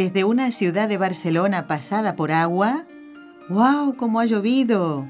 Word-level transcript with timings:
Desde 0.00 0.24
una 0.24 0.50
ciudad 0.50 0.88
de 0.88 0.96
Barcelona 0.96 1.66
pasada 1.66 2.16
por 2.16 2.32
agua, 2.32 2.86
¡wow! 3.50 3.96
¿Cómo 3.98 4.18
ha 4.18 4.24
llovido? 4.24 5.06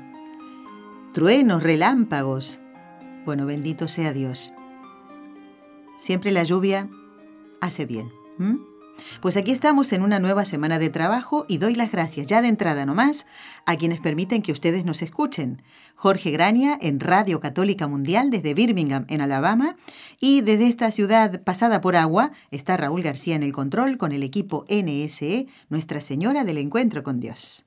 Truenos, 1.14 1.62
relámpagos. 1.62 2.58
Bueno, 3.24 3.46
bendito 3.46 3.86
sea 3.86 4.12
Dios. 4.12 4.52
Siempre 5.96 6.32
la 6.32 6.42
lluvia 6.42 6.88
hace 7.60 7.86
bien. 7.86 8.10
Pues 9.20 9.36
aquí 9.36 9.52
estamos 9.52 9.92
en 9.92 10.02
una 10.02 10.18
nueva 10.18 10.44
semana 10.44 10.78
de 10.78 10.90
trabajo 10.90 11.44
y 11.48 11.58
doy 11.58 11.74
las 11.74 11.92
gracias 11.92 12.26
ya 12.26 12.42
de 12.42 12.48
entrada 12.48 12.86
nomás 12.86 13.26
a 13.66 13.76
quienes 13.76 14.00
permiten 14.00 14.42
que 14.42 14.52
ustedes 14.52 14.84
nos 14.84 15.02
escuchen. 15.02 15.62
Jorge 15.94 16.30
Grania 16.30 16.78
en 16.80 16.98
Radio 17.00 17.40
Católica 17.40 17.86
Mundial 17.86 18.30
desde 18.30 18.54
Birmingham, 18.54 19.04
en 19.08 19.20
Alabama, 19.20 19.76
y 20.18 20.40
desde 20.40 20.66
esta 20.66 20.90
ciudad 20.92 21.42
pasada 21.42 21.80
por 21.80 21.96
agua 21.96 22.32
está 22.50 22.76
Raúl 22.76 23.02
García 23.02 23.36
en 23.36 23.42
el 23.42 23.52
control 23.52 23.98
con 23.98 24.12
el 24.12 24.22
equipo 24.22 24.64
NSE, 24.68 25.46
Nuestra 25.68 26.00
Señora 26.00 26.44
del 26.44 26.58
Encuentro 26.58 27.02
con 27.02 27.20
Dios. 27.20 27.66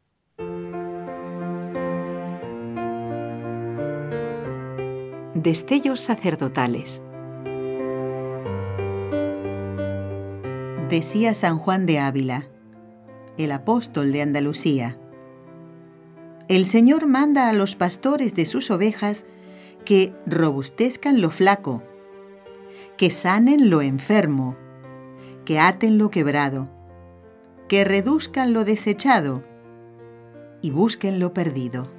Destellos 5.36 6.00
sacerdotales 6.00 7.02
decía 10.94 11.34
San 11.34 11.58
Juan 11.58 11.88
de 11.88 11.98
Ávila, 11.98 12.48
el 13.40 13.52
apóstol 13.52 14.12
de 14.12 14.22
Andalucía. 14.22 14.96
El 16.48 16.68
Señor 16.68 17.08
manda 17.08 17.50
a 17.50 17.54
los 17.54 17.76
pastores 17.76 18.36
de 18.36 18.46
sus 18.46 18.70
ovejas 18.70 19.26
que 19.86 20.14
robustezcan 20.28 21.20
lo 21.20 21.32
flaco, 21.32 21.82
que 22.96 23.10
sanen 23.10 23.72
lo 23.72 23.82
enfermo, 23.82 24.56
que 25.46 25.60
aten 25.60 25.98
lo 25.98 26.12
quebrado, 26.12 26.70
que 27.68 27.84
reduzcan 27.84 28.54
lo 28.54 28.64
desechado 28.64 29.44
y 30.62 30.70
busquen 30.70 31.20
lo 31.20 31.34
perdido. 31.34 31.92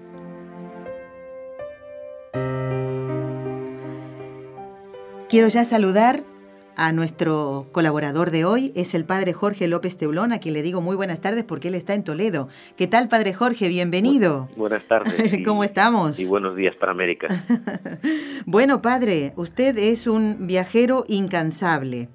Quiero 5.29 5.49
ya 5.49 5.65
saludar 5.65 6.23
a 6.77 6.93
nuestro 6.93 7.69
colaborador 7.73 8.31
de 8.31 8.45
hoy. 8.45 8.73
Es 8.75 8.95
el 8.95 9.05
padre 9.05 9.33
Jorge 9.33 9.69
López 9.69 9.97
Teulón, 9.97 10.33
a 10.33 10.39
quien 10.39 10.55
le 10.55 10.63
digo 10.63 10.81
muy 10.81 10.97
buenas 10.97 11.21
tardes 11.21 11.45
porque 11.45 11.69
él 11.69 11.75
está 11.75 11.95
en 11.95 12.05
Toledo. 12.05 12.49
¿Qué 12.77 12.87
tal, 12.87 13.09
padre 13.09 13.35
Jorge? 13.35 13.69
Bienvenido. 13.69 14.49
buenas 14.57 14.85
tardes. 14.85 15.41
¿Cómo 15.45 15.65
estamos? 15.65 16.19
Y 16.21 16.27
buenos 16.27 16.57
días 16.57 16.75
para 16.77 16.93
América. 16.93 17.29
bueno, 18.47 18.83
padre, 18.83 19.33
usted 19.37 19.77
es 19.79 20.07
un 20.07 20.47
viajero 20.47 21.05
incansable. 21.09 22.09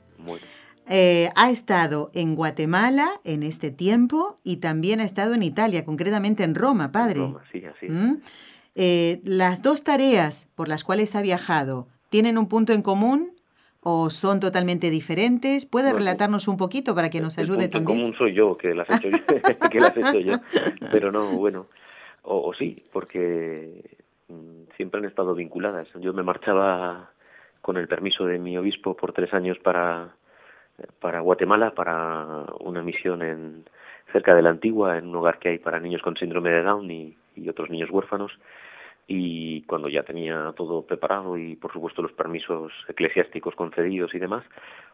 Eh, 0.91 1.29
ha 1.35 1.51
estado 1.51 2.09
en 2.15 2.35
Guatemala 2.35 3.09
en 3.23 3.43
este 3.43 3.69
tiempo 3.69 4.39
y 4.43 4.57
también 4.57 4.99
ha 4.99 5.03
estado 5.03 5.35
en 5.35 5.43
Italia, 5.43 5.83
concretamente 5.83 6.43
en 6.43 6.55
Roma, 6.55 6.91
padre. 6.91 7.19
Roma, 7.19 7.43
sí, 7.51 7.63
así. 7.63 7.87
¿Mm? 7.87 8.21
Eh, 8.73 9.21
las 9.23 9.61
dos 9.61 9.83
tareas 9.83 10.47
por 10.55 10.67
las 10.67 10.83
cuales 10.83 11.15
ha 11.15 11.21
viajado 11.21 11.87
tienen 12.09 12.37
un 12.37 12.47
punto 12.47 12.73
en 12.73 12.81
común 12.81 13.38
o 13.89 14.09
son 14.09 14.39
totalmente 14.39 14.89
diferentes? 14.89 15.65
¿Puede 15.65 15.93
relatarnos 15.93 16.47
un 16.47 16.57
poquito 16.57 16.93
para 16.93 17.09
que 17.09 17.21
nos 17.21 17.37
ayude 17.37 17.65
el 17.65 17.69
también? 17.69 17.99
común 17.99 18.15
soy 18.17 18.33
yo, 18.33 18.55
que 18.55 18.75
las 18.75 18.89
he 18.89 18.95
hecho 18.95 19.09
yo, 19.09 19.17
que 19.71 19.79
las 19.79 19.97
he 19.97 20.01
hecho 20.01 20.19
yo. 20.19 20.33
Pero 20.91 21.11
no, 21.11 21.25
bueno, 21.31 21.67
o, 22.23 22.53
sí, 22.53 22.83
porque 22.93 23.97
mm, 24.27 24.75
siempre 24.77 24.99
han 24.99 25.05
estado 25.05 25.33
vinculadas. 25.33 25.87
Yo 25.99 26.13
me 26.13 26.23
marchaba 26.23 27.09
con 27.61 27.77
el 27.77 27.87
permiso 27.87 28.25
de 28.25 28.37
mi 28.37 28.57
obispo 28.57 28.95
por 28.95 29.13
tres 29.13 29.33
años 29.33 29.57
para, 29.59 30.13
para 30.99 31.21
Guatemala, 31.21 31.71
para 31.71 32.45
una 32.59 32.83
misión 32.83 33.21
en 33.21 33.65
cerca 34.11 34.35
de 34.35 34.41
la 34.43 34.51
Antigua, 34.51 34.97
en 34.97 35.07
un 35.07 35.15
hogar 35.15 35.39
que 35.39 35.49
hay 35.49 35.57
para 35.57 35.79
niños 35.79 36.01
con 36.01 36.15
síndrome 36.15 36.51
de 36.51 36.63
Down 36.63 36.91
y 36.91 37.15
otros 37.49 37.69
niños 37.69 37.89
huérfanos 37.89 38.31
y 39.11 39.63
cuando 39.63 39.89
ya 39.89 40.03
tenía 40.03 40.53
todo 40.55 40.83
preparado 40.83 41.35
y 41.35 41.55
por 41.55 41.73
supuesto 41.73 42.03
los 42.03 42.11
permisos 42.11 42.71
eclesiásticos 42.87 43.55
concedidos 43.55 44.13
y 44.13 44.19
demás, 44.19 44.45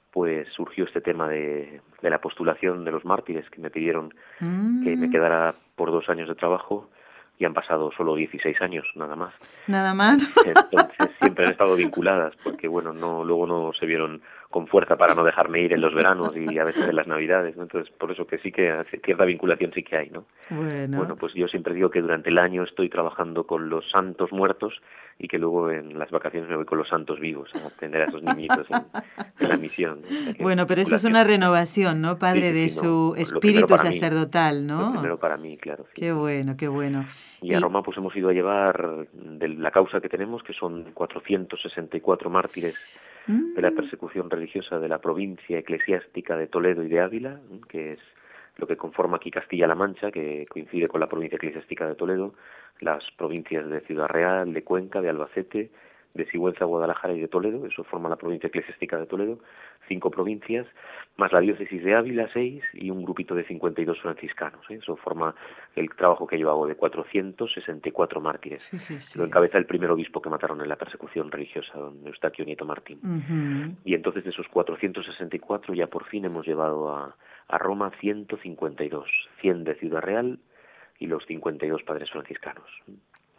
pues 0.10 0.48
surgió 0.56 0.86
este 0.86 1.02
tema 1.02 1.28
de, 1.28 1.82
de 2.02 2.10
la 2.10 2.22
postulación 2.22 2.86
de 2.86 2.92
los 2.92 3.04
mártires 3.04 3.50
que 3.50 3.60
me 3.60 3.70
pidieron 3.70 4.12
que 4.40 4.96
me 4.96 5.08
mm. 5.08 5.12
quedara 5.12 5.54
por 5.76 5.92
dos 5.92 6.08
años 6.08 6.30
de 6.30 6.36
trabajo 6.36 6.90
y 7.38 7.44
han 7.44 7.54
pasado 7.54 7.92
solo 7.98 8.16
16 8.16 8.62
años, 8.62 8.86
nada 8.96 9.18
más. 9.18 9.34
Nada 9.68 9.94
más. 9.94 10.24
Entonces 10.46 11.12
siempre 11.20 11.46
han 11.46 11.52
estado 11.52 11.76
vinculadas 11.76 12.34
porque 12.42 12.70
bueno, 12.70 12.94
no 12.94 13.26
luego 13.26 13.46
no 13.46 13.74
se 13.78 13.86
vieron 13.86 14.22
con 14.56 14.68
fuerza 14.68 14.96
para 14.96 15.14
no 15.14 15.26
dejarme 15.26 15.60
ir 15.60 15.74
en 15.74 15.82
los 15.82 15.94
veranos 15.94 16.32
y 16.34 16.58
a 16.58 16.64
veces 16.64 16.88
en 16.88 16.96
las 16.96 17.08
navidades, 17.08 17.58
¿no? 17.58 17.64
Entonces, 17.64 17.94
por 17.98 18.10
eso 18.10 18.26
que 18.26 18.38
sí 18.38 18.54
que 18.54 18.74
cierta 19.04 19.26
vinculación 19.26 19.74
sí 19.74 19.84
que 19.84 19.98
hay, 19.98 20.10
¿no? 20.10 20.24
Bueno. 20.50 20.98
bueno, 20.98 21.18
pues 21.18 21.34
yo 21.34 21.46
siempre 21.50 21.74
digo 21.74 21.90
que 21.90 22.02
durante 22.02 22.30
el 22.30 22.38
año 22.38 22.64
estoy 22.64 22.88
trabajando 22.88 23.46
con 23.46 23.68
los 23.68 23.84
santos 23.92 24.32
muertos 24.32 24.82
y 25.20 25.28
que 25.28 25.38
luego 25.38 25.72
en 25.72 26.00
las 26.00 26.10
vacaciones 26.10 26.50
me 26.50 26.56
voy 26.56 26.64
con 26.64 26.78
los 26.78 26.88
santos 26.88 27.20
vivos 27.20 27.50
a 27.54 27.68
atender 27.68 28.04
a 28.04 28.06
esos 28.06 28.24
niñitos 28.24 28.66
en, 29.40 29.50
la 29.50 29.58
misión. 29.58 30.00
bueno, 30.40 30.66
pero 30.68 30.80
eso 30.80 30.96
es 30.96 31.04
una 31.04 31.26
renovación, 31.26 32.00
¿no, 32.00 32.18
Padre, 32.18 32.54
de 32.54 32.70
su 32.70 33.14
espíritu 33.18 33.78
sacerdotal, 33.78 34.66
¿no? 34.66 34.86
Lo 34.86 34.92
primero 34.94 35.20
para 35.20 35.36
mí, 35.36 35.58
claro. 35.58 35.86
Qué 35.94 36.14
bueno, 36.14 36.56
qué 36.58 36.70
bueno. 36.70 37.06
Y, 37.42 37.54
a 37.54 37.60
Roma 37.60 37.84
pues 37.84 37.98
hemos 37.98 38.16
ido 38.16 38.30
a 38.30 38.34
llevar 38.34 39.08
de 39.12 39.50
la 39.50 39.72
causa 39.72 40.00
que 40.00 40.08
tenemos, 40.08 40.44
que 40.44 40.54
son 40.54 40.92
464 40.94 42.30
mártires 42.30 43.02
de 43.28 43.62
la 43.62 43.72
mm. 43.72 43.76
persecución 43.76 44.30
religiosa 44.30 44.45
de 44.54 44.88
la 44.88 45.00
provincia 45.00 45.58
eclesiástica 45.58 46.38
de 46.38 46.48
Toledo 46.48 46.84
y 46.84 46.88
de 46.88 47.00
Ávila, 47.00 47.40
que 47.68 47.92
es 47.92 48.00
lo 48.58 48.68
que 48.68 48.78
conforma 48.78 49.18
aquí 49.18 49.32
Castilla-La 49.32 49.76
Mancha, 49.76 50.12
que 50.12 50.46
coincide 50.48 50.88
con 50.88 51.02
la 51.02 51.10
provincia 51.10 51.38
eclesiástica 51.38 51.88
de 51.88 51.96
Toledo, 51.96 52.36
las 52.80 53.04
provincias 53.18 53.68
de 53.68 53.82
Ciudad 53.82 54.08
Real, 54.08 54.54
de 54.54 54.64
Cuenca, 54.64 55.02
de 55.02 55.10
Albacete, 55.10 55.72
de 56.14 56.26
Sigüenza, 56.28 56.66
Guadalajara 56.66 57.14
y 57.14 57.22
de 57.22 57.28
Toledo, 57.28 57.66
eso 57.66 57.84
forma 57.84 58.08
la 58.08 58.16
provincia 58.16 58.48
eclesiástica 58.48 58.98
de 58.98 59.08
Toledo, 59.08 59.40
cinco 59.88 60.10
provincias, 60.12 60.68
más 61.18 61.32
la 61.32 61.40
diócesis 61.40 61.84
de 61.84 61.96
Ávila, 61.96 62.30
seis, 62.34 62.64
y 62.74 62.90
un 62.90 63.04
grupito 63.04 63.36
de 63.36 63.44
52 63.46 64.00
franciscanos. 64.02 64.62
¿eh? 64.70 64.80
Eso 64.82 64.96
forma 64.98 65.34
el 65.76 65.90
trabajo 65.96 66.28
que 66.28 66.38
yo 66.38 66.50
hago 66.50 66.68
de 66.68 66.76
464 66.76 68.22
mártires. 68.22 69.16
Lo 69.16 69.24
encabeza 69.24 69.58
el 69.58 69.66
primer 69.66 69.92
obispo 69.92 70.22
que 70.22 70.30
mataron 70.30 70.62
en 70.62 70.70
la 70.70 70.76
persecución 70.76 71.32
religiosa, 71.32 71.78
don 71.78 72.06
Eustaquio 72.06 72.46
Nieto 72.46 72.66
Martín. 72.66 73.00
Y 73.84 73.94
entonces 73.94 74.24
de 74.24 74.32
esos 74.32 74.48
464 74.50 75.74
ya 75.74 75.88
por 75.88 76.06
fin 76.06 76.26
hemos 76.26 76.46
llevado 76.46 76.90
a, 76.90 77.16
a 77.48 77.58
Roma 77.58 77.92
152, 78.00 79.10
100 79.42 79.64
de 79.64 79.76
Ciudad 79.76 80.02
Real 80.02 80.40
y 81.00 81.08
los 81.08 81.26
52 81.26 81.84
padres 81.84 82.10
franciscanos. 82.12 82.70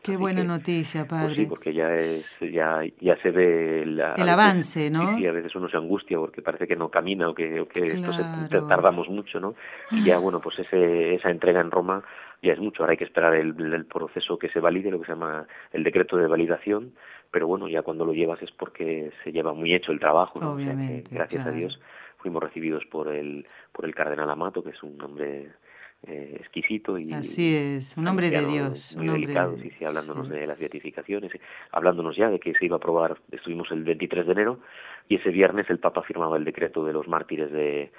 Qué 0.07 0.17
buena 0.17 0.45
noticia, 0.45 1.07
pues 1.07 1.21
padre. 1.21 1.37
sí, 1.37 1.47
porque 1.47 1.75
ya 1.75 1.95
es 1.95 2.39
ya 2.41 2.81
ya 3.01 3.17
se 3.23 3.31
ve 3.31 3.83
el 3.83 4.01
avance, 4.01 4.91
¿no? 4.91 5.17
Sí, 5.17 5.27
a 5.27 5.33
veces 5.33 5.55
uno 5.57 5.69
se 5.69 5.77
angustia 5.77 6.19
porque 6.19 6.43
parece 6.43 6.67
que 6.67 6.77
no 6.77 6.89
camina 6.89 7.29
o 7.29 7.35
que, 7.35 7.61
o 7.61 7.69
que 7.69 7.87
esto 7.87 8.13
se, 8.13 8.23
tardamos 8.69 9.09
mucho, 9.09 9.41
¿no? 9.41 9.55
Y 9.91 10.05
ya, 10.05 10.19
bueno, 10.19 10.41
pues 10.41 10.59
ese, 10.61 11.15
esa 11.15 11.31
entrega 11.31 11.61
en 11.61 11.71
Roma 11.71 12.03
ya 12.43 12.53
es 12.53 12.61
mucho. 12.61 12.83
Ahora 12.83 12.93
hay 12.93 12.99
que 12.99 13.05
esperar 13.05 13.35
el, 13.35 13.55
el 13.73 13.85
proceso 13.87 14.39
que 14.39 14.49
se 14.51 14.61
valide, 14.61 14.91
lo 14.91 15.01
que 15.01 15.07
se 15.07 15.13
llama 15.13 15.47
el 15.73 15.83
decreto 15.83 16.17
de 16.17 16.27
validación, 16.27 16.93
pero 17.31 17.47
bueno, 17.47 17.69
ya 17.69 17.83
cuando 17.83 18.05
lo 18.05 18.13
llevas 18.13 18.41
es 18.43 18.51
porque 18.53 19.11
se 19.25 19.33
lleva 19.33 19.53
muy 19.53 19.75
hecho 19.75 19.93
el 19.93 20.01
trabajo, 20.01 20.39
¿no? 20.41 20.53
Obviamente, 20.53 21.11
gracias 21.11 21.47
a 21.47 21.51
Dios 21.51 21.81
fuimos 22.19 22.43
recibidos 22.43 22.85
por 22.87 23.09
el 23.09 23.47
por 23.73 23.85
el 23.85 23.95
cardenal 23.95 24.29
Amato, 24.29 24.63
que 24.63 24.71
es 24.71 24.83
un 24.83 25.01
hombre 25.01 25.53
eh, 26.07 26.37
exquisito 26.39 26.99
y 26.99 27.13
así 27.13 27.57
es 27.57 27.97
un 27.97 28.07
hombre 28.07 28.31
de 28.31 28.45
Dios 28.47 28.97
muy 28.97 29.09
delicado 29.09 29.57
sí, 29.57 29.71
sí, 29.77 29.85
hablándonos 29.85 30.29
de 30.29 30.47
las 30.47 30.59
beatificaciones 30.59 31.33
hablándonos 31.73 32.17
ya 32.17 32.31
de 32.31 32.39
que 32.39 32.55
se 32.55 32.65
iba 32.65 32.77
a 32.77 32.79
aprobar 32.79 33.19
estuvimos 33.33 33.71
el 33.73 33.83
23 33.83 34.27
de 34.27 34.33
enero 34.33 34.61
y 35.09 35.17
ese 35.17 35.31
viernes 35.31 35.69
el 35.69 35.79
Papa 35.79 36.03
firmaba 36.03 36.37
el 36.37 36.45
decreto 36.45 36.85
de 36.85 36.93
los 36.93 37.09
mártires 37.09 37.51
de 37.51 37.93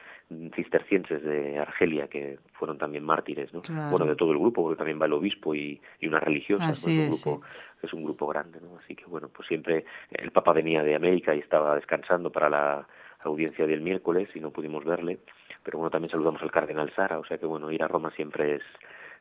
cistercienses 0.55 1.23
de 1.23 1.57
Argelia 1.57 2.07
que 2.07 2.39
fueron 2.53 2.77
también 2.77 3.03
mártires 3.03 3.53
no 3.53 3.61
bueno 3.91 4.05
de 4.05 4.15
todo 4.15 4.31
el 4.31 4.39
grupo 4.39 4.63
porque 4.63 4.77
también 4.77 5.01
va 5.01 5.05
el 5.05 5.13
obispo 5.13 5.53
y, 5.53 5.81
y 5.99 6.07
una 6.07 6.19
religiosa 6.19 6.69
así 6.69 7.01
es, 7.01 7.23
grupo 7.23 7.45
es 7.81 7.93
un 7.93 8.03
grupo 8.03 8.27
grande 8.27 8.59
no 8.61 8.77
así 8.77 8.95
que 8.95 9.05
bueno 9.05 9.29
pues 9.29 9.47
siempre 9.47 9.85
el 10.11 10.31
Papa 10.31 10.53
venía 10.53 10.81
de 10.83 10.95
América 10.95 11.35
y 11.35 11.39
estaba 11.39 11.75
descansando 11.75 12.31
para 12.31 12.49
la 12.49 12.87
audiencia 13.19 13.67
del 13.67 13.81
miércoles 13.81 14.29
y 14.33 14.39
no 14.39 14.51
pudimos 14.51 14.85
verle 14.85 15.19
pero 15.67 15.79
bueno, 15.79 15.91
también 15.91 16.09
saludamos 16.09 16.41
al 16.41 16.49
cardenal 16.49 16.89
Sara, 16.95 17.19
o 17.19 17.25
sea 17.25 17.37
que 17.37 17.45
bueno, 17.45 17.69
ir 17.73 17.83
a 17.83 17.89
Roma 17.89 18.09
siempre 18.15 18.55
es 18.55 18.61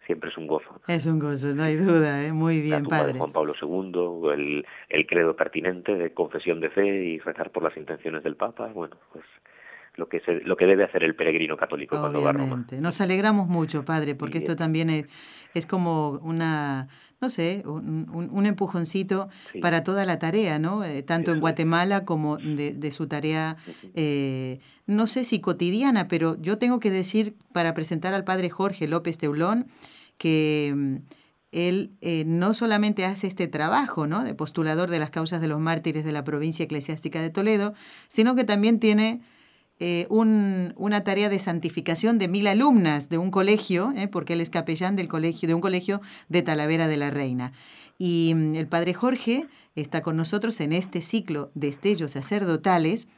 siempre 0.07 0.31
es 0.31 0.39
un 0.39 0.47
gozo. 0.47 0.81
Es 0.87 1.05
un 1.07 1.19
gozo, 1.19 1.49
no 1.57 1.65
hay 1.65 1.75
duda, 1.75 2.25
¿eh? 2.25 2.33
muy 2.33 2.61
bien, 2.61 2.85
la 2.85 2.89
padre. 2.89 3.15
De 3.15 3.19
Juan 3.19 3.33
Pablo 3.33 3.53
II, 3.61 4.31
el, 4.33 4.65
el 4.89 5.07
credo 5.09 5.35
pertinente 5.35 5.97
de 5.97 6.15
confesión 6.15 6.61
de 6.61 6.71
fe 6.71 6.87
y 6.87 7.19
rezar 7.19 7.51
por 7.51 7.65
las 7.65 7.77
intenciones 7.77 8.23
del 8.23 8.37
Papa, 8.37 8.69
bueno, 8.73 8.97
pues 9.13 9.25
lo 9.97 10.09
que, 10.09 10.21
se, 10.21 10.35
lo 10.43 10.57
que 10.57 10.67
debe 10.67 10.85
hacer 10.85 11.03
el 11.03 11.17
peregrino 11.17 11.57
católico 11.57 11.99
cuando 11.99 12.23
va 12.23 12.31
a 12.31 12.35
Roma. 12.35 12.65
Nos 12.81 13.01
alegramos 13.01 13.49
mucho, 13.49 13.85
padre, 13.85 14.15
porque 14.15 14.39
esto 14.39 14.55
también 14.55 14.89
es, 14.89 15.07
es 15.53 15.67
como 15.67 16.11
una 16.23 16.87
no 17.21 17.31
sé, 17.31 17.63
un, 17.65 18.29
un, 18.31 18.47
empujoncito 18.47 19.29
para 19.63 19.83
toda 19.83 20.05
la 20.05 20.19
tarea, 20.19 20.59
¿no? 20.59 20.85
Eh, 20.85 21.03
tanto 21.03 21.33
en 21.33 21.41
Guatemala 21.41 22.05
como 22.05 22.37
de, 22.37 22.75
de 22.75 22.91
su 22.91 23.07
tarea, 23.07 23.57
eh, 23.95 24.61
no 24.87 25.07
sé 25.07 25.25
si 25.25 25.41
cotidiana, 25.41 26.09
pero 26.09 26.41
yo 26.41 26.59
tengo 26.59 26.79
que 26.79 26.91
decir, 26.91 27.35
para 27.53 27.73
presentar 27.73 28.13
al 28.13 28.25
padre 28.25 28.51
Jorge 28.51 28.87
López 28.87 29.17
Teulón, 29.17 29.67
que 30.19 30.75
mm, 30.77 30.97
él 31.53 31.93
eh, 32.03 32.25
no 32.27 32.53
solamente 32.53 33.07
hace 33.07 33.27
este 33.27 33.49
trabajo, 33.49 34.07
¿no? 34.07 34.23
De 34.23 34.35
postulador 34.35 34.91
de 34.91 34.99
las 34.99 35.11
causas 35.11 35.41
de 35.41 35.49
los 35.49 35.59
mártires 35.59 36.05
de 36.05 36.13
la 36.13 36.23
provincia 36.23 36.65
eclesiástica 36.65 37.23
de 37.23 37.31
Toledo, 37.31 37.73
sino 38.09 38.35
que 38.35 38.45
también 38.45 38.79
tiene 38.79 39.23
eh, 39.79 40.07
un, 40.09 40.73
una 40.77 41.05
tarea 41.05 41.29
de 41.29 41.39
santificación 41.39 42.19
de 42.19 42.29
mil 42.29 42.47
alumnas 42.47 43.09
de 43.09 43.19
un 43.19 43.31
colegio, 43.31 43.93
eh, 43.97 44.09
porque 44.09 44.33
él 44.33 44.41
es 44.41 44.49
capellán 44.49 44.97
del 44.97 45.09
colegio, 45.09 45.47
de 45.47 45.55
un 45.55 45.61
colegio 45.61 46.01
de 46.29 46.43
Talavera 46.43 46.89
de 46.89 46.97
la 46.97 47.11
Reina. 47.11 47.53
Y 47.99 48.33
mm, 48.35 48.55
el 48.55 48.69
padre 48.69 48.95
Jorge 48.95 49.47
está 49.75 50.01
con 50.01 50.17
nosotros 50.17 50.61
en 50.61 50.73
este 50.73 51.03
ciclo 51.03 51.51
de 51.55 51.69
estellos 51.69 52.13
sacerdotales 52.13 53.09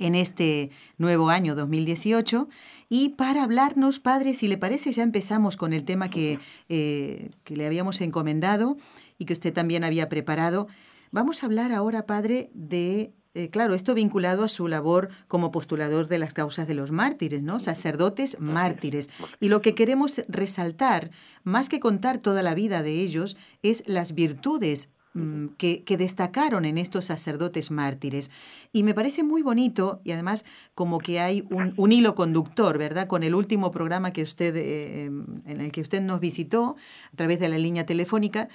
en 0.00 0.14
este 0.14 0.70
nuevo 0.98 1.30
año 1.30 1.54
2018. 1.54 2.48
Y 2.88 3.10
para 3.10 3.44
hablarnos, 3.44 4.00
padre, 4.00 4.34
si 4.34 4.48
le 4.48 4.58
parece, 4.58 4.90
ya 4.92 5.04
empezamos 5.04 5.56
con 5.56 5.72
el 5.72 5.84
tema 5.84 6.10
que, 6.10 6.40
eh, 6.68 7.30
que 7.44 7.56
le 7.56 7.66
habíamos 7.66 8.00
encomendado 8.00 8.76
y 9.18 9.26
que 9.26 9.34
usted 9.34 9.52
también 9.52 9.84
había 9.84 10.08
preparado. 10.08 10.66
Vamos 11.12 11.42
a 11.42 11.46
hablar 11.46 11.70
ahora, 11.70 12.06
padre, 12.06 12.50
de 12.54 13.12
eh, 13.32 13.48
claro, 13.48 13.74
esto 13.74 13.94
vinculado 13.94 14.42
a 14.42 14.48
su 14.48 14.66
labor 14.66 15.08
como 15.28 15.52
postulador 15.52 16.08
de 16.08 16.18
las 16.18 16.34
causas 16.34 16.66
de 16.66 16.74
los 16.74 16.90
mártires, 16.90 17.42
¿no? 17.42 17.60
Sacerdotes 17.60 18.40
mártires. 18.40 19.08
Y 19.38 19.48
lo 19.48 19.62
que 19.62 19.76
queremos 19.76 20.22
resaltar, 20.26 21.12
más 21.44 21.68
que 21.68 21.78
contar 21.78 22.18
toda 22.18 22.42
la 22.42 22.54
vida 22.54 22.82
de 22.82 23.00
ellos, 23.00 23.36
es 23.62 23.84
las 23.86 24.16
virtudes 24.16 24.88
mm, 25.14 25.46
que, 25.58 25.84
destacaron 25.96 26.64
en 26.64 26.76
estos 26.76 27.04
sacerdotes 27.04 27.70
mártires. 27.70 28.32
Y 28.72 28.82
me 28.82 28.94
parece 28.94 29.22
muy 29.22 29.42
bonito 29.42 30.00
y 30.02 30.10
además 30.10 30.44
como 30.74 30.98
que 30.98 31.20
hay 31.20 31.44
un, 31.50 31.92
hilo 31.92 32.16
conductor, 32.16 32.78
¿verdad? 32.78 33.06
Con 33.06 33.22
el 33.22 33.36
último 33.36 33.70
programa 33.70 34.12
que 34.12 34.24
usted, 34.24 34.56
eh, 34.56 35.04
em, 35.04 35.40
en 35.46 35.60
el 35.60 35.70
que 35.70 35.82
usted 35.82 36.02
nos 36.02 36.18
visitó 36.18 36.74
a 37.12 37.16
través 37.16 37.38
de 37.38 37.48
la 37.48 37.58
línea 37.58 37.86
telefónica, 37.86 38.48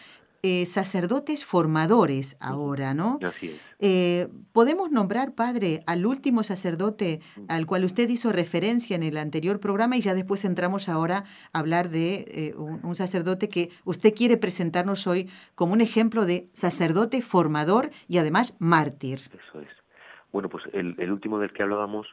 eh, 0.48 0.68
sacerdotes 0.68 1.44
formadores 1.44 2.38
ahora, 2.40 2.94
¿no? 2.94 3.18
Eh, 3.80 4.28
¿Podemos 4.54 4.92
nombrar, 4.92 5.34
padre, 5.34 5.82
al 5.88 6.06
último 6.06 6.44
sacerdote 6.44 7.20
al 7.50 7.66
cual 7.66 7.84
usted 7.84 8.08
hizo 8.10 8.32
referencia 8.32 8.96
en 8.96 9.02
el 9.02 9.18
anterior 9.18 9.60
programa 9.60 9.98
y 9.98 10.02
ya 10.02 10.14
después 10.14 10.46
entramos 10.46 10.88
ahora 10.88 11.24
a 11.52 11.58
hablar 11.58 11.90
de 11.90 12.26
eh, 12.28 12.54
un, 12.58 12.96
sacerdote 12.96 13.50
que 13.50 13.72
usted 13.86 14.14
quiere 14.14 14.38
presentarnos 14.38 15.08
hoy 15.08 15.32
como 15.56 15.74
un 15.74 15.82
ejemplo 15.82 16.28
de 16.28 16.48
sacerdote 16.54 17.24
formador 17.24 17.90
y 18.08 18.20
además 18.20 18.56
mártir? 18.60 19.22
Eso 19.50 19.62
es. 19.62 19.70
Bueno, 20.32 20.48
pues 20.48 20.64
el 20.74 21.12
último 21.12 21.40
del 21.40 21.54
que 21.54 21.64
hablábamos 21.64 22.06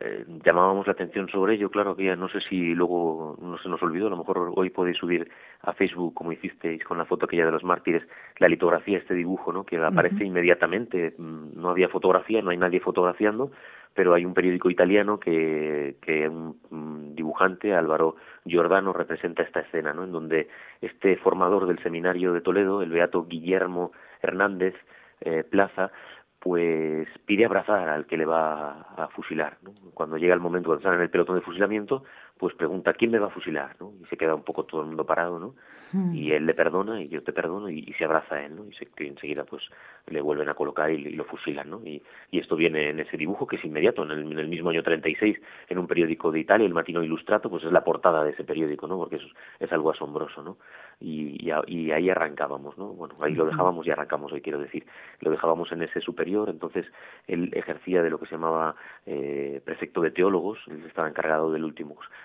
eh, 0.00 0.24
llamábamos 0.44 0.86
la 0.86 0.92
atención 0.92 1.28
sobre 1.28 1.54
ello, 1.54 1.70
claro 1.70 1.96
que 1.96 2.04
ya 2.04 2.14
no 2.14 2.28
sé 2.28 2.40
si 2.48 2.72
luego 2.74 3.36
no 3.40 3.58
se 3.58 3.68
nos 3.68 3.82
olvidó, 3.82 4.06
a 4.06 4.10
lo 4.10 4.16
mejor 4.16 4.52
hoy 4.54 4.70
podéis 4.70 4.96
subir 4.96 5.28
a 5.62 5.72
Facebook, 5.72 6.14
como 6.14 6.30
hicisteis 6.30 6.84
con 6.84 6.98
la 6.98 7.04
foto 7.04 7.26
aquella 7.26 7.46
de 7.46 7.50
los 7.50 7.64
mártires, 7.64 8.04
la 8.38 8.48
litografía, 8.48 8.98
este 8.98 9.14
dibujo, 9.14 9.52
¿no? 9.52 9.64
que 9.64 9.76
aparece 9.76 10.24
inmediatamente, 10.24 11.14
mm, 11.18 11.60
no 11.60 11.70
había 11.70 11.88
fotografía, 11.88 12.40
no 12.42 12.50
hay 12.50 12.56
nadie 12.56 12.78
fotografiando, 12.78 13.50
pero 13.92 14.14
hay 14.14 14.24
un 14.24 14.34
periódico 14.34 14.70
italiano 14.70 15.18
que, 15.18 15.96
que 16.00 16.28
un 16.28 17.16
dibujante, 17.16 17.74
Álvaro 17.74 18.14
Giordano, 18.44 18.92
representa 18.92 19.42
esta 19.42 19.60
escena, 19.60 19.92
¿no? 19.92 20.04
en 20.04 20.12
donde 20.12 20.48
este 20.80 21.16
formador 21.16 21.66
del 21.66 21.82
seminario 21.82 22.32
de 22.32 22.40
Toledo, 22.40 22.82
el 22.82 22.92
beato 22.92 23.26
Guillermo 23.26 23.90
Hernández 24.22 24.76
eh, 25.20 25.42
Plaza, 25.42 25.90
pues 26.38 27.08
pide 27.26 27.44
abrazar 27.44 27.88
al 27.88 28.06
que 28.06 28.16
le 28.16 28.24
va 28.24 28.82
a 28.96 29.08
fusilar. 29.08 29.58
¿no? 29.62 29.72
Cuando 29.94 30.16
llega 30.16 30.34
el 30.34 30.40
momento, 30.40 30.68
cuando 30.68 30.80
están 30.80 30.94
en 30.94 31.02
el 31.02 31.10
pelotón 31.10 31.34
de 31.34 31.42
fusilamiento, 31.42 32.04
pues 32.38 32.54
pregunta 32.54 32.94
quién 32.94 33.10
me 33.10 33.18
va 33.18 33.26
a 33.26 33.30
fusilar, 33.30 33.74
¿no? 33.80 33.92
Y 34.00 34.06
se 34.06 34.16
queda 34.16 34.34
un 34.34 34.44
poco 34.44 34.64
todo 34.64 34.82
el 34.82 34.86
mundo 34.86 35.04
parado, 35.04 35.40
¿no? 35.40 35.54
Hmm. 35.92 36.14
Y 36.14 36.32
él 36.32 36.46
le 36.46 36.54
perdona 36.54 37.02
y 37.02 37.08
yo 37.08 37.22
te 37.22 37.32
perdono 37.32 37.68
y, 37.68 37.92
se 37.98 38.04
abraza 38.04 38.36
a 38.36 38.44
él, 38.44 38.54
¿no? 38.54 38.64
Y, 38.64 38.72
se, 38.74 38.86
enseguida 38.98 39.44
pues 39.44 39.64
le 40.06 40.20
vuelven 40.20 40.48
a 40.48 40.54
colocar 40.54 40.90
y, 40.90 41.10
lo 41.10 41.24
fusilan, 41.24 41.68
¿no? 41.68 41.80
Y, 41.84 42.00
y, 42.30 42.38
esto 42.38 42.54
viene 42.54 42.90
en 42.90 43.00
ese 43.00 43.16
dibujo 43.16 43.46
que 43.46 43.56
es 43.56 43.64
inmediato, 43.64 44.04
en 44.04 44.12
el, 44.12 44.32
en 44.32 44.38
el, 44.38 44.46
mismo 44.46 44.70
año 44.70 44.82
36, 44.82 45.36
en 45.68 45.78
un 45.78 45.88
periódico 45.88 46.30
de 46.30 46.40
Italia, 46.40 46.66
el 46.66 46.74
Matino 46.74 47.02
Ilustrato, 47.02 47.50
pues 47.50 47.64
es 47.64 47.72
la 47.72 47.82
portada 47.82 48.22
de 48.22 48.30
ese 48.30 48.44
periódico, 48.44 48.86
¿no? 48.86 48.96
Porque 48.96 49.16
es, 49.16 49.26
es 49.58 49.72
algo 49.72 49.90
asombroso, 49.90 50.42
¿no? 50.42 50.58
Y, 51.00 51.48
y, 51.66 51.90
ahí 51.92 52.10
arrancábamos, 52.10 52.76
¿no? 52.76 52.88
Bueno, 52.88 53.14
ahí 53.20 53.34
lo 53.34 53.46
dejábamos 53.46 53.86
y 53.86 53.90
arrancamos 53.90 54.32
hoy, 54.32 54.40
quiero 54.40 54.58
decir. 54.58 54.84
Lo 55.20 55.30
dejábamos 55.30 55.70
en 55.72 55.82
ese 55.82 56.00
superior, 56.00 56.48
entonces 56.50 56.86
él 57.26 57.50
ejercía 57.54 58.02
de 58.02 58.10
lo 58.10 58.18
que 58.18 58.26
se 58.26 58.32
llamaba 58.32 58.74
eh, 59.06 59.62
prefecto 59.64 60.00
de 60.00 60.10
teólogos, 60.10 60.58
él 60.66 60.84
estaba 60.86 61.08
encargado 61.08 61.52
del 61.52 61.64
último 61.64 61.78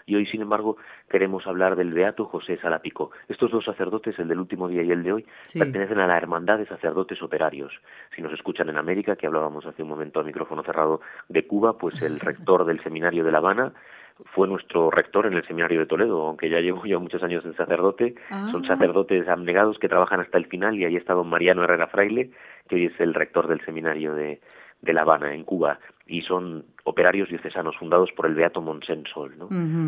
y 0.05 0.15
hoy, 0.15 0.25
sin 0.25 0.41
embargo, 0.41 0.77
queremos 1.09 1.45
hablar 1.47 1.75
del 1.75 1.93
Beato 1.93 2.25
José 2.25 2.57
Salapico. 2.57 3.11
Estos 3.27 3.51
dos 3.51 3.65
sacerdotes, 3.65 4.17
el 4.19 4.27
del 4.27 4.39
último 4.39 4.67
día 4.67 4.83
y 4.83 4.91
el 4.91 5.03
de 5.03 5.13
hoy, 5.13 5.25
pertenecen 5.57 5.99
a 5.99 6.07
la 6.07 6.17
Hermandad 6.17 6.57
de 6.57 6.65
Sacerdotes 6.65 7.21
Operarios. 7.21 7.73
Si 8.15 8.21
nos 8.21 8.33
escuchan 8.33 8.69
en 8.69 8.77
América, 8.77 9.15
que 9.15 9.27
hablábamos 9.27 9.65
hace 9.65 9.83
un 9.83 9.89
momento 9.89 10.19
al 10.19 10.25
micrófono 10.25 10.63
cerrado 10.63 11.01
de 11.29 11.45
Cuba, 11.47 11.77
pues 11.77 12.01
el 12.01 12.19
rector 12.19 12.65
del 12.65 12.81
Seminario 12.83 13.23
de 13.23 13.31
La 13.31 13.37
Habana, 13.37 13.73
fue 14.33 14.47
nuestro 14.47 14.89
rector 14.89 15.25
en 15.25 15.33
el 15.33 15.45
seminario 15.45 15.79
de 15.79 15.85
Toledo, 15.85 16.27
aunque 16.27 16.49
ya 16.49 16.59
llevo 16.59 16.85
ya 16.85 16.97
muchos 16.99 17.23
años 17.23 17.43
de 17.43 17.53
sacerdote, 17.53 18.15
son 18.51 18.63
ah. 18.63 18.67
sacerdotes 18.67 19.27
abnegados 19.27 19.77
que 19.79 19.89
trabajan 19.89 20.19
hasta 20.19 20.37
el 20.37 20.45
final 20.45 20.75
y 20.77 20.85
ahí 20.85 20.95
está 20.95 21.13
don 21.13 21.29
Mariano 21.29 21.63
Herrera 21.63 21.87
Fraile, 21.87 22.31
que 22.67 22.75
hoy 22.75 22.85
es 22.85 22.99
el 22.99 23.13
rector 23.13 23.47
del 23.47 23.63
seminario 23.65 24.13
de, 24.15 24.41
de 24.81 24.93
La 24.93 25.01
Habana, 25.01 25.33
en 25.33 25.43
Cuba, 25.43 25.79
y 26.05 26.21
son 26.21 26.65
operarios 26.83 27.29
diocesanos 27.29 27.77
fundados 27.77 28.11
por 28.11 28.25
el 28.25 28.35
beato 28.35 28.61
Monsensol. 28.61 29.37
¿no? 29.37 29.47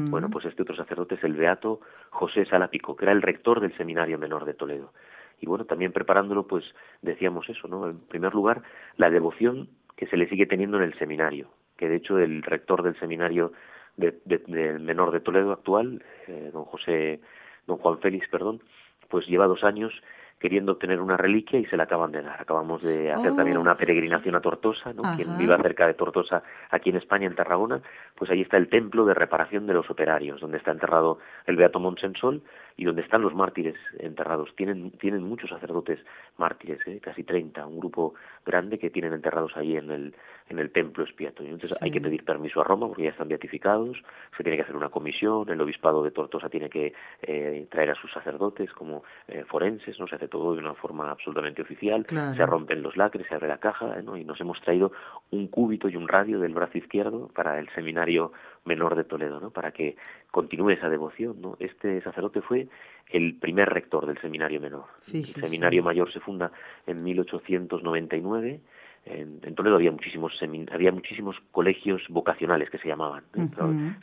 Bueno, 0.10 0.30
pues 0.30 0.46
este 0.46 0.62
otro 0.62 0.75
sacerdote 0.75 1.15
es 1.15 1.24
el 1.24 1.34
beato 1.34 1.82
José 2.10 2.46
Salapico, 2.46 2.96
que 2.96 3.06
era 3.06 3.12
el 3.12 3.22
rector 3.22 3.60
del 3.60 3.75
Seminario 3.75 4.18
Menor 4.18 4.46
de 4.46 4.54
Toledo. 4.54 4.94
Y 5.42 5.48
bueno, 5.48 5.65
también 5.65 5.92
preparándolo, 5.92 6.48
pues 6.48 6.63
decíamos 7.01 7.50
eso, 7.50 7.68
¿no? 7.68 7.89
En 7.89 8.00
primer 8.00 8.34
lugar, 8.34 8.62
la 8.96 9.10
devoción 9.10 9.68
que 9.98 10.08
se 10.08 10.15
le 10.15 10.30
sigue 10.30 10.46
teniendo 10.46 10.77
en 10.77 10.84
el 10.84 10.98
seminario, 10.98 11.50
que 11.77 11.89
de 11.89 11.98
hecho 11.98 12.18
el 12.18 12.42
rector 12.42 12.84
del 12.84 12.98
Seminario 13.00 13.51
de, 13.98 14.20
del 14.25 14.80
Menor 14.80 15.12
de 15.12 15.20
Toledo 15.20 15.52
actual, 15.52 16.04
eh, 16.28 16.50
don 16.54 16.66
José, 16.66 17.20
don 17.68 17.78
Juan 17.78 18.00
Félix, 18.00 18.28
perdón, 18.30 18.62
pues 19.10 19.28
lleva 19.28 19.48
dos 19.48 19.64
años 19.64 19.94
queriendo 20.40 20.74
obtener 20.74 21.00
una 21.00 21.18
reliquia 21.18 21.60
y 21.60 21.66
se 21.66 21.78
la 21.78 21.84
acaban 21.84 22.12
de 22.12 22.22
dar. 22.22 22.40
Acabamos 22.42 22.82
de 22.84 23.12
hacer 23.12 23.36
también 23.36 23.58
oh. 23.58 23.62
una 23.62 23.78
peregrinación 23.78 24.36
a 24.36 24.42
Tortosa, 24.42 24.94
¿no? 24.94 25.02
Quien 25.16 25.38
viva 25.38 25.58
cerca 25.62 25.88
de 25.88 25.94
Tortosa, 25.94 26.44
aquí 26.70 26.90
en 26.90 26.98
España, 26.98 27.25
en 27.25 27.36
Tarragona, 27.36 27.82
pues 28.16 28.30
ahí 28.30 28.42
está 28.42 28.58
el 28.58 28.70
templo 28.70 29.06
de 29.06 29.14
reparación 29.14 29.66
de 29.66 29.74
los 29.74 29.90
operarios, 29.90 30.42
donde 30.42 30.58
está 30.58 30.72
enterrado 30.72 31.20
el 31.46 31.56
Beato 31.56 31.80
Monsensol 31.80 32.44
y 32.75 32.84
donde 32.84 33.02
están 33.02 33.22
los 33.22 33.34
mártires 33.34 33.75
enterrados. 33.98 34.54
Tienen, 34.56 34.92
tienen 34.92 35.24
muchos 35.24 35.50
sacerdotes 35.50 36.00
mártires, 36.38 36.80
¿eh? 36.86 37.00
casi 37.02 37.24
30, 37.24 37.66
un 37.66 37.80
grupo 37.80 38.14
grande 38.46 38.78
que 38.78 38.90
tienen 38.90 39.14
enterrados 39.14 39.56
ahí 39.56 39.78
en 39.78 39.90
el, 39.90 40.16
en 40.48 40.60
el 40.60 40.72
templo 40.72 41.04
expiatorio. 41.04 41.54
Entonces 41.54 41.82
hay 41.82 41.90
que 41.90 42.00
pedir 42.00 42.24
permiso 42.24 42.62
a 42.62 42.64
Roma 42.64 42.88
porque 42.88 43.04
ya 43.04 43.10
están 43.10 43.28
beatificados, 43.28 43.98
se 44.38 44.44
tiene 44.44 44.58
que 44.58 44.64
hacer 44.64 44.75
una 44.75 44.90
comisión, 44.90 45.50
el 45.50 45.60
obispado 45.60 46.04
de 46.04 46.12
Tortosa 46.12 46.50
tiene 46.50 46.70
que 46.70 46.94
eh, 47.24 47.68
traer 47.72 47.92
a 47.92 47.96
sus 47.96 48.12
sacerdotes 48.12 48.72
como 48.72 49.04
eh, 49.28 49.44
forenses, 49.48 50.00
no 50.00 50.08
se 50.08 50.16
hace 50.16 50.28
todo 50.28 50.54
de 50.54 50.60
una 50.60 50.75
forma 50.75 51.10
absolutamente 51.10 51.64
oficial, 51.64 52.06
se 52.08 52.46
rompen 52.46 52.84
los 52.84 52.96
lacres, 52.96 53.25
se 53.28 53.36
abre 53.36 53.48
la 53.48 53.58
caja 53.58 54.02
¿no? 54.04 54.18
y 54.18 54.24
nos 54.24 54.40
hemos 54.40 54.62
traído 54.62 54.92
un 55.32 55.48
cúbito 55.48 55.90
y 55.90 55.96
un 55.96 56.08
radio 56.08 56.40
del 56.40 56.54
brazo 56.54 56.78
izquierdo 56.78 57.28
para 57.30 57.60
el 57.60 57.68
seminario 57.70 58.32
menor 58.66 58.96
de 58.96 59.04
Toledo, 59.04 59.40
¿no? 59.40 59.50
para 59.50 59.72
que 59.72 59.96
continúe 60.30 60.72
esa 60.72 60.90
devoción. 60.90 61.42
¿no? 61.42 61.58
Este 61.60 62.02
sacerdote 62.02 62.42
fue 62.42 62.68
el 63.10 63.36
primer 63.36 63.70
rector 63.70 64.06
del 64.06 64.20
seminario 64.20 64.62
menor. 64.62 64.86
el 65.12 65.25
seminario 65.25 65.82
mayor 65.84 66.12
se 66.12 66.20
funda 66.20 66.52
en 66.86 67.04
1899 67.04 68.60
en, 69.05 69.55
Toledo 69.55 69.75
había 69.75 69.91
muchísimos 69.91 70.33
había 70.71 70.91
muchísimos 70.91 71.38
colegios 71.51 72.01
vocacionales 72.09 72.69
que 72.69 72.77
se 72.79 72.88
llamaban 72.88 73.24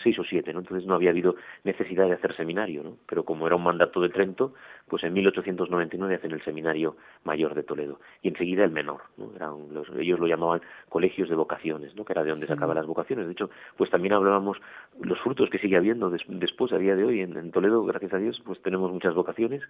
seis 0.03 0.19
o 0.19 0.25
siete 0.25 0.53
no 0.53 0.61
entonces 0.61 0.87
no 0.87 0.95
había 0.95 1.11
habido 1.11 1.37
necesidad 1.65 2.07
de 2.07 2.15
hacer 2.15 2.35
seminario 2.37 2.83
no 2.83 2.97
pero 3.07 3.25
como 3.25 3.47
era 3.47 3.57
un 3.57 3.65
mandato 3.65 4.01
de 4.01 4.09
Trento 4.09 4.55
pues 4.89 5.05
en 5.05 5.13
1899 5.13 6.15
hacen 6.15 6.33
el 6.33 6.45
seminario 6.45 6.97
mayor 7.25 7.55
de 7.55 7.63
Toledo 7.63 8.01
y 8.23 8.29
enseguida 8.29 8.65
el 8.65 8.71
menor. 8.71 9.03
¿no? 9.17 9.33
Eran 9.35 9.73
los, 9.73 9.89
ellos 9.99 10.19
lo 10.19 10.27
llamaban 10.27 10.61
colegios 10.89 11.29
de 11.29 11.35
vocaciones, 11.35 11.95
¿no? 11.95 12.05
que 12.05 12.13
era 12.13 12.25
de 12.25 12.31
donde 12.31 12.47
sacaban 12.47 12.77
las 12.77 12.87
vocaciones. 12.87 13.27
De 13.27 13.33
hecho, 13.33 13.51
pues 13.77 13.91
también 13.91 14.15
hablábamos 14.15 14.59
los 15.01 15.19
frutos 15.21 15.51
que 15.51 15.59
sigue 15.59 15.77
habiendo 15.77 16.11
después, 16.11 16.73
a 16.73 16.79
día 16.79 16.97
de 16.97 17.05
hoy, 17.05 17.21
en, 17.21 17.51
Toledo, 17.51 17.85
gracias 17.85 18.13
a 18.15 18.19
Dios, 18.19 18.41
pues 18.45 18.61
tenemos 18.63 18.93
muchas 18.93 19.15
vocaciones 19.15 19.63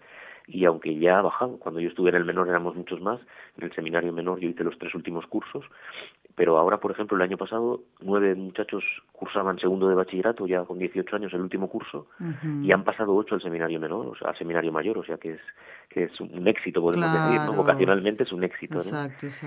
y 0.46 0.64
aunque 0.64 0.96
ya 0.98 1.18
ha 1.18 1.22
bajado, 1.22 1.58
cuando 1.58 1.80
yo 1.80 1.88
estuve 1.88 2.10
en 2.10 2.16
el 2.16 2.24
menor 2.24 2.48
éramos 2.48 2.74
muchos 2.74 3.00
más, 3.00 3.20
en 3.56 3.64
el 3.64 3.74
seminario 3.74 4.12
menor 4.12 4.40
yo 4.40 4.48
hice 4.48 4.64
los 4.64 4.78
tres 4.78 4.94
últimos 4.94 5.26
cursos, 5.26 5.64
pero 6.34 6.58
ahora, 6.58 6.78
por 6.78 6.90
ejemplo, 6.90 7.16
el 7.16 7.22
año 7.22 7.36
pasado, 7.36 7.82
nueve 8.00 8.34
muchachos 8.34 8.82
cursaban 9.12 9.58
segundo 9.58 9.88
de 9.88 9.94
bachillerato, 9.94 10.46
ya 10.46 10.64
con 10.64 10.78
18 10.78 11.16
años, 11.16 11.32
el 11.34 11.40
último 11.40 11.68
curso, 11.68 12.06
y 12.62 12.72
han 12.72 12.84
pasado 12.84 13.14
ocho 13.14 13.34
al 13.34 13.42
seminario 13.42 13.78
menor, 13.78 14.06
o 14.06 14.14
sea, 14.16 14.30
al 14.30 14.38
seminario 14.38 14.72
mayor, 14.72 14.98
o 14.98 15.04
sea 15.04 15.18
que 15.18 15.32
es 15.32 15.40
que 15.88 16.04
es 16.04 16.20
un 16.20 16.48
éxito, 16.48 16.80
podemos 16.80 17.12
decir, 17.12 17.40
¿no? 17.42 17.52
Vocacionalmente 17.52 18.22
es 18.22 18.32
un 18.32 18.44
éxito, 18.44 18.78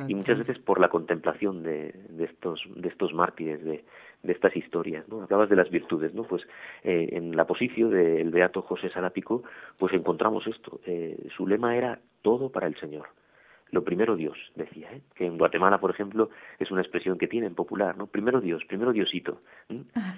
Y 0.07 0.13
muchas 0.13 0.37
veces 0.37 0.59
por 0.59 0.79
la 0.79 0.89
contemplación 0.89 1.63
de, 1.63 1.95
de 2.09 2.25
estos, 2.25 2.61
de 2.75 2.87
estos 2.87 3.13
mártires, 3.13 3.63
de, 3.63 3.83
de 4.21 4.31
estas 4.31 4.55
historias, 4.55 5.07
¿no? 5.09 5.23
Hablabas 5.23 5.49
de 5.49 5.55
las 5.55 5.71
virtudes, 5.71 6.13
¿no? 6.13 6.23
Pues 6.23 6.43
eh, 6.83 7.09
en 7.13 7.35
la 7.35 7.45
posición 7.45 7.89
del 7.89 8.29
beato 8.29 8.61
José 8.61 8.89
Salapico, 8.89 9.43
pues 9.79 9.93
encontramos 9.93 10.45
esto. 10.45 10.79
Eh, 10.85 11.27
su 11.35 11.47
lema 11.47 11.75
era 11.75 11.99
todo 12.21 12.51
para 12.51 12.67
el 12.67 12.75
Señor 12.79 13.07
lo 13.71 13.83
primero 13.83 14.15
Dios, 14.15 14.37
decía, 14.55 14.91
¿eh? 14.91 15.01
que 15.15 15.25
en 15.25 15.37
Guatemala, 15.37 15.79
por 15.79 15.91
ejemplo, 15.91 16.29
es 16.59 16.71
una 16.71 16.81
expresión 16.81 17.17
que 17.17 17.27
tienen 17.27 17.55
popular, 17.55 17.97
¿no? 17.97 18.07
Primero 18.07 18.39
Dios, 18.39 18.63
primero 18.65 18.93
Diosito. 18.93 19.41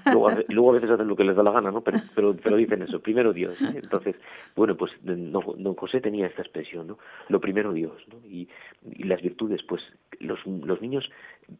Luego, 0.06 0.30
a, 0.30 0.38
luego, 0.50 0.72
a 0.72 0.74
veces 0.74 0.92
hacen 0.92 1.08
lo 1.08 1.16
que 1.16 1.24
les 1.24 1.36
da 1.36 1.44
la 1.44 1.51
gana, 1.51 1.72
¿no? 1.72 1.82
Pero, 1.82 2.36
pero, 2.36 2.58
dicen 2.58 2.82
eso, 2.82 3.00
primero 3.00 3.34
Dios. 3.34 3.60
¿eh? 3.62 3.74
Entonces, 3.75 4.16
bueno, 4.56 4.75
pues 4.75 4.92
don, 5.01 5.75
José 5.75 6.01
tenía 6.01 6.27
esta 6.27 6.42
expresión, 6.42 6.88
¿no? 6.88 6.98
Lo 7.30 7.39
primero 7.39 7.74
Dios, 7.74 7.96
¿no? 8.12 8.20
Y, 8.27 8.48
y 8.84 9.04
las 9.04 9.22
virtudes, 9.22 9.63
pues 9.63 9.82
los, 10.20 10.46
los 10.46 10.82
niños 10.82 11.10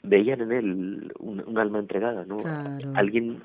veían 0.04 0.42
en 0.42 0.52
él 0.52 1.14
un, 1.20 1.58
alma 1.58 1.80
entregada, 1.80 2.26
¿no? 2.26 2.38
Alguien 2.96 3.42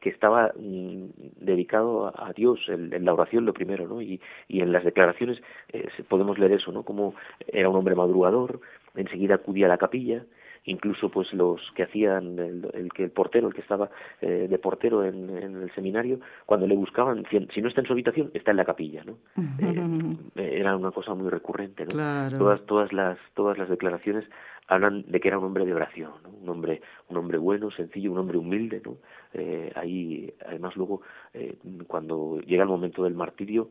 que 0.00 0.10
estaba 0.10 0.52
mm, 0.56 1.06
dedicado 1.40 2.12
a, 2.14 2.32
Dios, 2.32 2.60
en, 2.68 3.04
la 3.04 3.14
oración 3.14 3.44
lo 3.44 3.52
primero, 3.52 3.86
¿no? 3.86 4.00
Y, 4.02 4.20
en 4.48 4.72
las 4.72 4.84
declaraciones 4.84 5.42
eh, 5.72 5.88
podemos 6.08 6.38
leer 6.38 6.52
eso, 6.52 6.72
¿no? 6.72 6.82
Como 6.82 7.14
era 7.46 7.68
un 7.68 7.76
hombre 7.76 7.94
madrugador, 7.94 8.60
enseguida 8.94 9.36
acudía 9.36 9.66
a 9.66 9.70
la 9.70 9.78
capilla, 9.78 10.24
incluso 10.64 11.08
pues 11.10 11.32
los 11.32 11.60
que 11.74 11.82
hacían 11.82 12.38
el, 12.38 12.90
que 12.94 13.04
el 13.04 13.10
portero 13.10 13.48
el 13.48 13.54
que 13.54 13.62
estaba 13.62 13.90
eh, 14.20 14.46
de 14.48 14.58
portero 14.58 15.04
en, 15.04 15.28
el 15.30 15.72
seminario 15.74 16.20
cuando 16.46 16.66
le 16.66 16.76
buscaban 16.76 17.24
si, 17.30 17.60
no 17.60 17.68
está 17.68 17.80
en 17.80 17.86
su 17.86 17.92
habitación 17.92 18.30
está 18.34 18.52
en 18.52 18.56
la 18.58 18.64
capilla 18.64 19.02
no 19.04 19.18
eh, 19.58 20.58
era 20.60 20.76
una 20.76 20.92
cosa 20.92 21.14
muy 21.14 21.30
recurrente 21.30 21.84
no 21.84 22.38
todas 22.38 22.64
todas 22.66 22.92
las 22.92 23.18
todas 23.34 23.58
las 23.58 23.68
declaraciones 23.68 24.24
hablan 24.68 25.04
de 25.06 25.20
que 25.20 25.28
era 25.28 25.38
un 25.38 25.44
hombre 25.44 25.66
de 25.66 25.74
oración, 25.74 26.12
¿no? 26.22 26.30
un 26.30 26.48
hombre, 26.48 26.80
un 27.08 27.16
hombre 27.16 27.38
bueno, 27.38 27.70
sencillo, 27.70 28.12
un 28.12 28.18
hombre 28.18 28.38
humilde, 28.38 28.80
¿no? 28.84 28.96
Eh, 29.34 29.72
ahí, 29.74 30.32
además 30.46 30.76
luego, 30.76 31.02
eh, 31.34 31.56
cuando 31.86 32.40
llega 32.40 32.62
el 32.62 32.68
momento 32.68 33.04
del 33.04 33.14
martirio, 33.14 33.70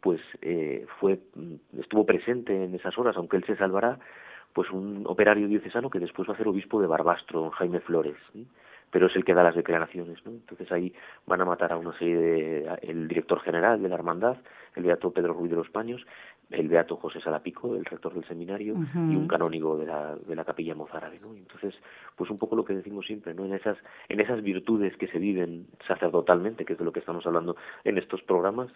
pues 0.00 0.20
eh, 0.42 0.86
fue, 1.00 1.18
estuvo 1.78 2.04
presente 2.04 2.64
en 2.64 2.74
esas 2.74 2.96
horas, 2.98 3.16
aunque 3.16 3.36
él 3.36 3.44
se 3.44 3.56
salvará, 3.56 3.98
pues 4.52 4.70
un 4.70 5.04
operario 5.06 5.48
diocesano 5.48 5.90
que 5.90 6.00
después 6.00 6.28
va 6.28 6.34
a 6.34 6.36
ser 6.36 6.48
obispo 6.48 6.80
de 6.80 6.86
Barbastro, 6.86 7.50
Jaime 7.50 7.80
Flores 7.80 8.16
pero 8.90 9.06
es 9.06 9.16
el 9.16 9.24
que 9.24 9.34
da 9.34 9.42
las 9.42 9.54
declaraciones, 9.54 10.18
¿no? 10.24 10.32
Entonces 10.32 10.70
ahí 10.72 10.92
van 11.26 11.40
a 11.40 11.44
matar 11.44 11.72
a 11.72 11.76
una 11.76 11.96
serie 11.98 12.16
de, 12.16 12.78
el 12.82 13.08
director 13.08 13.40
general 13.40 13.82
de 13.82 13.88
la 13.88 13.94
hermandad, 13.94 14.36
el 14.74 14.84
beato 14.84 15.10
Pedro 15.10 15.34
Ruiz 15.34 15.50
de 15.50 15.56
los 15.56 15.68
Paños, 15.70 16.04
el 16.50 16.68
beato 16.68 16.96
José 16.96 17.20
Salapico, 17.20 17.74
el 17.74 17.84
rector 17.84 18.14
del 18.14 18.26
seminario, 18.26 18.74
y 18.94 19.16
un 19.16 19.28
canónigo 19.28 19.76
de 19.76 19.84
la, 19.84 20.16
de 20.16 20.34
la 20.34 20.44
capilla 20.44 20.74
mozárabe, 20.74 21.18
¿no? 21.20 21.34
Entonces, 21.34 21.74
pues 22.16 22.30
un 22.30 22.38
poco 22.38 22.56
lo 22.56 22.64
que 22.64 22.74
decimos 22.74 23.06
siempre, 23.06 23.34
¿no? 23.34 23.44
En 23.44 23.52
esas, 23.52 23.76
en 24.08 24.20
esas 24.20 24.42
virtudes 24.42 24.96
que 24.96 25.08
se 25.08 25.18
viven 25.18 25.66
sacerdotalmente, 25.86 26.64
que 26.64 26.72
es 26.72 26.78
de 26.78 26.84
lo 26.86 26.92
que 26.92 27.00
estamos 27.00 27.26
hablando 27.26 27.56
en 27.84 27.98
estos 27.98 28.22
programas, 28.22 28.70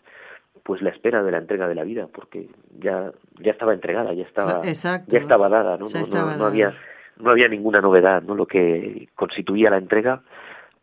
pues 0.65 0.83
la 0.83 0.91
espera 0.91 1.23
de 1.23 1.33
la 1.33 1.39
entrega 1.39 1.67
de 1.67 1.75
la 1.75 1.85
vida, 1.85 2.09
porque 2.13 2.51
ya, 2.79 3.11
ya 3.41 3.53
estaba 3.53 3.73
entregada, 3.73 4.13
ya 4.13 4.25
estaba, 4.25 4.61
ya 4.61 5.19
estaba 5.19 5.49
dada, 5.49 5.79
¿no? 5.79 5.87
no, 5.89 6.37
no 6.37 6.45
había 6.45 6.75
no 7.19 7.31
había 7.31 7.49
ninguna 7.49 7.81
novedad, 7.81 8.23
¿no? 8.23 8.35
Lo 8.35 8.47
que 8.47 9.09
constituía 9.15 9.71
la 9.71 9.79
entrega, 9.79 10.23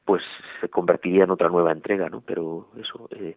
pues 0.06 0.24
se 0.60 0.70
convertiría 0.70 1.24
en 1.24 1.32
otra 1.32 1.50
nueva 1.50 1.72
entrega, 1.72 2.10
¿no? 2.10 2.22
Pero 2.22 2.70
eso 2.82 3.08
eh, 3.12 3.36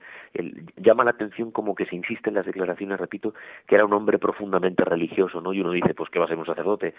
llama 0.76 1.04
la 1.04 1.10
atención 1.10 1.50
como 1.50 1.74
que 1.74 1.86
se 1.86 1.96
insiste 1.96 2.30
en 2.30 2.36
las 2.36 2.46
declaraciones, 2.46 2.98
repito, 2.98 3.34
que 3.66 3.74
era 3.74 3.84
un 3.84 3.92
hombre 3.92 4.18
profundamente 4.18 4.84
religioso, 4.84 5.40
¿no? 5.40 5.52
Y 5.52 5.60
uno 5.60 5.70
dice, 5.70 5.94
pues 5.94 6.10
que 6.10 6.18
va 6.18 6.24
a 6.24 6.28
ser 6.28 6.38
un 6.38 6.46
sacerdote. 6.46 6.94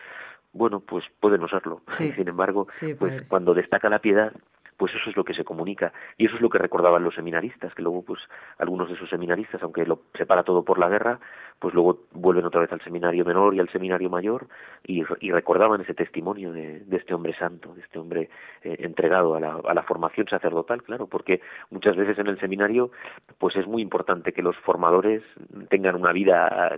Bueno, 0.51 0.79
pues 0.79 1.03
puede 1.19 1.37
no 1.37 1.47
serlo. 1.47 1.81
Sin 1.89 2.27
embargo, 2.27 2.67
pues 2.99 3.23
cuando 3.23 3.53
destaca 3.53 3.89
la 3.89 3.99
piedad, 3.99 4.33
pues 4.77 4.93
eso 4.95 5.09
es 5.09 5.15
lo 5.15 5.23
que 5.23 5.33
se 5.33 5.43
comunica 5.43 5.93
y 6.17 6.25
eso 6.25 6.35
es 6.35 6.41
lo 6.41 6.49
que 6.49 6.57
recordaban 6.57 7.03
los 7.03 7.15
seminaristas 7.15 7.73
que 7.73 7.81
luego 7.81 8.03
pues 8.03 8.19
algunos 8.57 8.89
de 8.89 8.95
esos 8.95 9.09
seminaristas 9.09 9.61
aunque 9.61 9.85
lo 9.85 10.01
separa 10.17 10.43
todo 10.43 10.63
por 10.63 10.79
la 10.79 10.89
guerra 10.89 11.19
pues 11.63 11.73
luego 11.73 12.01
vuelven 12.11 12.43
otra 12.43 12.59
vez 12.59 12.73
al 12.73 12.81
seminario 12.81 13.23
menor 13.23 13.55
y 13.55 13.61
al 13.61 13.69
seminario 13.69 14.09
mayor 14.09 14.47
y, 14.85 15.01
y 15.21 15.31
recordaban 15.31 15.79
ese 15.79 15.93
testimonio 15.93 16.51
de, 16.51 16.81
de, 16.81 16.97
este 16.97 17.13
hombre 17.13 17.33
santo 17.37 17.73
de 17.73 17.79
este 17.79 17.99
hombre 17.99 18.29
eh, 18.63 18.75
entregado 18.79 19.33
a 19.35 19.39
la, 19.39 19.61
a 19.65 19.73
la 19.73 19.83
formación 19.83 20.27
sacerdotal 20.27 20.83
claro 20.83 21.07
porque 21.07 21.39
muchas 21.69 21.95
veces 21.95 22.19
en 22.19 22.27
el 22.27 22.37
seminario 22.37 22.91
pues 23.37 23.55
es 23.55 23.65
muy 23.65 23.81
importante 23.81 24.33
que 24.33 24.41
los 24.41 24.57
formadores 24.57 25.23
tengan 25.69 25.95
una 25.95 26.11
vida 26.11 26.77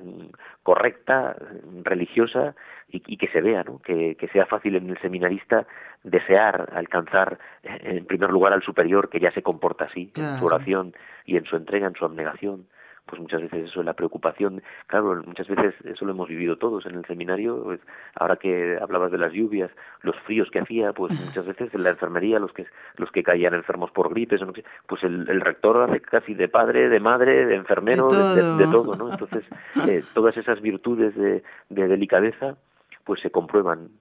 correcta 0.61 1.35
religiosa 1.83 2.53
y, 2.89 3.17
que 3.17 3.27
se 3.27 3.41
vea, 3.41 3.63
¿no? 3.63 3.79
Que, 3.79 4.15
que, 4.15 4.27
sea 4.29 4.45
fácil 4.45 4.75
en 4.75 4.89
el 4.89 4.97
seminarista 5.01 5.65
desear 6.03 6.69
alcanzar 6.73 7.39
eh, 7.63 7.79
en 7.81 8.05
primer 8.05 8.29
lugar 8.29 8.53
al 8.53 8.61
superior 8.61 9.09
que 9.09 9.19
ya 9.19 9.31
se 9.31 9.41
comporta 9.41 9.85
así 9.85 10.11
en 10.15 10.37
su 10.37 10.45
oración 10.45 10.93
y 11.25 11.37
en 11.37 11.45
su 11.45 11.55
entrega, 11.55 11.87
en 11.87 11.95
su 11.95 12.05
abnegación. 12.05 12.67
Pues 13.15 13.21
muchas 13.21 13.43
veces 13.43 13.69
eso 13.69 13.79
es 13.79 13.85
la 13.85 13.93
preocupación. 13.93 14.61
Claro, 14.87 15.23
muchas 15.25 15.47
veces 15.47 15.73
eso 15.85 16.03
lo 16.03 16.11
hemos 16.11 16.27
vivido 16.27 16.57
todos 16.57 16.85
en 16.85 16.95
el 16.95 17.05
seminario. 17.05 17.63
Pues 17.63 17.79
ahora 18.15 18.35
que 18.35 18.77
hablabas 18.81 19.09
de 19.09 19.17
las 19.17 19.31
lluvias, 19.31 19.71
los 20.01 20.17
fríos 20.25 20.49
que 20.51 20.59
hacía, 20.59 20.91
pues 20.91 21.13
muchas 21.25 21.45
veces 21.45 21.73
en 21.73 21.83
la 21.83 21.91
enfermería, 21.91 22.39
los 22.39 22.51
que 22.51 22.65
los 22.97 23.09
que 23.11 23.23
caían 23.23 23.53
enfermos 23.53 23.91
por 23.91 24.09
gripes, 24.09 24.41
pues 24.87 25.03
el, 25.03 25.29
el 25.29 25.39
rector 25.39 25.89
hace 25.89 26.01
casi 26.01 26.33
de 26.33 26.49
padre, 26.49 26.89
de 26.89 26.99
madre, 26.99 27.45
de 27.45 27.55
enfermero, 27.55 28.09
de 28.09 28.67
todo, 28.69 28.95
¿no? 28.95 29.09
Entonces, 29.09 29.45
eh, 29.87 30.03
todas 30.13 30.35
esas 30.35 30.61
virtudes 30.61 31.15
de, 31.15 31.41
de 31.69 31.87
delicadeza 31.87 32.57
pues 33.05 33.21
se 33.21 33.29
comprueban 33.29 33.91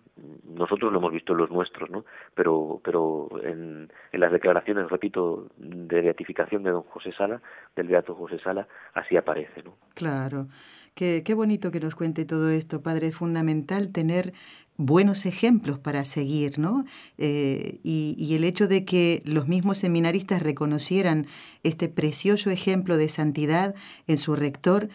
nosotros 0.44 0.92
lo 0.92 0.98
hemos 0.98 1.12
visto 1.12 1.32
en 1.32 1.38
los 1.38 1.50
nuestros, 1.50 1.90
¿no? 1.90 2.04
Pero, 2.34 2.80
pero 2.84 3.28
en, 3.42 3.90
en 4.12 4.20
las 4.20 4.30
declaraciones, 4.30 4.88
repito, 4.88 5.48
de 5.56 6.00
beatificación 6.00 6.62
de 6.62 6.70
don 6.70 6.82
José 6.82 7.12
Sala, 7.12 7.42
del 7.74 7.88
beato 7.88 8.14
José 8.14 8.38
Sala, 8.38 8.68
así 8.94 9.16
aparece, 9.16 9.62
¿no? 9.64 9.74
Claro. 9.94 10.46
Qué, 10.94 11.22
qué 11.24 11.34
bonito 11.34 11.72
que 11.72 11.80
nos 11.80 11.96
cuente 11.96 12.24
todo 12.24 12.50
esto, 12.50 12.82
padre. 12.82 13.08
Es 13.08 13.16
fundamental 13.16 13.92
tener 13.92 14.32
buenos 14.76 15.24
ejemplos 15.24 15.78
para 15.78 16.04
seguir, 16.04 16.58
¿no? 16.58 16.84
Eh, 17.16 17.78
y, 17.84 18.34
el 18.34 18.42
hecho 18.42 18.66
de 18.66 18.84
que 18.84 19.22
los 19.24 19.46
mismos 19.46 19.78
seminaristas 19.78 20.42
reconocieran 20.42 21.26
este 21.62 21.88
precioso 21.88 22.50
ejemplo 22.50 22.96
de 22.96 23.08
santidad 23.08 23.76
en 24.08 24.16
su 24.16 24.34
rector, 24.34 24.88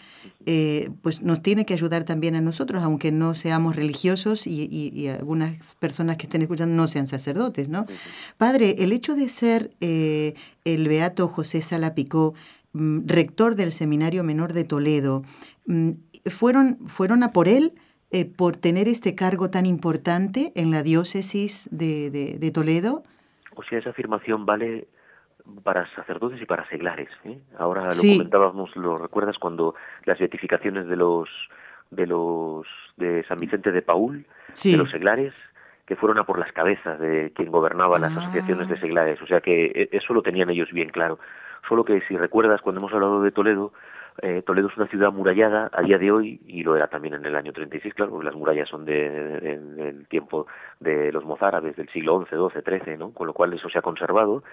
eh, 0.46 0.90
pues 1.02 1.22
nos 1.22 1.42
tiene 1.42 1.66
que 1.66 1.74
ayudar 1.74 2.04
también 2.04 2.36
a 2.36 2.42
nosotros, 2.42 2.84
aunque 2.84 3.12
no 3.14 3.36
seamos 3.36 3.78
religiosos 3.78 4.46
y, 4.46 5.08
algunas 5.08 5.76
personas 5.76 6.18
que 6.18 6.24
estén 6.24 6.42
escuchando 6.42 6.76
no 6.76 6.88
sean 6.88 7.08
sacerdotes, 7.08 7.70
¿no? 7.70 7.86
Padre, 8.38 8.76
el 8.80 8.92
hecho 8.92 9.16
de 9.16 9.30
ser 9.30 9.70
eh, 9.80 10.34
el 10.66 10.88
beato 10.90 11.30
José 11.30 11.62
Salapicó, 11.62 12.34
mm, 12.74 13.08
rector 13.08 13.56
del 13.56 13.72
Seminario 13.72 14.26
Menor 14.26 14.52
de 14.52 14.66
Toledo, 14.66 15.24
mm, 15.68 15.92
fueron, 16.26 16.80
fueron 16.88 17.24
a 17.24 17.32
por 17.32 17.48
él, 17.48 17.74
eh, 18.12 18.26
por 18.26 18.58
tener 18.58 18.88
este 18.88 19.16
cargo 19.16 19.50
tan 19.50 19.66
importante 19.66 20.52
en 20.56 20.72
la 20.72 20.84
diócesis 20.84 21.70
de, 21.72 22.10
de, 22.10 22.52
Toledo? 22.52 23.04
O 23.56 23.64
sea, 23.64 23.80
esa 23.80 23.92
afirmación 23.92 24.46
vale 24.46 24.88
para 25.64 25.88
sacerdotes 25.96 26.42
y 26.42 26.46
para 26.46 26.68
seglares. 26.70 27.10
¿eh? 27.26 27.40
Ahora 27.58 27.84
lo 27.86 28.02
comentábamos, 28.02 28.76
lo 28.76 28.98
recuerdas 28.98 29.38
cuando 29.38 29.76
las 30.06 30.20
beatificaciones 30.20 30.88
de 30.88 30.96
los 30.96 31.30
de 31.92 32.06
los 32.06 32.68
de 32.98 33.24
San 33.28 33.40
Vicente 33.40 33.72
de 33.72 33.82
Paul, 33.82 34.26
de 34.64 34.78
los 34.78 34.92
seglares, 34.92 35.34
que 35.86 35.96
fueron 35.96 36.20
a 36.20 36.24
por 36.24 36.38
las 36.38 36.52
cabezas 36.52 37.00
de 37.00 37.32
quien 37.34 37.52
gobernaba 37.52 37.98
las 37.98 38.16
asociaciones 38.16 38.68
de 38.68 38.76
ah. 38.76 38.80
seglares. 38.80 39.22
O 39.22 39.28
sea 39.28 39.42
que 39.42 39.66
e, 39.66 39.90
eso 39.92 40.14
lo 40.14 40.22
tenían 40.22 40.50
ellos 40.50 40.72
bien 40.72 40.90
claro. 40.90 41.20
Solo 41.68 41.84
que 41.84 42.02
si 42.08 42.16
recuerdas 42.16 42.62
cuando 42.62 42.80
hemos 42.80 42.94
hablado 42.94 43.22
de 43.22 43.32
Toledo, 43.32 43.74
eh, 44.22 44.42
Toledo 44.46 44.68
es 44.68 44.78
una 44.78 44.88
ciudad 44.88 45.12
murallada 45.12 45.70
a 45.74 45.82
día 45.82 45.98
de 45.98 46.12
hoy 46.12 46.42
y 46.46 46.64
lo 46.64 46.76
era 46.76 46.88
también 46.88 47.16
en 47.16 47.26
el 47.26 47.36
año 47.36 47.54
36, 47.54 47.94
claro, 47.94 48.12
porque 48.12 48.26
las 48.26 48.36
murallas 48.36 48.70
son 48.70 48.86
de, 48.86 49.10
del 49.10 50.08
tiempo 50.08 50.48
de 50.80 51.12
los 51.12 51.26
mozárabes 51.26 51.76
del 51.76 51.90
siglo 51.90 52.26
XI, 52.26 52.36
XII, 52.36 52.80
XIII, 52.80 52.98
¿no? 52.98 53.14
Con 53.14 53.28
lo 53.28 53.34
cual 53.34 53.54
eso 53.54 53.70
se 53.70 53.78
ha 53.78 53.82
conservado. 53.82 54.44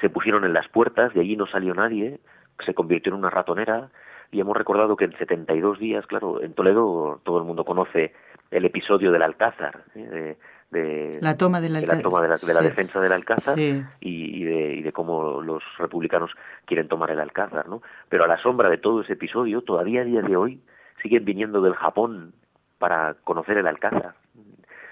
Se 0.00 0.10
pusieron 0.10 0.44
en 0.44 0.52
las 0.52 0.68
puertas, 0.68 1.14
de 1.14 1.20
allí 1.20 1.36
no 1.36 1.46
salió 1.46 1.74
nadie, 1.74 2.20
se 2.64 2.74
convirtió 2.74 3.12
en 3.12 3.18
una 3.18 3.30
ratonera, 3.30 3.90
y 4.30 4.40
hemos 4.40 4.56
recordado 4.56 4.96
que 4.96 5.04
en 5.04 5.16
72 5.16 5.78
días, 5.78 6.06
claro, 6.06 6.42
en 6.42 6.54
Toledo 6.54 7.20
todo 7.24 7.38
el 7.38 7.44
mundo 7.44 7.64
conoce 7.64 8.12
el 8.50 8.64
episodio 8.64 9.12
del 9.12 9.22
Alcázar, 9.22 9.84
¿eh? 9.94 10.36
De, 10.70 11.18
la 11.20 11.36
toma, 11.36 11.60
de 11.60 11.68
la, 11.68 11.80
toma 12.02 12.22
de, 12.22 12.28
la, 12.28 12.60
defensa 12.60 13.00
del 13.00 13.12
Alcázar 13.12 13.58
y, 13.58 14.44
de, 14.44 14.74
y 14.74 14.82
de 14.82 14.92
cómo 14.92 15.40
los 15.40 15.62
republicanos 15.78 16.32
quieren 16.64 16.88
tomar 16.88 17.10
el 17.10 17.20
Alcázar, 17.20 17.68
¿no? 17.68 17.82
Pero 18.08 18.24
a 18.24 18.28
la 18.28 18.42
sombra 18.42 18.68
de 18.68 18.78
todo 18.78 19.02
ese 19.02 19.12
episodio, 19.12 19.62
todavía 19.62 20.00
a 20.02 20.04
día 20.04 20.22
de 20.22 20.36
hoy 20.36 20.60
siguen 21.02 21.24
viniendo 21.24 21.60
del 21.60 21.74
Japón 21.74 22.34
para 22.78 23.14
conocer 23.24 23.58
el 23.58 23.66
Alcázar. 23.66 24.14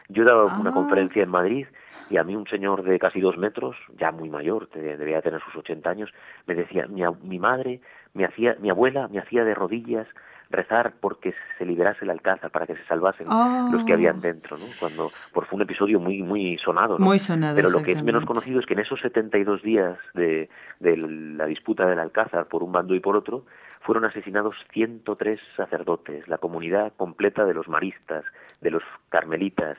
Yo 0.09 0.23
he 0.23 0.26
dado 0.26 0.45
una 0.61 0.71
ah. 0.71 0.75
conferencia 0.75 1.23
en 1.23 1.31
Madrid 1.31 1.66
y 2.11 2.19
a 2.19 2.25
mí 2.25 2.37
un 2.37 2.47
señor 2.47 2.83
de 2.83 2.99
casi 2.99 3.21
dos 3.21 3.37
metros, 3.37 3.76
ya 3.99 4.12
muy 4.12 4.28
mayor, 4.28 4.69
debía 4.71 5.23
tener 5.23 5.40
sus 5.43 5.57
80 5.57 5.88
años, 5.88 6.11
me 6.47 6.54
decía, 6.54 6.87
mi, 6.87 7.02
mi 7.23 7.38
madre, 7.38 7.81
me 8.12 8.25
hacía, 8.25 8.57
mi 8.61 8.71
abuela 8.71 9.09
me 9.09 9.19
hacía 9.19 9.45
de 9.45 9.54
rodillas 9.54 10.07
rezar 10.50 10.94
porque 11.00 11.34
se 11.58 11.64
liberase 11.64 12.04
el 12.04 12.10
alcázar, 12.10 12.50
para 12.50 12.66
que 12.66 12.76
se 12.76 12.84
salvasen 12.84 13.26
los 13.72 13.84
que 13.84 13.92
habían 13.92 14.16
ah. 14.16 14.20
dentro, 14.22 14.56
¿no? 14.56 14.64
Cuando, 14.78 15.10
por 15.32 15.46
fue 15.46 15.56
un 15.56 15.62
episodio 15.62 16.00
muy 16.00 16.22
muy 16.22 16.58
sonado, 16.58 16.98
Muy 16.98 17.18
sonado, 17.18 17.56
Pero 17.56 17.70
lo 17.70 17.82
que 17.82 17.92
es 17.92 18.02
menos 18.02 18.24
conocido 18.24 18.60
es 18.60 18.66
que 18.66 18.74
en 18.74 18.80
esos 18.80 19.00
72 19.00 19.62
días 19.62 19.98
de, 20.14 20.48
de 20.80 20.96
la 20.96 21.46
disputa 21.46 21.86
del 21.86 21.98
alcázar 21.98 22.46
por 22.46 22.62
un 22.62 22.72
bando 22.72 22.94
y 22.94 23.00
por 23.00 23.16
otro, 23.16 23.44
fueron 23.80 24.06
asesinados 24.06 24.54
103 24.72 25.38
sacerdotes, 25.56 26.26
la 26.26 26.38
comunidad 26.38 26.92
completa 26.96 27.44
de 27.44 27.52
los 27.52 27.68
maristas, 27.68 28.24
de 28.60 28.70
los 28.70 28.82
carmelitas, 29.10 29.76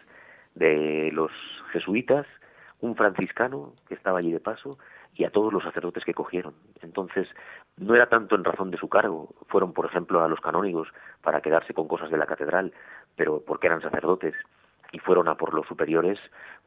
de 0.53 1.09
los 1.11 1.31
jesuitas, 1.71 2.27
un 2.81 2.95
franciscano 2.95 3.73
que 3.87 3.95
estaba 3.95 4.19
allí 4.19 4.31
de 4.31 4.39
paso 4.39 4.77
y 5.15 5.23
a 5.23 5.31
todos 5.31 5.51
los 5.51 5.63
sacerdotes 5.63 6.03
que 6.03 6.13
cogieron. 6.13 6.53
Entonces, 6.81 7.27
no 7.77 7.95
era 7.95 8.07
tanto 8.07 8.35
en 8.35 8.43
razón 8.43 8.71
de 8.71 8.77
su 8.77 8.87
cargo, 8.87 9.29
fueron, 9.47 9.73
por 9.73 9.85
ejemplo, 9.85 10.23
a 10.23 10.27
los 10.27 10.39
canónigos 10.39 10.87
para 11.21 11.41
quedarse 11.41 11.73
con 11.73 11.87
cosas 11.87 12.09
de 12.09 12.17
la 12.17 12.25
catedral, 12.25 12.73
pero 13.15 13.41
porque 13.45 13.67
eran 13.67 13.81
sacerdotes, 13.81 14.33
y 14.91 14.99
fueron 14.99 15.27
a 15.27 15.35
por 15.35 15.53
los 15.53 15.67
superiores, 15.67 16.19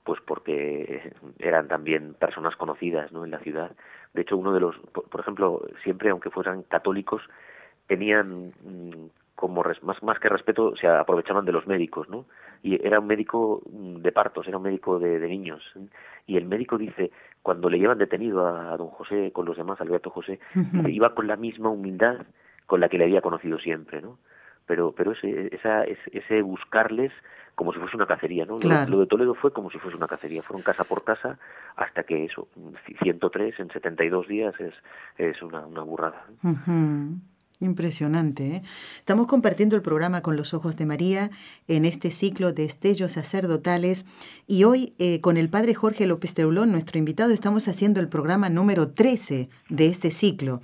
pues 0.05 0.21
porque 0.21 1.13
eran 1.39 1.69
también 1.69 2.15
personas 2.15 2.57
conocidas 2.57 3.11
¿no? 3.13 3.25
en 3.25 3.31
la 3.31 3.39
ciudad. 3.39 3.73
De 4.13 4.23
hecho, 4.23 4.37
uno 4.37 4.53
de 4.53 4.61
los, 4.61 4.77
por, 4.79 5.21
ejemplo, 5.21 5.63
siempre, 5.83 6.11
aunque 6.11 6.31
fueran 6.31 6.63
católicos, 6.63 7.23
tenían 7.87 8.53
mm, 9.39 9.55
como 9.55 9.63
más, 9.83 10.03
más 10.03 10.19
que 10.19 10.29
respeto, 10.29 10.75
se 10.77 10.87
aprovechaban 10.87 11.45
de 11.45 11.53
los 11.53 11.67
médicos, 11.67 12.09
¿no? 12.09 12.27
Y 12.63 12.85
era 12.85 13.01
un 13.01 13.07
médico 13.07 13.63
mm, 13.71 13.97
de 13.99 14.13
partos, 14.13 14.47
era 14.49 14.57
un 14.57 14.65
médico 14.65 14.99
de, 14.99 15.21
niños. 15.29 15.63
Y 16.27 16.37
el 16.37 16.47
médico 16.47 16.77
dice, 16.77 17.11
cuando 17.43 17.71
le 17.71 17.79
llevan 17.79 17.99
detenido 17.99 18.47
a, 18.47 18.77
don 18.77 18.89
José 18.89 19.31
con 19.33 19.47
los 19.47 19.57
demás, 19.57 19.81
Alberto 19.81 20.11
José, 20.11 20.41
iba 20.89 21.15
con 21.15 21.27
la 21.27 21.37
misma 21.37 21.69
humildad 21.71 22.27
con 22.67 22.81
la 22.81 22.89
que 22.89 22.99
le 22.99 23.05
había 23.05 23.23
conocido 23.23 23.59
siempre, 23.59 24.03
¿no? 24.03 24.19
Pero, 24.67 24.93
pero 24.93 25.13
ese, 25.13 25.55
esa, 25.55 25.85
ese 25.85 26.43
buscarles 26.43 27.13
como 27.55 27.73
si 27.73 27.81
fuese 27.81 27.97
una 27.97 28.07
cacería, 28.07 28.45
¿no? 28.45 28.57
Lo, 28.89 29.01
de 29.01 29.07
Toledo 29.07 29.35
fue 29.35 29.53
como 29.53 29.69
si 29.69 29.79
fuese 29.79 29.97
una 29.97 30.07
cacería, 30.07 30.43
fueron 30.43 30.63
casa 30.63 30.85
por 30.85 31.03
casa 31.03 31.39
hasta 31.75 32.05
que 32.05 32.25
eso, 32.25 32.47
103 33.03 33.59
en 33.59 33.71
72 33.71 34.29
días 34.29 34.55
es, 34.61 34.75
es 35.17 35.43
una, 35.43 35.67
una 35.67 35.83
burrada. 35.83 36.25
Impresionante. 37.61 38.47
¿eh? 38.47 38.63
Estamos 39.01 39.27
compartiendo 39.27 39.75
el 39.75 39.83
programa 39.83 40.23
con 40.23 40.37
los 40.37 40.55
ojos 40.55 40.77
de 40.77 40.87
María 40.87 41.33
en 41.67 41.85
este 41.85 42.13
ciclo 42.13 42.53
de 42.53 42.65
estellos 42.65 43.13
sacerdotales 43.13 44.05
y 44.47 44.63
hoy 44.63 44.95
eh, 44.99 45.21
con 45.21 45.37
el 45.37 45.51
padre 45.51 45.75
Jorge 45.75 46.07
López 46.07 46.35
Teulón, 46.35 46.71
nuestro 46.71 47.01
invitado, 47.01 47.33
estamos 47.33 47.67
haciendo 47.67 47.99
el 47.99 48.09
programa 48.09 48.49
número 48.49 48.91
13 48.91 49.49
de 49.71 49.87
este 49.89 50.13
ciclo 50.13 50.61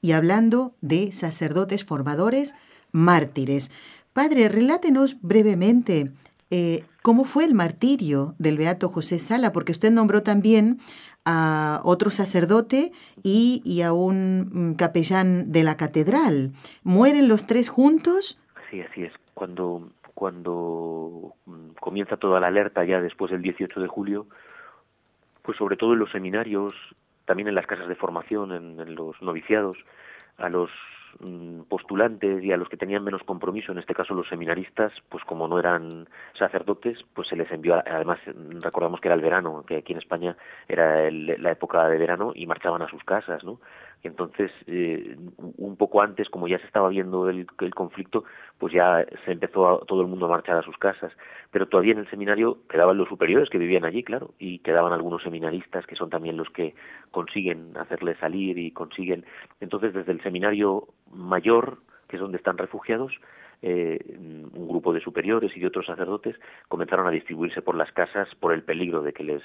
y 0.00 0.12
hablando 0.12 0.74
de 0.80 1.12
sacerdotes 1.12 1.84
formadores 1.84 2.56
mártires. 2.90 3.70
Padre, 4.12 4.48
relátenos 4.48 5.18
brevemente 5.20 6.10
eh, 6.50 6.84
cómo 7.02 7.24
fue 7.24 7.44
el 7.44 7.54
martirio 7.54 8.34
del 8.38 8.58
Beato 8.58 8.88
José 8.88 9.20
Sala, 9.20 9.52
porque 9.52 9.72
usted 9.72 9.92
nombró 9.92 10.24
también 10.24 10.80
a 11.26 11.80
otro 11.84 12.10
sacerdote 12.10 12.92
y, 13.22 13.82
a 13.82 13.92
un 13.92 14.48
mm, 14.50 14.74
capellán 14.76 15.52
de 15.52 15.64
la 15.64 15.76
catedral. 15.76 16.52
¿Mueren 16.84 17.28
los 17.28 17.46
tres 17.46 17.68
juntos? 17.68 18.40
Sí, 18.70 18.80
así 18.80 19.02
es. 19.02 19.12
Cuando, 19.34 19.90
cuando 20.14 21.34
mm, 21.44 21.70
comienza 21.80 22.16
toda 22.16 22.40
la 22.40 22.46
alerta 22.46 22.84
ya 22.84 23.00
después 23.00 23.32
del 23.32 23.42
18 23.42 23.80
de 23.80 23.88
julio, 23.88 24.26
pues 25.42 25.58
sobre 25.58 25.76
todo 25.76 25.92
en 25.92 25.98
los 25.98 26.10
seminarios, 26.10 26.72
también 27.24 27.48
en 27.48 27.54
las 27.54 27.66
casas 27.66 27.88
de 27.88 27.96
formación, 27.96 28.52
en 28.52 28.94
los 28.94 29.20
noviciados, 29.20 29.76
a 30.38 30.48
los 30.48 30.70
postulantes 31.68 32.42
y 32.42 32.52
a 32.52 32.56
los 32.56 32.68
que 32.68 32.76
tenían 32.76 33.04
menos 33.04 33.22
compromiso, 33.22 33.72
en 33.72 33.78
este 33.78 33.94
caso 33.94 34.14
los 34.14 34.28
seminaristas, 34.28 34.92
pues 35.08 35.24
como 35.24 35.48
no 35.48 35.58
eran 35.58 36.08
sacerdotes, 36.38 36.98
pues 37.14 37.28
se 37.28 37.36
les 37.36 37.50
envió, 37.50 37.74
además 37.74 38.18
recordamos 38.62 39.00
que 39.00 39.08
era 39.08 39.14
el 39.14 39.20
verano, 39.20 39.64
que 39.66 39.76
aquí 39.76 39.92
en 39.92 39.98
España 39.98 40.36
era 40.68 41.10
la 41.10 41.50
época 41.50 41.88
de 41.88 41.98
verano 41.98 42.32
y 42.34 42.46
marchaban 42.46 42.82
a 42.82 42.88
sus 42.88 43.02
casas, 43.04 43.44
¿no? 43.44 43.58
Entonces, 44.02 44.50
eh, 44.66 45.16
un 45.56 45.76
poco 45.76 46.00
antes, 46.00 46.28
como 46.28 46.48
ya 46.48 46.58
se 46.58 46.66
estaba 46.66 46.88
viendo 46.88 47.28
el, 47.28 47.46
el 47.60 47.74
conflicto, 47.74 48.24
pues 48.58 48.72
ya 48.72 49.04
se 49.24 49.32
empezó 49.32 49.78
todo 49.86 50.00
el 50.00 50.06
mundo 50.06 50.26
a 50.26 50.30
marchar 50.30 50.56
a 50.56 50.62
sus 50.62 50.76
casas. 50.78 51.12
Pero 51.50 51.66
todavía 51.68 51.92
en 51.92 51.98
el 51.98 52.10
seminario 52.10 52.58
quedaban 52.68 52.96
los 52.96 53.08
superiores 53.08 53.50
que 53.50 53.58
vivían 53.58 53.84
allí, 53.84 54.02
claro, 54.02 54.34
y 54.38 54.60
quedaban 54.60 54.92
algunos 54.92 55.22
seminaristas 55.22 55.86
que 55.86 55.96
son 55.96 56.10
también 56.10 56.36
los 56.36 56.50
que 56.50 56.74
consiguen 57.10 57.76
hacerle 57.76 58.16
salir 58.16 58.58
y 58.58 58.70
consiguen. 58.70 59.24
Entonces, 59.60 59.94
desde 59.94 60.12
el 60.12 60.22
seminario 60.22 60.88
mayor, 61.12 61.78
que 62.08 62.16
es 62.16 62.22
donde 62.22 62.38
están 62.38 62.58
refugiados, 62.58 63.12
eh, 63.62 63.98
un 64.18 64.68
grupo 64.68 64.92
de 64.92 65.00
superiores 65.00 65.56
y 65.56 65.60
de 65.60 65.66
otros 65.66 65.86
sacerdotes 65.86 66.36
comenzaron 66.68 67.06
a 67.06 67.10
distribuirse 67.10 67.62
por 67.62 67.74
las 67.74 67.90
casas 67.92 68.28
por 68.38 68.52
el 68.52 68.62
peligro 68.62 69.00
de 69.02 69.12
que 69.14 69.24
les 69.24 69.42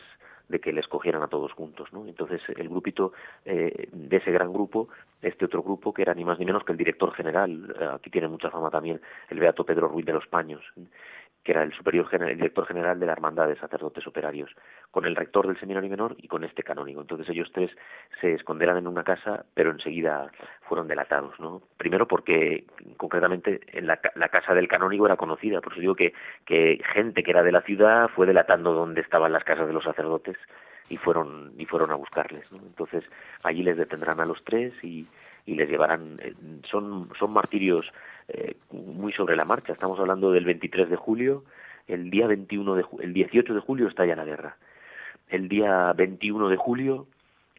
de 0.51 0.59
que 0.59 0.71
les 0.71 0.87
cogieran 0.87 1.23
a 1.23 1.27
todos 1.27 1.53
juntos, 1.53 1.91
¿no? 1.91 2.05
Entonces 2.05 2.41
el 2.55 2.69
grupito 2.69 3.13
eh, 3.45 3.89
de 3.91 4.17
ese 4.17 4.31
gran 4.31 4.53
grupo, 4.53 4.89
este 5.21 5.45
otro 5.45 5.63
grupo 5.63 5.93
que 5.93 6.01
era 6.03 6.13
ni 6.13 6.23
más 6.23 6.37
ni 6.37 6.45
menos 6.45 6.63
que 6.63 6.73
el 6.73 6.77
director 6.77 7.13
general, 7.13 7.75
eh, 7.79 7.87
aquí 7.95 8.09
tiene 8.09 8.27
mucha 8.27 8.51
fama 8.51 8.69
también 8.69 9.01
el 9.29 9.39
beato 9.39 9.65
Pedro 9.65 9.87
Ruiz 9.87 10.05
de 10.05 10.13
los 10.13 10.27
Paños, 10.27 10.61
que 11.43 11.51
era 11.51 11.63
el 11.63 11.73
superior 11.73 12.07
general, 12.07 12.31
el 12.31 12.37
director 12.37 12.67
general 12.67 12.99
de 12.99 13.05
la 13.05 13.13
Hermandad 13.13 13.47
de 13.47 13.55
Sacerdotes 13.57 14.05
Operarios, 14.05 14.51
con 14.91 15.05
el 15.05 15.15
rector 15.15 15.47
del 15.47 15.59
seminario 15.59 15.89
menor 15.89 16.15
y 16.17 16.27
con 16.27 16.43
este 16.43 16.63
canónigo. 16.63 17.01
Entonces 17.01 17.27
ellos 17.29 17.49
tres 17.53 17.71
se 18.19 18.33
esconderán 18.33 18.77
en 18.77 18.87
una 18.87 19.03
casa, 19.03 19.45
pero 19.53 19.71
enseguida 19.71 20.31
fueron 20.61 20.87
delatados, 20.87 21.39
¿no? 21.39 21.61
Primero 21.77 22.07
porque 22.07 22.65
concretamente 22.97 23.61
en 23.73 23.87
la, 23.87 23.97
casa 23.97 24.53
del 24.53 24.67
canónigo 24.67 25.05
era 25.05 25.17
conocida, 25.17 25.61
por 25.61 25.73
eso 25.73 25.81
digo 25.81 25.95
que, 25.95 26.13
que 26.45 26.79
gente 26.93 27.23
que 27.23 27.31
era 27.31 27.43
de 27.43 27.51
la 27.51 27.61
ciudad 27.61 28.09
fue 28.09 28.27
delatando 28.27 28.73
dónde 28.73 29.01
estaban 29.01 29.33
las 29.33 29.43
casas 29.43 29.67
de 29.67 29.73
los 29.73 29.83
sacerdotes 29.83 30.37
y 30.89 30.97
fueron 30.97 31.53
y 31.57 31.65
fueron 31.65 31.91
a 31.91 31.95
buscarles. 31.95 32.51
Entonces 32.51 33.03
allí 33.43 33.63
les 33.63 33.77
detendrán 33.77 34.19
a 34.19 34.25
los 34.25 34.43
tres 34.43 34.75
y, 34.83 35.07
y 35.45 35.55
les 35.55 35.69
llevarán 35.69 36.15
eh, 36.21 36.33
son 36.69 37.09
son 37.17 37.31
martirios 37.31 37.91
eh, 38.27 38.55
muy 38.71 39.13
sobre 39.13 39.35
la 39.35 39.45
marcha. 39.45 39.73
Estamos 39.73 39.99
hablando 39.99 40.31
del 40.31 40.45
23 40.45 40.89
de 40.89 40.95
julio, 40.95 41.43
el 41.87 42.09
día 42.09 42.27
21 42.27 42.75
de 42.75 42.85
el 43.01 43.13
18 43.13 43.53
de 43.53 43.59
julio 43.59 43.87
estalla 43.87 44.15
la 44.15 44.25
guerra. 44.25 44.57
El 45.29 45.47
día 45.47 45.93
21 45.93 46.49
de 46.49 46.57
julio 46.57 47.07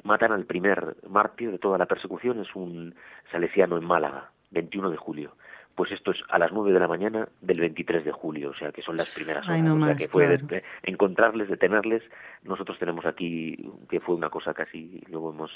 matan 0.02 0.32
al 0.32 0.44
primer 0.44 0.96
mártir 1.08 1.50
de 1.50 1.58
toda 1.58 1.78
la 1.78 1.86
persecución, 1.86 2.40
es 2.40 2.54
un 2.54 2.94
salesiano 3.30 3.76
en 3.76 3.84
Málaga, 3.84 4.30
21 4.50 4.90
de 4.90 4.96
julio 4.96 5.32
pues 5.74 5.90
esto 5.92 6.10
es 6.10 6.18
a 6.28 6.38
las 6.38 6.52
9 6.52 6.72
de 6.72 6.80
la 6.80 6.88
mañana 6.88 7.28
del 7.40 7.60
23 7.60 8.04
de 8.04 8.12
julio, 8.12 8.50
o 8.50 8.54
sea 8.54 8.72
que 8.72 8.82
son 8.82 8.96
las 8.96 9.14
primeras 9.14 9.46
horas. 9.48 9.62
o 9.70 9.84
sea 9.84 9.96
que 9.96 10.08
fue 10.08 10.62
encontrarles, 10.82 11.48
detenerles. 11.48 12.02
Nosotros 12.44 12.78
tenemos 12.78 13.06
aquí 13.06 13.70
que 13.88 14.00
fue 14.00 14.14
una 14.14 14.30
cosa 14.30 14.52
casi, 14.54 15.02
luego 15.08 15.30
hemos 15.30 15.50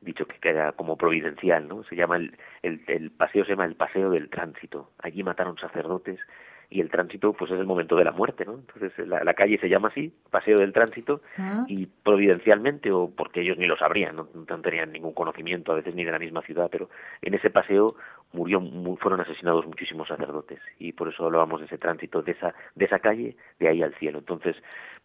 dicho 0.00 0.26
que 0.26 0.38
queda 0.38 0.72
como 0.72 0.96
providencial, 0.96 1.68
¿no? 1.68 1.84
Se 1.84 1.96
llama 1.96 2.16
el, 2.16 2.36
el, 2.62 2.82
el 2.86 3.10
paseo, 3.10 3.44
se 3.44 3.50
llama 3.50 3.64
el 3.64 3.76
paseo 3.76 4.10
del 4.10 4.28
tránsito. 4.28 4.90
Allí 4.98 5.22
mataron 5.22 5.56
sacerdotes 5.58 6.20
y 6.72 6.80
el 6.80 6.90
tránsito 6.90 7.34
pues 7.34 7.50
es 7.50 7.60
el 7.60 7.66
momento 7.66 7.96
de 7.96 8.04
la 8.04 8.12
muerte, 8.12 8.46
¿no? 8.46 8.54
Entonces 8.54 9.06
la, 9.06 9.22
la 9.22 9.34
calle 9.34 9.58
se 9.58 9.68
llama 9.68 9.88
así, 9.88 10.12
Paseo 10.30 10.56
del 10.56 10.72
Tránsito, 10.72 11.20
ah. 11.36 11.64
y 11.68 11.86
providencialmente, 11.86 12.90
o 12.90 13.10
porque 13.14 13.42
ellos 13.42 13.58
ni 13.58 13.66
lo 13.66 13.76
sabrían, 13.76 14.16
¿no? 14.16 14.28
no 14.34 14.60
tenían 14.62 14.90
ningún 14.90 15.12
conocimiento 15.12 15.72
a 15.72 15.74
veces 15.74 15.94
ni 15.94 16.04
de 16.04 16.12
la 16.12 16.18
misma 16.18 16.40
ciudad, 16.40 16.70
pero 16.72 16.88
en 17.20 17.34
ese 17.34 17.50
paseo 17.50 17.94
murió, 18.32 18.60
fueron 19.00 19.20
asesinados 19.20 19.66
muchísimos 19.66 20.08
sacerdotes, 20.08 20.60
y 20.78 20.92
por 20.92 21.08
eso 21.08 21.24
hablábamos 21.24 21.60
de 21.60 21.66
ese 21.66 21.78
tránsito, 21.78 22.22
de 22.22 22.32
esa, 22.32 22.54
de 22.74 22.84
esa 22.84 22.98
calle, 22.98 23.36
de 23.58 23.68
ahí 23.68 23.82
al 23.82 23.94
cielo. 23.94 24.18
Entonces, 24.18 24.56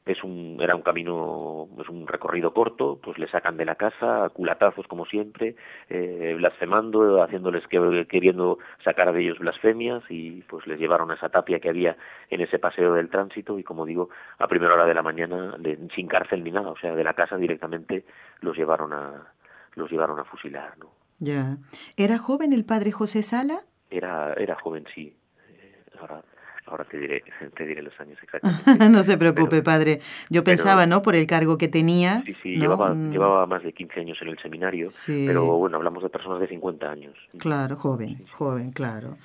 es 0.05 0.23
un, 0.23 0.57
era 0.61 0.75
un 0.75 0.81
camino, 0.81 1.67
es 1.79 1.89
un 1.89 2.07
recorrido 2.07 2.53
corto, 2.53 2.99
pues 3.01 3.17
le 3.17 3.27
sacan 3.27 3.57
de 3.57 3.65
la 3.65 3.75
casa, 3.75 4.29
culatazos 4.33 4.87
como 4.87 5.05
siempre, 5.05 5.55
eh, 5.89 6.33
blasfemando, 6.37 7.21
haciéndoles 7.21 7.67
que, 7.67 8.05
queriendo 8.09 8.57
sacar 8.83 9.11
de 9.13 9.21
ellos 9.21 9.39
blasfemias 9.39 10.03
y 10.09 10.41
pues 10.43 10.65
les 10.67 10.79
llevaron 10.79 11.11
a 11.11 11.15
esa 11.15 11.29
tapia 11.29 11.59
que 11.59 11.69
había 11.69 11.97
en 12.29 12.41
ese 12.41 12.59
paseo 12.59 12.93
del 12.93 13.09
tránsito 13.09 13.59
y 13.59 13.63
como 13.63 13.85
digo, 13.85 14.09
a 14.39 14.47
primera 14.47 14.73
hora 14.73 14.85
de 14.85 14.93
la 14.93 15.03
mañana, 15.03 15.57
sin 15.93 16.07
cárcel 16.07 16.43
ni 16.43 16.51
nada, 16.51 16.69
o 16.69 16.77
sea, 16.77 16.95
de 16.95 17.03
la 17.03 17.13
casa 17.13 17.37
directamente 17.37 18.05
los 18.41 18.55
llevaron 18.57 18.93
a, 18.93 19.33
los 19.75 19.91
llevaron 19.91 20.19
a 20.19 20.23
fusilar, 20.23 20.77
¿no? 20.77 20.96
Ya. 21.19 21.57
¿Era 21.95 22.17
joven 22.17 22.53
el 22.53 22.65
padre 22.65 22.91
José 22.91 23.23
Sala? 23.23 23.61
Era, 23.89 24.33
era 24.33 24.55
joven, 24.55 24.85
sí. 24.93 25.15
Eh, 25.49 25.83
ahora, 25.99 26.23
ahora 26.65 26.85
te 26.85 26.97
diré, 26.97 27.23
te 27.57 27.65
diré 27.65 27.81
los 27.81 27.99
años 27.99 28.17
exactamente. 28.21 28.89
no 28.89 29.03
se 29.03 29.17
preocupe, 29.17 29.61
padre. 29.63 29.99
Yo 30.29 30.43
pensaba, 30.43 30.85
¿no? 30.85 31.01
Por 31.01 31.15
el 31.15 31.25
cargo 31.25 31.57
que 31.57 31.67
tenía. 31.67 32.21
Sí, 32.25 32.35
sí, 32.43 32.55
llevaba, 32.55 32.93
mm. 32.93 33.11
llevaba 33.11 33.45
más 33.45 33.63
de 33.63 33.73
15 33.73 33.99
años 34.01 34.17
en 34.21 34.29
el 34.29 34.39
seminario, 34.39 34.89
pero 35.05 35.45
bueno, 35.57 35.77
hablamos 35.77 36.03
de 36.03 36.09
personas 36.09 36.39
de 36.39 36.47
50 36.47 36.89
años. 36.89 37.15
Claro, 37.39 37.75
joven, 37.75 38.25
joven, 38.29 38.71
claro. 38.71 39.17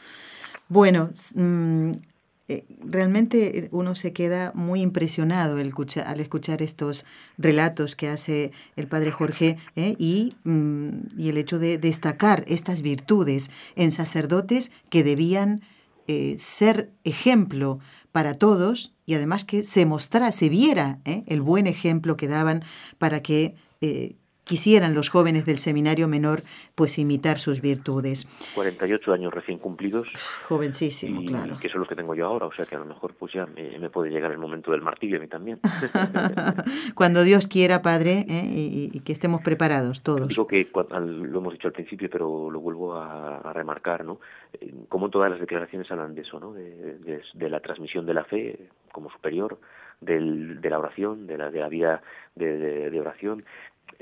Bueno, 0.69 1.11
mm, 1.35 1.93
realmente 2.81 3.69
uno 3.73 3.95
se 3.95 4.13
queda 4.13 4.53
muy 4.55 4.81
impresionado 4.81 5.57
al 5.57 6.21
escuchar 6.21 6.63
estos 6.63 7.07
relatos 7.39 7.97
que 7.97 8.09
hace 8.09 8.53
el 8.77 8.89
padre 8.89 9.11
Jorge 9.11 9.57
¿eh? 9.77 9.95
y, 9.99 10.35
mm, 10.45 11.19
y, 11.19 11.29
el 11.29 11.39
hecho 11.39 11.59
de 11.59 11.79
destacar 11.79 12.45
estas 12.49 12.83
virtudes 12.83 13.51
en 13.77 13.93
sacerdotes 13.93 14.71
que 14.91 15.05
debían 15.05 15.63
eh, 16.09 16.37
ser 16.39 16.93
ejemplo 17.05 17.79
para 18.11 18.35
todos 18.35 18.93
y 19.07 19.15
además 19.15 19.45
que 19.45 19.63
se 19.65 19.87
mostrara, 19.87 20.33
se 20.33 20.49
viera 20.49 20.99
¿eh? 21.05 21.23
el 21.27 21.41
buen 21.41 21.67
ejemplo 21.67 22.17
que 22.17 22.29
daban 22.29 22.63
para 22.99 23.23
que 23.23 23.55
eh, 23.81 24.17
quisieran 24.45 24.95
los 24.95 25.09
jóvenes 25.09 25.47
del 25.47 25.59
seminario 25.59 26.09
menor 26.09 26.41
pues 26.75 26.99
imitar 26.99 27.39
sus 27.39 27.61
virtudes. 27.61 28.27
48 28.55 29.13
años 29.13 29.33
recién 29.33 29.59
cumplidos. 29.59 30.09
Jovencísimo, 30.49 31.25
claro. 31.25 31.57
Que 31.61 31.69
son 31.69 31.81
los 31.81 31.89
que 31.89 31.97
tengo 31.97 32.15
yo 32.15 32.27
ahora, 32.27 32.47
o 32.47 32.53
sea 32.53 32.65
que 32.65 32.75
a 32.75 32.79
lo 32.79 32.87
mejor 32.87 33.15
pues 33.15 33.33
ya 33.33 33.47
me, 33.47 33.91
puede 33.91 34.11
llegar 34.11 34.33
el 34.33 34.39
momento 34.39 34.73
del 34.73 34.81
martirio 34.81 35.19
a 35.19 35.21
mí 35.21 35.29
también. 35.29 35.61
Cuando 36.95 37.23
Dios 37.23 37.47
quiera, 37.47 37.83
Padre, 37.83 38.25
¿eh? 38.29 38.51
y, 38.55 39.01
que 39.01 39.13
estemos 39.13 39.43
preparados 39.43 40.03
todos. 40.03 40.29
Digo 40.29 40.47
que 40.47 40.69
lo 40.73 41.39
hemos 41.39 41.53
dicho 41.53 41.69
al 41.69 41.73
principio, 41.73 42.09
pero 42.11 42.51
lo 42.51 42.61
vuelvo 42.61 42.95
a, 42.97 43.53
remarcar, 43.53 44.05
¿no? 44.05 44.19
Eh, 44.55 44.73
como 44.89 45.11
todas 45.11 45.31
las 45.31 45.41
declaraciones 45.41 45.91
hablan 45.91 46.15
de 46.15 46.23
eso, 46.23 46.41
¿no? 46.41 46.53
De, 46.53 47.51
la 47.51 47.61
transmisión 47.61 48.07
de 48.07 48.15
la 48.15 48.25
fe 48.25 48.59
como 48.93 49.11
superior, 49.11 49.59
del, 50.01 50.61
de 50.61 50.71
la 50.71 50.79
oración, 50.79 51.27
de 51.27 51.37
la, 51.37 51.51
de 51.51 51.61
la 51.61 51.69
vida 51.69 52.03
de, 52.35 52.91
de, 52.91 53.01
oración, 53.01 53.45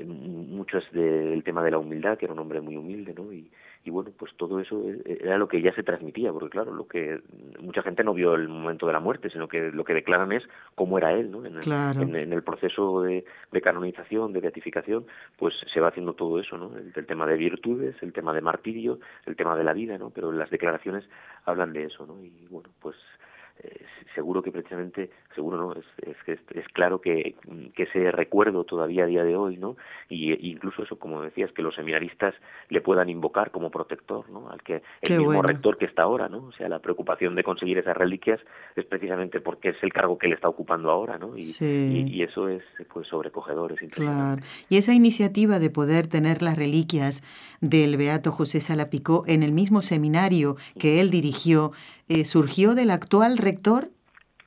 mucho 0.05 0.79
es 0.79 0.91
del 0.93 1.43
tema 1.45 1.63
de 1.63 1.71
la 1.71 1.79
humildad, 1.79 2.19
que 2.19 2.27
era 2.27 2.35
un 2.35 2.41
hombre 2.41 2.61
muy 2.61 2.77
humilde, 2.77 3.15
¿no? 3.17 3.33
Y, 3.33 3.51
y 3.83 3.91
bueno, 3.91 4.11
pues 4.19 4.35
todo 4.37 4.61
eso 4.61 4.85
era 5.07 5.39
lo 5.39 5.49
que 5.49 5.63
ya 5.63 5.75
se 5.75 5.83
transmitía, 5.83 6.33
porque 6.33 6.51
claro, 6.51 6.75
lo 6.75 6.87
que 6.87 7.21
mucha 7.61 7.83
gente 7.83 8.05
no 8.05 8.13
vio 8.13 8.35
el 8.35 8.49
momento 8.49 8.87
de 8.87 8.93
la 8.93 9.01
muerte, 9.01 9.31
sino 9.31 9.49
que 9.49 9.73
lo 9.73 9.85
que 9.85 9.95
declaran 9.95 10.33
es 10.33 10.43
cómo 10.75 10.99
era 10.99 11.13
él, 11.13 11.31
¿no? 11.31 11.45
En 11.47 11.57
el, 11.57 12.15
en, 12.15 12.33
el 12.33 12.43
proceso 12.43 13.03
de, 13.03 13.25
de, 13.51 13.61
canonización, 13.63 14.35
de 14.35 14.41
beatificación, 14.41 15.07
pues 15.39 15.55
se 15.73 15.81
va 15.81 15.89
haciendo 15.89 16.13
todo 16.13 16.39
eso, 16.39 16.59
¿no? 16.59 16.77
El, 16.77 16.93
el, 16.95 17.07
tema 17.07 17.27
de 17.27 17.37
virtudes, 17.37 17.97
el 18.03 18.13
tema 18.13 18.35
de 18.35 18.43
martirio, 18.43 19.01
el 19.25 19.35
tema 19.35 19.57
de 19.57 19.65
la 19.65 19.73
vida, 19.73 19.97
¿no? 19.97 20.11
Pero 20.11 20.31
las 20.31 20.51
declaraciones 20.51 21.09
hablan 21.47 21.73
de 21.73 21.85
eso, 21.85 22.07
¿no? 22.07 22.23
Y 22.23 22.47
bueno, 22.51 22.69
pues 22.81 22.97
eh, 23.63 23.85
seguro 24.15 24.43
que 24.43 24.51
precisamente, 24.51 25.11
seguro 25.35 25.57
no, 25.57 25.73
es, 25.73 25.85
es, 26.27 26.39
es, 26.55 26.69
claro 26.73 27.01
que, 27.01 27.35
que, 27.75 27.83
ese 27.85 28.11
recuerdo 28.11 28.65
todavía 28.65 29.05
a 29.05 29.07
día 29.07 29.25
de 29.25 29.37
hoy, 29.37 29.57
¿no? 29.57 29.77
Y 30.09 30.33
incluso 30.51 30.83
eso, 30.83 30.99
como 30.99 31.23
decías, 31.23 31.53
que 31.53 31.63
los 31.63 31.75
seminaristas 31.75 32.35
le 32.69 32.81
puedan 32.81 33.09
invocar 33.09 33.51
como 33.51 33.71
protector, 33.71 34.29
¿no? 34.31 34.51
Al 34.51 34.63
que 34.63 34.83
el 35.03 35.19
mismo 35.19 35.43
rector 35.43 35.79
que 35.79 35.85
está 35.85 36.03
ahora, 36.03 36.29
¿no? 36.29 36.47
O 36.47 36.53
sea, 36.53 36.69
la 36.69 36.81
preocupación 36.81 37.35
de 37.35 37.45
conseguir 37.45 37.79
esas 37.79 37.97
reliquias 37.97 38.41
es 38.77 38.85
precisamente 38.85 39.41
porque 39.41 39.71
es 39.71 39.77
el 39.83 39.93
cargo 39.93 40.19
que 40.19 40.29
le 40.29 40.35
está 40.35 40.49
ocupando 40.49 40.91
ahora, 40.91 41.19
¿no? 41.19 41.37
Y, 41.37 41.43
y, 41.61 42.23
eso 42.23 42.49
es, 42.49 42.63
pues, 42.93 43.07
sobrecogedor, 43.09 43.73
es 43.73 43.91
Claro. 43.91 44.43
Y 44.69 44.77
esa 44.77 44.93
iniciativa 44.93 45.59
de 45.59 45.71
poder 45.71 46.07
tener 46.07 46.43
las 46.43 46.57
reliquias 46.57 47.23
del 47.61 47.97
Beato 47.97 48.31
José 48.31 48.61
Salapicó 48.61 49.25
en 49.27 49.43
el 49.43 49.53
mismo 49.53 49.83
seminario 49.83 50.57
que 50.79 51.01
él 51.01 51.11
dirigió, 51.11 51.73
eh, 52.09 52.25
surgió 52.25 52.75
del 52.75 52.91
actual 52.91 53.39
rector 53.39 53.91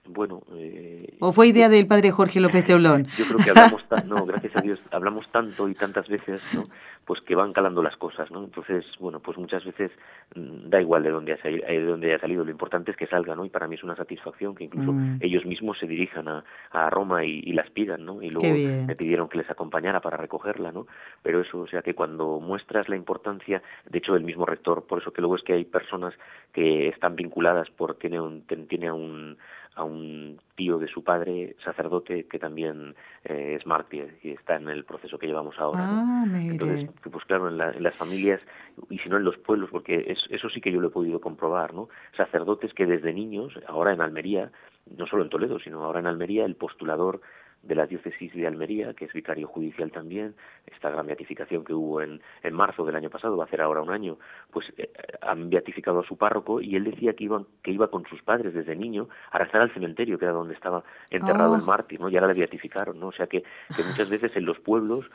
bueno. 0.06 0.42
Eh, 0.54 1.16
¿O 1.20 1.32
fue 1.32 1.48
idea 1.48 1.70
del 1.70 1.88
padre 1.88 2.12
Jorge 2.12 2.42
López 2.42 2.66
Teolón? 2.66 3.06
Yo 3.18 3.26
creo 3.26 3.38
que 3.44 3.50
hablamos, 3.52 3.88
no, 4.08 4.26
gracias 4.26 4.56
a 4.58 4.62
Dios, 4.62 4.82
hablamos 4.92 5.32
tanto 5.32 5.70
y 5.70 5.74
tantas 5.74 6.08
veces, 6.08 6.42
¿no? 6.54 6.64
Pues 7.06 7.20
que 7.22 7.36
van 7.36 7.54
calando 7.54 7.82
las 7.82 7.96
cosas, 7.98 8.32
¿no? 8.32 8.44
Entonces, 8.44 8.86
bueno, 9.00 9.20
pues 9.20 9.38
muchas 9.38 9.64
veces 9.64 9.92
mm, 10.36 10.70
da 10.70 10.82
igual 10.82 11.04
de 11.04 11.12
dónde, 11.12 11.34
ha 11.34 11.38
eh, 11.48 11.80
de 11.80 11.86
dónde 11.86 12.08
haya 12.08 12.20
salido, 12.20 12.44
lo 12.44 12.52
importante 12.52 12.92
es 12.92 12.98
que 12.98 13.08
salga, 13.08 13.36
¿no? 13.36 13.46
Y 13.46 13.50
para 13.50 13.68
mí 13.68 13.76
es 13.76 13.84
una 13.84 13.96
satisfacción 13.96 14.56
que 14.56 14.66
incluso 14.66 14.92
mm. 14.92 15.20
ellos 15.22 15.46
mismos 15.46 15.78
se 15.80 15.88
dirijan 15.88 16.28
a, 16.28 16.44
a 16.72 16.90
Roma 16.90 17.24
y, 17.26 17.54
las 17.54 17.70
pidan, 17.70 18.04
¿no? 18.04 18.22
Y 18.22 18.32
luego 18.32 18.52
me 18.88 18.96
pidieron 18.96 19.30
que 19.30 19.38
les 19.38 19.50
acompañara 19.50 20.02
para 20.02 20.18
recogerla, 20.18 20.72
¿no? 20.72 20.88
Pero 21.22 21.42
eso, 21.42 21.60
o 21.60 21.68
sea, 21.68 21.84
que 21.84 21.94
cuando 21.94 22.40
muestras 22.40 22.90
la 22.90 22.96
importancia, 22.96 23.62
de 23.90 24.00
hecho, 24.00 24.16
el 24.16 24.24
mismo 24.24 24.46
rector, 24.46 24.86
por 24.86 25.02
eso 25.02 25.14
que 25.14 25.22
luego 25.22 25.36
es 25.36 25.44
que 25.44 25.54
hay 25.54 25.66
personas 25.66 26.16
que 26.52 26.88
están 26.88 27.16
vinculadas 27.16 27.70
por, 27.70 27.96
tiene 27.96 28.20
un, 28.20 28.44
tiene 28.68 28.92
un 28.92 29.38
a 29.76 29.84
un 29.84 30.40
tío 30.56 30.78
de 30.78 30.88
su 30.88 31.04
padre, 31.04 31.56
sacerdote, 31.64 32.26
que 32.26 32.40
también 32.40 32.96
eh, 33.24 33.58
es 33.60 33.66
mártir 33.66 34.18
y 34.22 34.32
está 34.32 34.56
en 34.56 34.70
el 34.70 34.86
proceso 34.86 35.18
que 35.18 35.28
llevamos 35.28 35.58
ahora. 35.60 35.82
Ah, 35.84 36.26
Entonces, 36.26 36.90
pues 37.12 37.26
claro, 37.26 37.48
en, 37.48 37.58
las 37.58 37.96
familias, 37.96 38.42
y 38.90 39.00
si 39.00 39.10
no 39.10 39.18
en 39.18 39.24
los 39.24 39.38
pueblos, 39.38 39.70
porque 39.72 40.06
es, 40.08 40.20
eso 40.30 40.50
sí 40.50 40.62
que 40.62 40.72
yo 40.72 40.80
lo 40.80 40.90
he 40.90 40.92
podido 40.92 41.20
comprobar, 41.20 41.74
¿no? 41.74 41.90
Sacerdotes 42.16 42.74
que 42.74 42.86
desde 42.86 43.14
niños, 43.14 43.54
ahora 43.68 43.94
en 43.94 44.02
Almería, 44.02 44.52
no 44.98 45.08
solo 45.08 45.24
en 45.24 45.30
Toledo, 45.30 45.60
sino 45.60 45.84
ahora 45.84 46.00
en 46.00 46.08
Almería, 46.08 46.46
el 46.46 46.56
postulador 46.56 47.22
de 47.64 47.76
la 47.76 47.88
diócesis 47.88 48.34
de 48.34 48.46
Almería, 48.46 48.94
que 48.94 49.06
es 49.06 49.14
vicario 49.14 49.48
judicial 49.48 49.92
también, 49.92 50.36
esta 50.68 50.90
gran 50.90 51.08
beatificación 51.08 51.64
que 51.64 51.74
hubo 51.74 52.02
en, 52.02 52.22
en 52.44 52.54
marzo 52.54 52.86
del 52.86 52.96
año 52.96 53.10
pasado, 53.10 53.38
va 53.38 53.46
a 53.46 53.50
ser 53.50 53.62
ahora 53.62 53.82
un 53.82 53.90
año, 53.90 54.18
pues 54.52 54.68
eh, 54.78 54.92
han 55.22 55.50
beatificado 55.50 56.02
a 56.02 56.06
su 56.06 56.18
párroco 56.18 56.62
y 56.62 56.76
él 56.76 56.84
decía 56.84 57.14
que, 57.14 57.24
iban, 57.24 57.46
que 57.64 57.72
iba 57.72 57.90
con 57.90 58.06
sus 58.06 58.22
padres 58.22 58.54
desde 58.54 58.76
niño 58.76 59.08
a 59.32 59.38
rezar 59.38 59.62
al 59.62 59.74
cementerio, 59.74 60.20
que 60.20 60.26
era 60.26 60.34
donde 60.34 60.54
estaba 60.54 60.84
enterrado 61.10 61.56
el 61.56 61.62
ah. 61.62 61.66
mártir, 61.66 62.00
¿no? 62.00 62.10
Y 62.10 62.16
ahora 62.16 62.28
le 62.28 62.40
beatificaron, 62.40 63.00
¿no? 63.00 63.08
O 63.08 63.14
sea 63.14 63.28
que, 63.28 63.44
que 63.76 63.84
muchas 63.84 64.10
veces 64.10 64.36
en 64.36 64.46
los 64.46 64.60
pueblos 64.60 65.06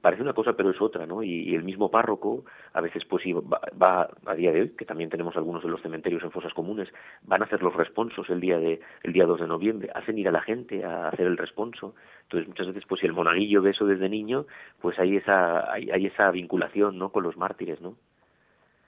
parece 0.00 0.22
una 0.22 0.32
cosa 0.32 0.54
pero 0.54 0.70
es 0.70 0.80
otra, 0.80 1.06
¿no? 1.06 1.22
Y, 1.22 1.54
el 1.54 1.62
mismo 1.62 1.90
párroco, 1.90 2.44
a 2.72 2.80
veces 2.80 3.04
pues 3.08 3.22
va, 3.24 3.60
va, 3.80 4.10
a 4.26 4.34
día 4.34 4.52
de 4.52 4.62
hoy, 4.62 4.68
que 4.70 4.84
también 4.84 5.10
tenemos 5.10 5.36
algunos 5.36 5.62
de 5.62 5.68
los 5.68 5.80
cementerios 5.80 6.22
en 6.22 6.30
fosas 6.30 6.52
comunes, 6.52 6.88
van 7.22 7.42
a 7.42 7.44
hacer 7.44 7.62
los 7.62 7.74
responsos 7.74 8.28
el 8.30 8.40
día 8.40 8.58
de 8.58 8.80
el 9.02 9.12
día 9.12 9.26
2 9.26 9.40
de 9.40 9.46
noviembre, 9.46 9.90
hacen 9.94 10.18
ir 10.18 10.28
a 10.28 10.32
la 10.32 10.42
gente 10.42 10.84
a 10.84 11.08
hacer 11.08 11.26
el 11.26 11.36
responso. 11.36 11.94
Entonces 12.22 12.48
muchas 12.48 12.66
veces 12.68 12.84
pues 12.88 13.00
si 13.00 13.06
el 13.06 13.12
monaguillo 13.12 13.62
ve 13.62 13.70
eso 13.70 13.86
desde 13.86 14.08
niño, 14.08 14.46
pues 14.80 14.98
hay 14.98 15.16
esa 15.16 15.72
hay, 15.72 15.90
hay 15.90 16.06
esa 16.06 16.30
vinculación, 16.30 16.98
¿no? 16.98 17.10
con 17.10 17.22
los 17.22 17.36
mártires, 17.36 17.80
¿no? 17.80 17.94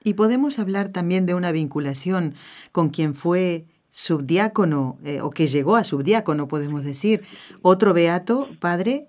Y 0.02 0.14
podemos 0.14 0.58
hablar 0.58 0.92
también 0.92 1.26
de 1.26 1.34
una 1.34 1.52
vinculación 1.52 2.34
con 2.72 2.90
quien 2.90 3.14
fue 3.14 3.64
subdiácono 3.90 4.98
eh, 5.04 5.20
o 5.22 5.30
que 5.30 5.46
llegó 5.46 5.74
a 5.74 5.84
subdiácono, 5.84 6.48
podemos 6.48 6.84
decir, 6.84 7.22
otro 7.62 7.94
beato, 7.94 8.48
padre, 8.60 9.08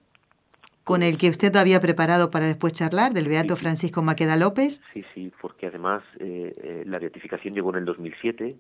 con 0.88 1.04
el 1.04 1.18
que 1.18 1.30
usted 1.30 1.54
había 1.58 1.82
preparado 1.82 2.32
para 2.32 2.46
después 2.46 2.72
charlar, 2.72 3.12
del 3.12 3.28
Beato 3.28 3.58
Francisco 3.58 4.02
Maqueda 4.02 4.38
López. 4.38 4.82
Sí, 4.94 5.04
sí, 5.14 5.34
porque 5.42 5.68
además 5.68 6.02
eh, 6.18 6.54
eh, 6.64 6.84
la 6.86 6.98
beatificación 6.98 7.54
llegó 7.54 7.72
en 7.72 7.80
el 7.80 7.86
2007, 7.86 8.56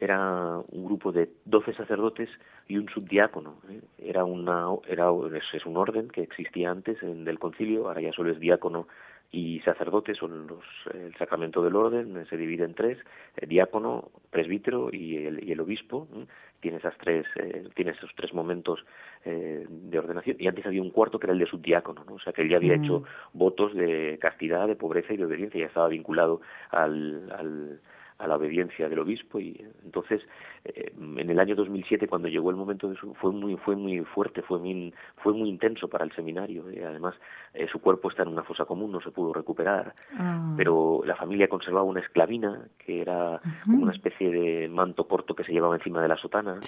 era 0.00 0.60
un 0.70 0.84
grupo 0.86 1.12
de 1.12 1.28
12 1.44 1.74
sacerdotes 1.74 2.30
y 2.68 2.78
un 2.78 2.88
subdiácono. 2.88 3.60
¿eh? 3.68 3.82
Era 3.98 4.24
una, 4.24 4.64
era, 4.88 5.08
es, 5.52 5.66
un 5.66 5.76
orden 5.76 6.08
que 6.08 6.22
existía 6.22 6.70
antes 6.70 7.02
en, 7.02 7.26
del 7.26 7.38
concilio, 7.38 7.86
ahora 7.86 8.00
ya 8.00 8.12
solo 8.12 8.32
es 8.32 8.40
diácono 8.40 8.88
y 9.30 9.60
sacerdotes 9.60 10.16
son 10.16 10.46
los, 10.46 10.64
el 10.94 11.14
sacramento 11.16 11.62
del 11.62 11.76
orden, 11.76 12.26
se 12.28 12.36
divide 12.36 12.64
en 12.64 12.74
tres, 12.74 12.98
el 13.36 13.48
diácono, 13.48 14.10
presbítero 14.30 14.88
y 14.92 15.18
el, 15.18 15.46
y 15.46 15.52
el 15.52 15.60
obispo, 15.60 16.08
tiene 16.60 16.78
esas 16.78 16.96
tres, 16.98 17.26
eh, 17.36 17.68
tiene 17.74 17.90
esos 17.90 18.10
tres 18.16 18.32
momentos 18.32 18.84
eh, 19.24 19.66
de 19.68 19.98
ordenación, 19.98 20.36
y 20.38 20.48
antes 20.48 20.64
había 20.64 20.82
un 20.82 20.90
cuarto 20.90 21.18
que 21.18 21.26
era 21.26 21.34
el 21.34 21.38
de 21.38 21.46
subdiácono, 21.46 22.04
¿no? 22.04 22.14
o 22.14 22.20
sea 22.20 22.32
que 22.32 22.42
él 22.42 22.48
ya 22.48 22.56
había 22.56 22.76
mm. 22.76 22.84
hecho 22.84 23.04
votos 23.34 23.74
de 23.74 24.18
castidad, 24.20 24.66
de 24.66 24.76
pobreza 24.76 25.12
y 25.12 25.18
de 25.18 25.26
obediencia, 25.26 25.60
ya 25.60 25.66
estaba 25.66 25.88
vinculado 25.88 26.40
al, 26.70 27.30
al 27.32 27.80
a 28.18 28.26
la 28.26 28.36
obediencia 28.36 28.88
del 28.88 28.98
obispo 28.98 29.38
y 29.38 29.64
entonces 29.84 30.20
eh, 30.64 30.92
en 30.96 31.30
el 31.30 31.38
año 31.38 31.54
2007 31.54 32.08
cuando 32.08 32.28
llegó 32.28 32.50
el 32.50 32.56
momento 32.56 32.88
de 32.88 32.96
su 32.96 33.14
fue 33.14 33.30
muy 33.30 33.56
fue 33.56 33.76
muy 33.76 34.00
fuerte 34.00 34.42
fue 34.42 34.58
muy 34.58 34.92
fue 35.22 35.32
muy 35.32 35.48
intenso 35.48 35.88
para 35.88 36.04
el 36.04 36.12
seminario 36.12 36.70
y 36.70 36.80
además 36.80 37.14
eh, 37.54 37.68
su 37.70 37.80
cuerpo 37.80 38.10
está 38.10 38.22
en 38.22 38.30
una 38.30 38.42
fosa 38.42 38.64
común 38.64 38.90
no 38.90 39.00
se 39.00 39.12
pudo 39.12 39.32
recuperar 39.32 39.94
ah. 40.18 40.52
pero 40.56 41.02
la 41.04 41.14
familia 41.14 41.48
conservaba 41.48 41.84
una 41.84 42.00
esclavina 42.00 42.66
que 42.78 43.02
era 43.02 43.40
como 43.64 43.84
una 43.84 43.92
especie 43.92 44.30
de 44.30 44.68
manto 44.68 45.06
corto 45.06 45.34
que 45.34 45.44
se 45.44 45.52
llevaba 45.52 45.76
encima 45.76 46.02
de 46.02 46.08
la 46.08 46.16
sotana. 46.16 46.58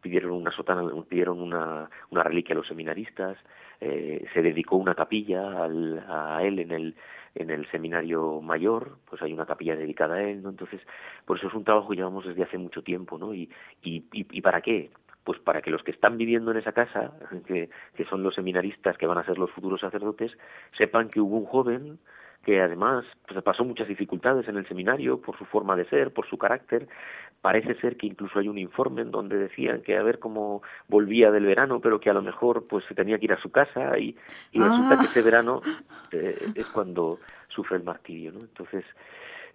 Pidieron 0.00 0.32
una 0.32 0.52
sotana 0.52 0.82
pidieron 1.08 1.40
una 1.40 1.90
una 2.10 2.22
reliquia 2.22 2.54
a 2.54 2.58
los 2.58 2.68
seminaristas 2.68 3.36
eh, 3.84 4.24
se 4.32 4.42
dedicó 4.42 4.76
una 4.76 4.94
capilla 4.94 5.64
al, 5.64 6.04
a 6.08 6.40
él 6.44 6.60
en 6.60 6.70
el 6.70 6.94
en 7.34 7.50
el 7.50 7.70
seminario 7.70 8.40
mayor, 8.40 8.98
pues 9.08 9.22
hay 9.22 9.32
una 9.32 9.46
capilla 9.46 9.76
dedicada 9.76 10.16
a 10.16 10.22
él, 10.22 10.42
¿no? 10.42 10.50
Entonces, 10.50 10.80
por 11.24 11.38
eso 11.38 11.48
es 11.48 11.54
un 11.54 11.64
trabajo 11.64 11.88
que 11.88 11.96
llevamos 11.96 12.26
desde 12.26 12.42
hace 12.42 12.58
mucho 12.58 12.82
tiempo, 12.82 13.18
¿no? 13.18 13.34
Y, 13.34 13.50
y, 13.82 14.04
y, 14.12 14.40
para 14.40 14.60
qué? 14.60 14.90
Pues 15.24 15.38
para 15.40 15.62
que 15.62 15.70
los 15.70 15.82
que 15.82 15.92
están 15.92 16.18
viviendo 16.18 16.50
en 16.50 16.58
esa 16.58 16.72
casa, 16.72 17.12
que, 17.46 17.70
que 17.94 18.04
son 18.06 18.22
los 18.22 18.34
seminaristas 18.34 18.98
que 18.98 19.06
van 19.06 19.18
a 19.18 19.24
ser 19.24 19.38
los 19.38 19.50
futuros 19.50 19.80
sacerdotes, 19.80 20.32
sepan 20.76 21.08
que 21.08 21.20
hubo 21.20 21.36
un 21.36 21.46
joven 21.46 21.98
que 22.44 22.60
además 22.60 23.04
pues, 23.26 23.42
pasó 23.42 23.64
muchas 23.64 23.88
dificultades 23.88 24.48
en 24.48 24.56
el 24.56 24.66
seminario 24.66 25.20
por 25.20 25.38
su 25.38 25.44
forma 25.44 25.76
de 25.76 25.84
ser, 25.86 26.12
por 26.12 26.28
su 26.28 26.38
carácter. 26.38 26.88
Parece 27.40 27.74
ser 27.80 27.96
que 27.96 28.06
incluso 28.06 28.38
hay 28.38 28.48
un 28.48 28.58
informe 28.58 29.02
en 29.02 29.10
donde 29.10 29.36
decían 29.36 29.82
que 29.82 29.96
a 29.96 30.02
ver 30.02 30.18
cómo 30.18 30.62
volvía 30.88 31.30
del 31.30 31.46
verano, 31.46 31.80
pero 31.80 31.98
que 31.98 32.10
a 32.10 32.14
lo 32.14 32.22
mejor 32.22 32.66
pues 32.68 32.84
se 32.86 32.94
tenía 32.94 33.18
que 33.18 33.24
ir 33.26 33.32
a 33.32 33.40
su 33.40 33.50
casa 33.50 33.98
y, 33.98 34.16
y 34.52 34.60
resulta 34.60 34.96
que 34.96 35.06
ah. 35.06 35.10
ese 35.10 35.22
verano 35.22 35.60
eh, 36.12 36.36
es 36.54 36.66
cuando 36.66 37.18
sufre 37.48 37.76
el 37.76 37.84
martirio, 37.84 38.32
¿no? 38.32 38.40
Entonces, 38.40 38.84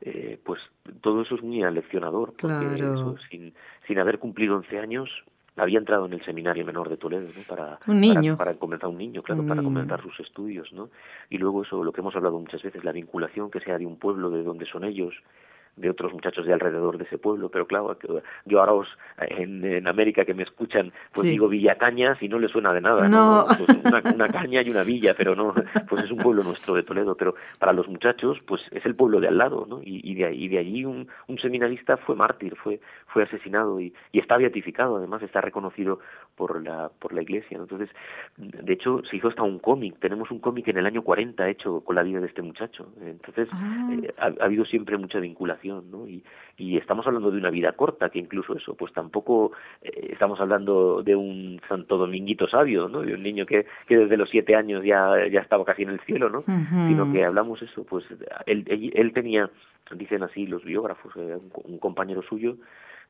eh, 0.02 0.40
pues 0.44 0.62
todo 1.02 1.22
eso 1.22 1.36
es 1.36 1.44
muy 1.44 1.64
aleccionador, 1.64 2.34
porque 2.40 2.84
sin, 3.30 3.54
sin 3.88 4.00
haber 4.00 4.20
cumplido 4.20 4.56
11 4.58 4.80
años, 4.80 5.10
había 5.58 5.80
entrado 5.80 6.06
en 6.06 6.14
el 6.14 6.24
seminario 6.24 6.66
menor 6.66 6.90
de 6.90 6.98
Toledo, 6.98 7.28
¿no? 7.28 7.42
Para, 7.48 7.80
un 7.88 8.00
niño. 8.00 8.38
Para, 8.38 8.54
comenzar 8.56 8.90
un 8.90 8.98
niño, 8.98 9.24
claro, 9.24 9.46
para 9.46 9.64
comenzar 9.64 10.02
sus 10.02 10.20
estudios, 10.20 10.72
¿no? 10.72 10.90
Y 11.30 11.38
luego 11.38 11.64
eso, 11.64 11.84
lo 11.84 11.92
que 11.92 12.02
hemos 12.02 12.16
hablado 12.16 12.40
muchas 12.40 12.62
veces, 12.62 12.84
la 12.84 12.92
vinculación 12.92 13.50
que 13.50 13.60
sea 13.60 13.78
de 13.78 13.86
un 13.86 13.98
pueblo 13.98 14.30
de 14.30 14.44
donde 14.44 14.66
son 14.66 14.84
ellos, 14.84 15.16
de 15.78 15.90
otros 15.90 16.12
muchachos 16.12 16.46
de 16.46 16.54
alrededor 16.54 16.98
de 16.98 17.06
ese 17.06 17.18
pueblo, 17.18 17.50
pero 17.50 17.68
claro, 17.68 17.96
yo 18.46 18.60
ahora 18.60 18.74
os, 18.74 18.88
en, 19.20 19.64
en 19.64 19.88
América 19.88 20.26
que 20.26 20.34
me 20.34 20.44
escuchan, 20.44 20.92
pues 21.14 21.28
digo 21.28 21.48
Villacañas 21.48 22.22
y 22.22 22.28
no 22.28 22.40
le 22.40 22.48
suena 22.48 22.74
de 22.74 22.82
nada, 22.82 23.08
¿no? 23.08 23.46
Pues 23.58 23.86
una, 23.86 24.02
una, 24.14 24.28
caña 24.28 24.62
y 24.62 24.70
una 24.70 24.84
villa, 24.84 25.14
pero 25.16 25.36
no, 25.36 25.54
pues 25.88 26.04
es 26.04 26.12
un 26.12 26.18
pueblo 26.18 26.44
nuestro 26.44 26.74
de 26.74 26.84
Toledo, 26.84 27.16
pero 27.16 27.36
para 27.60 27.74
los 27.74 27.88
muchachos, 27.88 28.40
pues 28.46 28.62
es 28.72 28.86
el 28.86 28.96
pueblo 28.96 29.20
de 29.20 29.28
al 29.28 29.38
lado, 29.38 29.66
¿no? 29.68 29.82
Y, 29.84 30.02
y, 30.04 30.16
de, 30.16 30.34
y 30.34 30.48
de 30.48 30.58
allí 30.58 30.86
un, 30.86 31.08
un 31.28 31.40
seminarista 31.40 31.98
fue 31.98 32.16
mártir, 32.16 32.56
fue, 32.56 32.80
fue 33.08 33.24
asesinado 33.24 33.80
y, 33.80 33.94
y 34.12 34.20
está 34.20 34.38
beatificado, 34.38 34.98
además 34.98 35.22
está 35.22 35.42
reconocido 35.42 36.00
por 36.36 36.64
la, 36.64 36.90
por 37.00 37.14
la 37.14 37.22
iglesia, 37.22 37.58
entonces, 37.58 37.90
de 38.38 38.74
hecho, 38.74 39.02
se 39.10 39.18
hizo 39.18 39.28
hasta 39.28 39.44
un 39.44 39.60
cómic, 39.60 40.00
tenemos 40.00 40.32
un 40.32 40.40
cómic 40.40 40.68
en 40.68 40.78
el 40.78 40.86
año 40.86 41.04
40 41.04 41.48
hecho 41.50 41.82
con 41.82 41.96
la 41.96 42.04
vida 42.04 42.20
de 42.20 42.28
este 42.28 42.42
muchacho, 42.42 42.88
entonces 43.02 43.50
ah. 43.54 43.90
eh, 43.92 44.14
ha, 44.18 44.26
ha 44.26 44.46
habido 44.46 44.66
siempre 44.66 44.98
mucha 44.98 45.20
vinculación 45.20 45.67
¿no? 45.68 46.08
Y, 46.08 46.24
y 46.58 46.78
estamos 46.78 47.06
hablando 47.06 47.32
de 47.32 47.38
una 47.38 47.50
vida 47.50 47.74
corta, 47.74 48.10
que 48.10 48.20
incluso 48.20 48.56
eso, 48.56 48.76
pues 48.76 48.94
tampoco 48.94 49.52
eh, 49.82 50.10
estamos 50.12 50.40
hablando 50.40 51.04
de 51.04 51.16
un 51.16 51.62
Santo 51.68 51.98
Dominguito 51.98 52.48
sabio, 52.48 52.88
¿no? 52.88 53.02
De 53.02 53.14
un 53.14 53.22
niño 53.22 53.46
que, 53.46 53.66
que 53.88 53.98
desde 53.98 54.18
los 54.18 54.30
siete 54.30 54.56
años 54.56 54.84
ya, 54.84 55.28
ya 55.32 55.42
estaba 55.42 55.66
casi 55.66 55.84
en 55.84 55.90
el 55.90 56.00
cielo, 56.02 56.30
¿no? 56.30 56.44
Sino 56.88 57.12
que 57.12 57.24
hablamos 57.24 57.62
eso, 57.62 57.84
pues 57.84 58.06
él, 58.46 58.92
él, 58.94 59.14
tenía, 59.14 59.50
dicen 59.92 60.24
así 60.24 60.48
los 60.48 60.64
biógrafos, 60.64 61.14
eh, 61.16 61.38
un 61.66 61.80
compañero 61.80 62.22
suyo, 62.24 62.58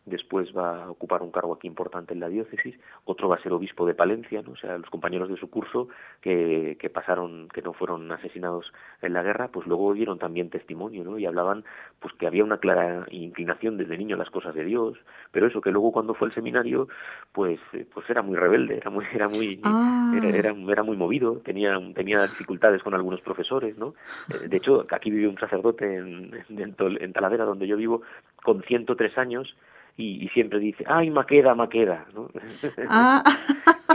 después 0.07 0.55
va 0.57 0.85
a 0.85 0.89
ocupar 0.89 1.21
un 1.21 1.31
cargo 1.31 1.53
aquí 1.53 1.67
importante 1.67 2.13
en 2.13 2.19
la 2.19 2.29
diócesis, 2.29 2.75
otro 3.05 3.27
va 3.27 3.35
a 3.35 3.41
ser 3.43 3.51
obispo 3.53 3.85
de 3.85 3.93
Palencia, 3.93 4.41
¿no? 4.41 4.53
o 4.53 4.55
sea, 4.55 4.77
los 4.77 4.89
compañeros 4.89 5.29
de 5.29 5.37
su 5.37 5.49
curso 5.49 5.89
que, 6.21 6.77
que 6.79 6.89
pasaron, 6.89 7.49
que 7.49 7.61
no 7.61 7.73
fueron 7.73 8.11
asesinados 8.11 8.71
en 9.01 9.13
la 9.13 9.21
guerra, 9.21 9.49
pues 9.49 9.67
luego 9.67 9.93
dieron 9.93 10.17
también 10.17 10.49
testimonio, 10.49 11.03
¿no? 11.03 11.19
Y 11.19 11.25
hablaban, 11.25 11.65
pues 11.99 12.13
que 12.15 12.25
había 12.25 12.43
una 12.43 12.59
clara 12.59 13.05
inclinación 13.11 13.77
desde 13.77 13.97
niño 13.97 14.15
a 14.15 14.19
las 14.19 14.29
cosas 14.29 14.55
de 14.55 14.63
Dios, 14.63 14.97
pero 15.31 15.47
eso 15.47 15.61
que 15.61 15.71
luego 15.71 15.91
cuando 15.91 16.13
fue 16.13 16.29
al 16.29 16.33
seminario, 16.33 16.87
pues, 17.33 17.59
pues 17.93 18.09
era 18.09 18.21
muy 18.21 18.37
rebelde, 18.37 18.77
era 18.77 18.89
muy, 18.89 19.05
era 19.13 19.27
muy, 19.27 19.59
ah. 19.63 20.13
era, 20.17 20.51
era, 20.51 20.83
muy 20.83 20.97
movido, 20.97 21.41
tenía, 21.43 21.77
tenía 21.93 22.21
dificultades 22.21 22.81
con 22.81 22.93
algunos 22.93 23.21
profesores, 23.21 23.77
¿no? 23.77 23.93
Eh, 24.33 24.47
de 24.47 24.57
hecho, 24.57 24.85
aquí 24.91 25.11
vive 25.11 25.27
un 25.27 25.37
sacerdote 25.37 25.97
en, 25.97 26.31
en, 26.49 26.75
en 26.79 27.13
Talavera, 27.13 27.45
donde 27.45 27.67
yo 27.67 27.77
vivo, 27.77 28.01
con 28.43 28.61
103 28.63 29.17
años, 29.17 29.55
y, 29.99 30.29
siempre 30.29 30.59
dice, 30.59 30.83
ay, 30.87 31.09
Maqueda, 31.09 31.55
Maqueda, 31.55 32.05
¿no? 32.13 32.29
Ah. 32.89 33.23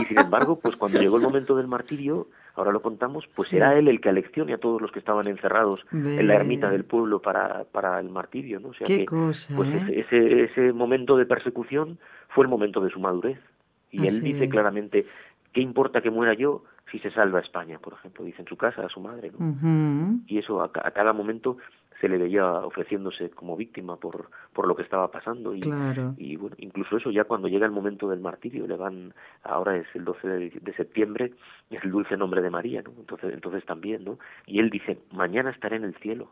y 0.01 0.05
sin 0.05 0.19
embargo, 0.19 0.59
pues 0.59 0.75
cuando 0.75 0.99
llegó 0.99 1.15
el 1.15 1.23
momento 1.23 1.55
del 1.55 1.67
martirio, 1.67 2.27
ahora 2.55 2.73
lo 2.73 2.81
contamos, 2.81 3.25
pues 3.33 3.53
era 3.53 3.77
él 3.77 3.87
el 3.87 4.01
que 4.01 4.09
aleccione 4.09 4.53
a 4.53 4.57
todos 4.57 4.81
los 4.81 4.91
que 4.91 4.99
estaban 4.99 5.27
encerrados 5.27 5.85
en 5.91 6.27
la 6.27 6.35
ermita 6.35 6.69
del 6.69 6.83
pueblo 6.83 7.21
para, 7.21 7.63
para 7.71 7.99
el 7.99 8.09
martirio, 8.09 8.59
¿no? 8.59 8.69
O 8.69 8.73
sea 8.73 8.85
que, 8.85 9.05
pues 9.07 9.49
¿eh? 9.49 10.05
ese, 10.05 10.43
ese, 10.43 10.73
momento 10.73 11.15
de 11.15 11.25
persecución 11.25 11.97
fue 12.29 12.43
el 12.43 12.49
momento 12.49 12.81
de 12.81 12.89
su 12.89 12.99
madurez. 12.99 13.39
Y 13.89 14.05
él 14.07 14.21
dice 14.21 14.49
claramente, 14.49 15.05
¿qué 15.53 15.61
importa 15.61 16.01
que 16.01 16.09
muera 16.09 16.33
yo 16.33 16.63
si 16.91 16.99
se 16.99 17.11
salva 17.11 17.39
España, 17.39 17.79
por 17.79 17.93
ejemplo? 17.93 18.25
Dice 18.25 18.41
en 18.41 18.47
su 18.47 18.57
casa 18.57 18.85
a 18.85 18.89
su 18.89 18.99
madre, 18.99 19.31
¿no? 19.37 20.19
Y 20.27 20.39
eso 20.39 20.61
a, 20.61 20.65
a 20.65 20.91
cada 20.91 21.13
momento 21.13 21.57
se 22.03 22.09
le 22.09 22.17
veía 22.17 22.45
ofreciéndose 22.45 23.29
como 23.29 23.55
víctima 23.55 23.95
por, 23.95 24.29
por 24.51 24.67
lo 24.67 24.75
que 24.75 24.81
estaba 24.81 25.09
pasando 25.09 25.55
y, 25.55 25.61
y 26.17 26.35
bueno, 26.35 26.53
incluso 26.59 26.97
eso 26.97 27.11
ya 27.11 27.23
cuando 27.23 27.47
llega 27.47 27.65
el 27.65 27.71
momento 27.71 28.09
del 28.09 28.19
martirio 28.19 28.67
le 28.67 28.75
van 28.75 29.13
ahora 29.41 29.77
es 29.77 29.87
el 29.93 30.03
12 30.03 30.27
de, 30.27 30.73
septiembre 30.75 31.31
es 31.69 31.81
el 31.81 31.91
dulce 31.91 32.17
nombre 32.17 32.41
de 32.41 32.49
María 32.49 32.81
no 32.81 32.91
entonces 32.97 33.33
entonces 33.33 33.65
también 33.65 34.03
no 34.03 34.19
y 34.45 34.59
él 34.59 34.69
dice 34.69 34.97
mañana 35.13 35.51
estaré 35.51 35.77
en 35.77 35.85
el 35.85 35.95
cielo 35.95 36.27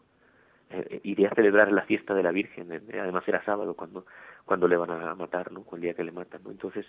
eh, 0.72 0.86
eh, 0.90 1.00
iré 1.04 1.28
a 1.28 1.36
celebrar 1.36 1.72
la 1.72 1.84
fiesta 1.84 2.14
de 2.14 2.24
la 2.24 2.32
Virgen 2.34 2.74
eh, 2.74 3.00
además 3.00 3.24
era 3.26 3.42
sábado 3.46 3.74
cuando 3.74 4.04
cuando 4.44 4.68
le 4.68 4.76
van 4.76 4.90
a 4.90 5.16
matar, 5.16 5.52
¿no? 5.52 5.64
El 5.72 5.82
día 5.82 5.94
que 5.94 6.04
le 6.04 6.12
matan, 6.12 6.42
¿no? 6.44 6.52
Entonces, 6.52 6.86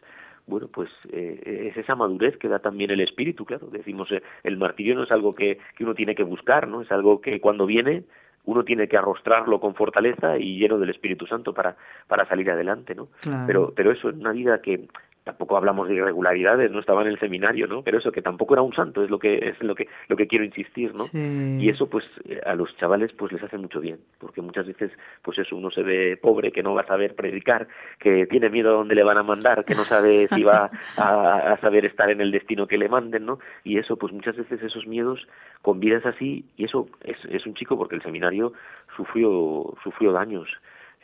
bueno, 0.47 0.68
pues 0.68 0.88
eh, 1.12 1.68
es 1.71 1.77
esa 1.77 1.95
madurez 1.95 2.37
que 2.38 2.49
da 2.49 2.59
también 2.59 2.90
el 2.90 3.01
espíritu, 3.01 3.45
claro. 3.45 3.68
Decimos, 3.68 4.09
el 4.42 4.57
martirio 4.57 4.95
no 4.95 5.05
es 5.05 5.12
algo 5.12 5.35
que, 5.35 5.59
que 5.77 5.85
uno 5.85 5.95
tiene 5.95 6.14
que 6.14 6.25
buscar, 6.25 6.66
¿no? 6.66 6.81
Es 6.81 6.90
algo 6.90 7.21
que 7.21 7.40
cuando 7.40 7.66
viene 7.66 8.05
uno 8.44 8.64
tiene 8.64 8.88
que 8.88 8.96
arrostrarlo 8.96 9.61
con 9.61 9.74
fortaleza 9.74 10.37
y 10.38 10.59
lleno 10.59 10.78
del 10.78 10.90
Espíritu 10.90 11.26
Santo 11.26 11.55
para, 11.55 11.76
para 12.09 12.26
salir 12.26 12.50
adelante, 12.50 12.94
¿no? 12.94 13.09
Pero, 13.46 13.72
pero 13.74 13.92
eso 13.92 14.09
es 14.09 14.16
una 14.16 14.33
vida 14.33 14.61
que, 14.61 14.88
tampoco 15.24 15.56
hablamos 15.56 15.88
de 15.88 15.94
irregularidades, 15.94 16.70
no 16.70 16.80
estaba 16.80 17.02
en 17.02 17.08
el 17.08 17.20
seminario, 17.20 17.66
¿no? 17.66 17.82
Pero 17.82 17.98
eso 17.98 18.11
que 18.11 18.22
tampoco 18.22 18.54
era 18.54 18.62
un 18.62 18.74
santo, 18.74 19.04
es 19.04 19.11
lo 19.11 19.18
que 19.18 19.37
es 19.37 19.62
lo 19.62 19.74
que 19.74 19.88
lo 20.08 20.16
que 20.16 20.26
quiero 20.26 20.44
insistir, 20.44 20.92
¿no? 20.94 21.04
Y 21.12 21.68
eso 21.68 21.88
pues 21.88 22.04
eh, 22.28 22.40
a 22.44 22.54
los 22.54 22.76
chavales 22.76 23.12
pues 23.12 23.32
les 23.32 23.42
hace 23.42 23.56
mucho 23.56 23.80
bien, 23.80 23.98
porque 24.18 24.42
muchas 24.42 24.66
veces 24.66 24.90
pues 25.22 25.38
eso 25.38 25.56
uno 25.56 25.70
se 25.70 25.82
ve 25.82 26.16
pobre, 26.20 26.50
que 26.50 26.62
no 26.62 26.74
va 26.74 26.82
a 26.82 26.87
saber 26.87 27.14
predicar, 27.14 27.68
que 27.98 28.26
tiene 28.26 28.50
miedo 28.50 28.70
a 28.70 28.74
dónde 28.74 28.94
le 28.94 29.04
van 29.04 29.18
a 29.18 29.22
mandar, 29.22 29.64
que 29.64 29.74
no 29.74 29.85
sabe 29.85 30.26
si 30.28 30.42
va 30.42 30.70
a, 30.96 31.52
a 31.52 31.56
saber 31.58 31.85
estar 31.85 32.11
en 32.11 32.20
el 32.20 32.32
destino 32.32 32.66
que 32.66 32.78
le 32.78 32.88
manden, 32.88 33.26
¿no? 33.26 33.38
Y 33.64 33.78
eso 33.78 33.96
pues 33.96 34.12
muchas 34.12 34.37
veces 34.37 34.62
esos 34.62 34.87
miedos 34.87 35.26
con 35.62 35.78
vidas 35.78 36.04
así 36.04 36.44
y 36.56 36.64
eso 36.64 36.88
es, 37.04 37.16
es 37.30 37.46
un 37.46 37.54
chico 37.54 37.76
porque 37.78 37.94
el 37.94 38.02
seminario 38.02 38.52
sufrió 38.96 39.74
sufrió 39.82 40.12
daños 40.12 40.48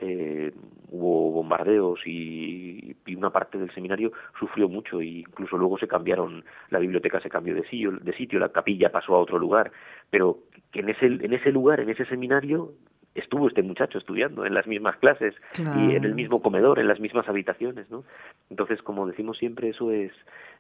eh, 0.01 0.53
hubo 0.91 1.33
bombardeos 1.33 2.01
y, 2.07 2.97
una 3.17 3.31
parte 3.31 3.59
del 3.59 3.73
seminario 3.75 4.13
sufrió 4.39 4.69
mucho 4.69 5.01
e 5.01 5.07
incluso 5.07 5.57
luego 5.57 5.77
se 5.77 5.89
cambiaron 5.89 6.45
la 6.71 6.79
biblioteca 6.79 7.21
se 7.21 7.29
cambió 7.29 7.53
de 7.55 7.65
sitio, 7.65 7.91
de 7.91 8.13
sitio 8.13 8.39
la 8.39 8.51
capilla 8.51 8.93
pasó 8.93 9.17
a 9.17 9.21
otro 9.21 9.39
lugar. 9.39 9.73
Pero 10.09 10.39
que 10.71 10.81
en 10.81 10.91
ese 10.91 11.07
en 11.07 11.33
ese 11.33 11.51
lugar 11.51 11.81
en 11.81 11.89
ese 11.89 12.05
seminario 12.05 12.75
estuvo 13.19 13.49
este 13.49 13.63
muchacho 13.63 13.99
estudiando 13.99 14.45
en 14.45 14.55
las 14.55 14.67
mismas 14.67 14.97
clases 14.97 15.35
y 15.57 15.95
en 15.95 16.05
el 16.05 16.15
mismo 16.15 16.43
comedor, 16.43 16.79
en 16.79 16.89
las 16.89 17.01
mismas 17.01 17.29
habitaciones, 17.29 17.91
¿no? 17.91 18.05
Entonces, 18.51 18.83
como 18.83 19.07
decimos 19.07 19.39
siempre, 19.39 19.71
eso 19.71 19.91
es 19.91 20.13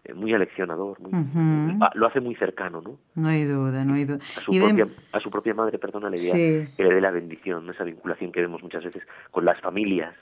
eh, 0.04 0.14
muy 0.14 0.32
aleccionador, 0.34 1.00
muy, 1.00 1.78
lo 1.94 2.06
hace 2.06 2.20
muy 2.20 2.34
cercano, 2.36 2.80
¿no? 2.80 2.98
No 3.14 3.28
hay 3.28 3.44
duda, 3.44 3.84
no 3.84 3.94
hay 3.94 4.04
duda. 4.04 4.18
A 4.18 4.40
su, 4.40 4.52
propia, 4.52 4.86
a 5.12 5.20
su 5.20 5.30
propia 5.30 5.54
madre, 5.54 5.78
perdona, 5.78 6.10
le, 6.10 6.16
que 6.16 6.82
le 6.82 6.94
dé 6.94 7.00
la 7.00 7.10
bendición, 7.10 7.68
esa 7.70 7.84
vinculación 7.84 8.32
que 8.32 8.40
vemos 8.40 8.62
muchas 8.62 8.84
veces 8.84 9.02
con 9.30 9.44
las 9.44 9.60
familias, 9.60 10.14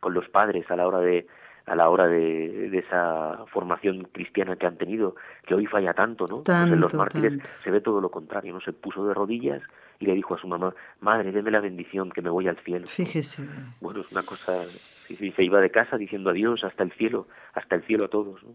con 0.00 0.14
los 0.14 0.28
padres 0.28 0.70
a 0.70 0.76
la 0.76 0.86
hora 0.86 1.00
de 1.00 1.26
a 1.66 1.74
la 1.74 1.88
hora 1.88 2.06
de, 2.06 2.70
de 2.70 2.78
esa 2.78 3.44
formación 3.52 4.08
cristiana 4.12 4.56
que 4.56 4.66
han 4.66 4.76
tenido, 4.76 5.16
que 5.46 5.54
hoy 5.54 5.66
falla 5.66 5.94
tanto, 5.94 6.26
¿no? 6.26 6.38
Tanto, 6.42 6.74
en 6.74 6.80
los 6.80 6.94
mártires 6.94 7.40
se 7.62 7.70
ve 7.70 7.80
todo 7.80 8.00
lo 8.00 8.10
contrario, 8.10 8.52
¿no? 8.52 8.60
Se 8.60 8.72
puso 8.72 9.04
de 9.06 9.12
rodillas 9.12 9.62
y 9.98 10.06
le 10.06 10.14
dijo 10.14 10.34
a 10.34 10.38
su 10.38 10.46
mamá, 10.46 10.74
madre, 11.00 11.32
deme 11.32 11.50
la 11.50 11.60
bendición 11.60 12.10
que 12.10 12.22
me 12.22 12.30
voy 12.30 12.46
al 12.46 12.56
cielo. 12.58 12.86
Fíjese. 12.86 13.48
Bueno, 13.80 14.02
es 14.02 14.12
una 14.12 14.22
cosa, 14.22 14.62
sí, 14.62 15.16
sí, 15.16 15.32
se 15.32 15.42
iba 15.42 15.60
de 15.60 15.70
casa 15.70 15.96
diciendo 15.96 16.30
adiós 16.30 16.62
hasta 16.62 16.84
el 16.84 16.92
cielo, 16.92 17.26
hasta 17.54 17.74
el 17.74 17.84
cielo 17.84 18.04
a 18.04 18.08
todos. 18.08 18.42
¿no? 18.44 18.50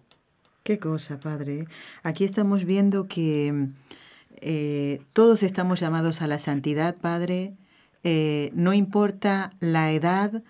Qué 0.63 0.79
cosa, 0.79 1.19
padre. 1.19 1.65
Aquí 2.03 2.23
estamos 2.23 2.63
viendo 2.63 3.07
que 3.07 3.67
eh, 4.41 5.01
todos 5.13 5.43
estamos 5.43 5.81
llamados 5.81 6.21
a 6.21 6.27
la 6.27 6.39
santidad, 6.39 6.95
padre. 6.95 7.55
Eh, 8.03 8.51
no 8.53 8.73
importa 8.73 9.49
la 9.59 9.91
edad 9.91 10.43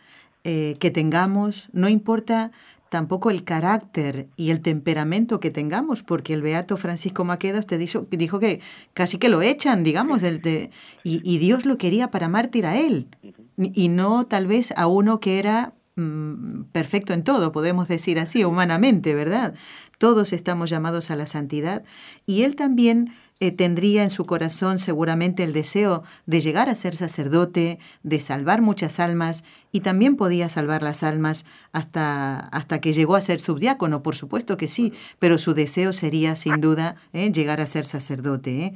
eh, 0.44 0.76
que 0.80 0.92
tengamos, 0.92 1.70
no 1.72 1.90
importa 1.90 2.52
tampoco 2.92 3.30
el 3.30 3.46
carácter 3.46 4.28
y 4.36 4.50
el 4.50 4.60
temperamento 4.60 5.40
que 5.40 5.50
tengamos, 5.50 6.04
porque 6.04 6.34
el 6.34 6.42
beato 6.42 6.76
Francisco 6.76 7.24
Maqueda 7.24 7.60
usted 7.60 7.80
dijo, 7.80 8.06
dijo 8.12 8.38
que 8.40 8.60
casi 8.94 9.18
que 9.18 9.30
lo 9.30 9.42
echan, 9.42 9.84
digamos, 9.84 10.20
del, 10.20 10.42
de, 10.42 10.72
y, 11.04 11.38
Dios 11.38 11.66
lo 11.66 11.78
quería 11.78 12.12
para 12.12 12.28
mártir 12.28 12.66
a 12.66 12.78
él, 12.78 13.08
y 13.56 13.88
no 13.88 14.26
tal 14.26 14.46
vez 14.46 14.74
a 14.76 14.88
uno 14.88 15.22
que 15.22 15.40
era 15.40 15.74
mm, 15.96 16.64
perfecto 16.74 17.14
en 17.14 17.24
todo, 17.24 17.54
podemos 17.54 17.88
decir 17.88 18.20
así, 18.20 18.44
humanamente, 18.44 19.16
¿verdad? 19.16 19.54
Todos 19.98 20.34
estamos 20.34 20.70
llamados 20.70 21.12
a 21.12 21.16
la 21.16 21.28
santidad, 21.28 21.84
y 22.26 22.44
él 22.44 22.58
también 22.58 23.14
eh, 23.42 23.52
tendría 23.52 24.04
en 24.04 24.12
su 24.12 24.26
corazón 24.26 24.78
seguramente 24.78 25.44
el 25.44 25.52
deseo 25.52 26.04
de 26.28 26.42
llegar 26.42 26.70
a 26.70 26.76
ser 26.76 26.94
sacerdote, 26.94 27.80
de 28.04 28.20
salvar 28.20 28.62
muchas 28.62 29.00
almas, 29.00 29.44
y 29.72 29.80
también 29.80 30.16
podía 30.16 30.48
salvar 30.48 30.84
las 30.84 31.02
almas 31.02 31.46
hasta, 31.74 32.38
hasta 32.50 32.80
que 32.80 32.94
llegó 32.94 33.16
a 33.16 33.22
ser 33.22 33.40
subdiácono, 33.40 34.04
por 34.04 34.14
supuesto 34.14 34.58
que 34.58 34.68
sí, 34.68 34.94
pero 35.18 35.40
su 35.40 35.56
deseo 35.56 35.92
sería 35.92 36.36
sin 36.36 36.62
duda 36.62 36.98
eh, 37.14 37.32
llegar 37.32 37.62
a 37.62 37.66
ser 37.66 37.86
sacerdote. 37.86 38.66
Eh. 38.66 38.74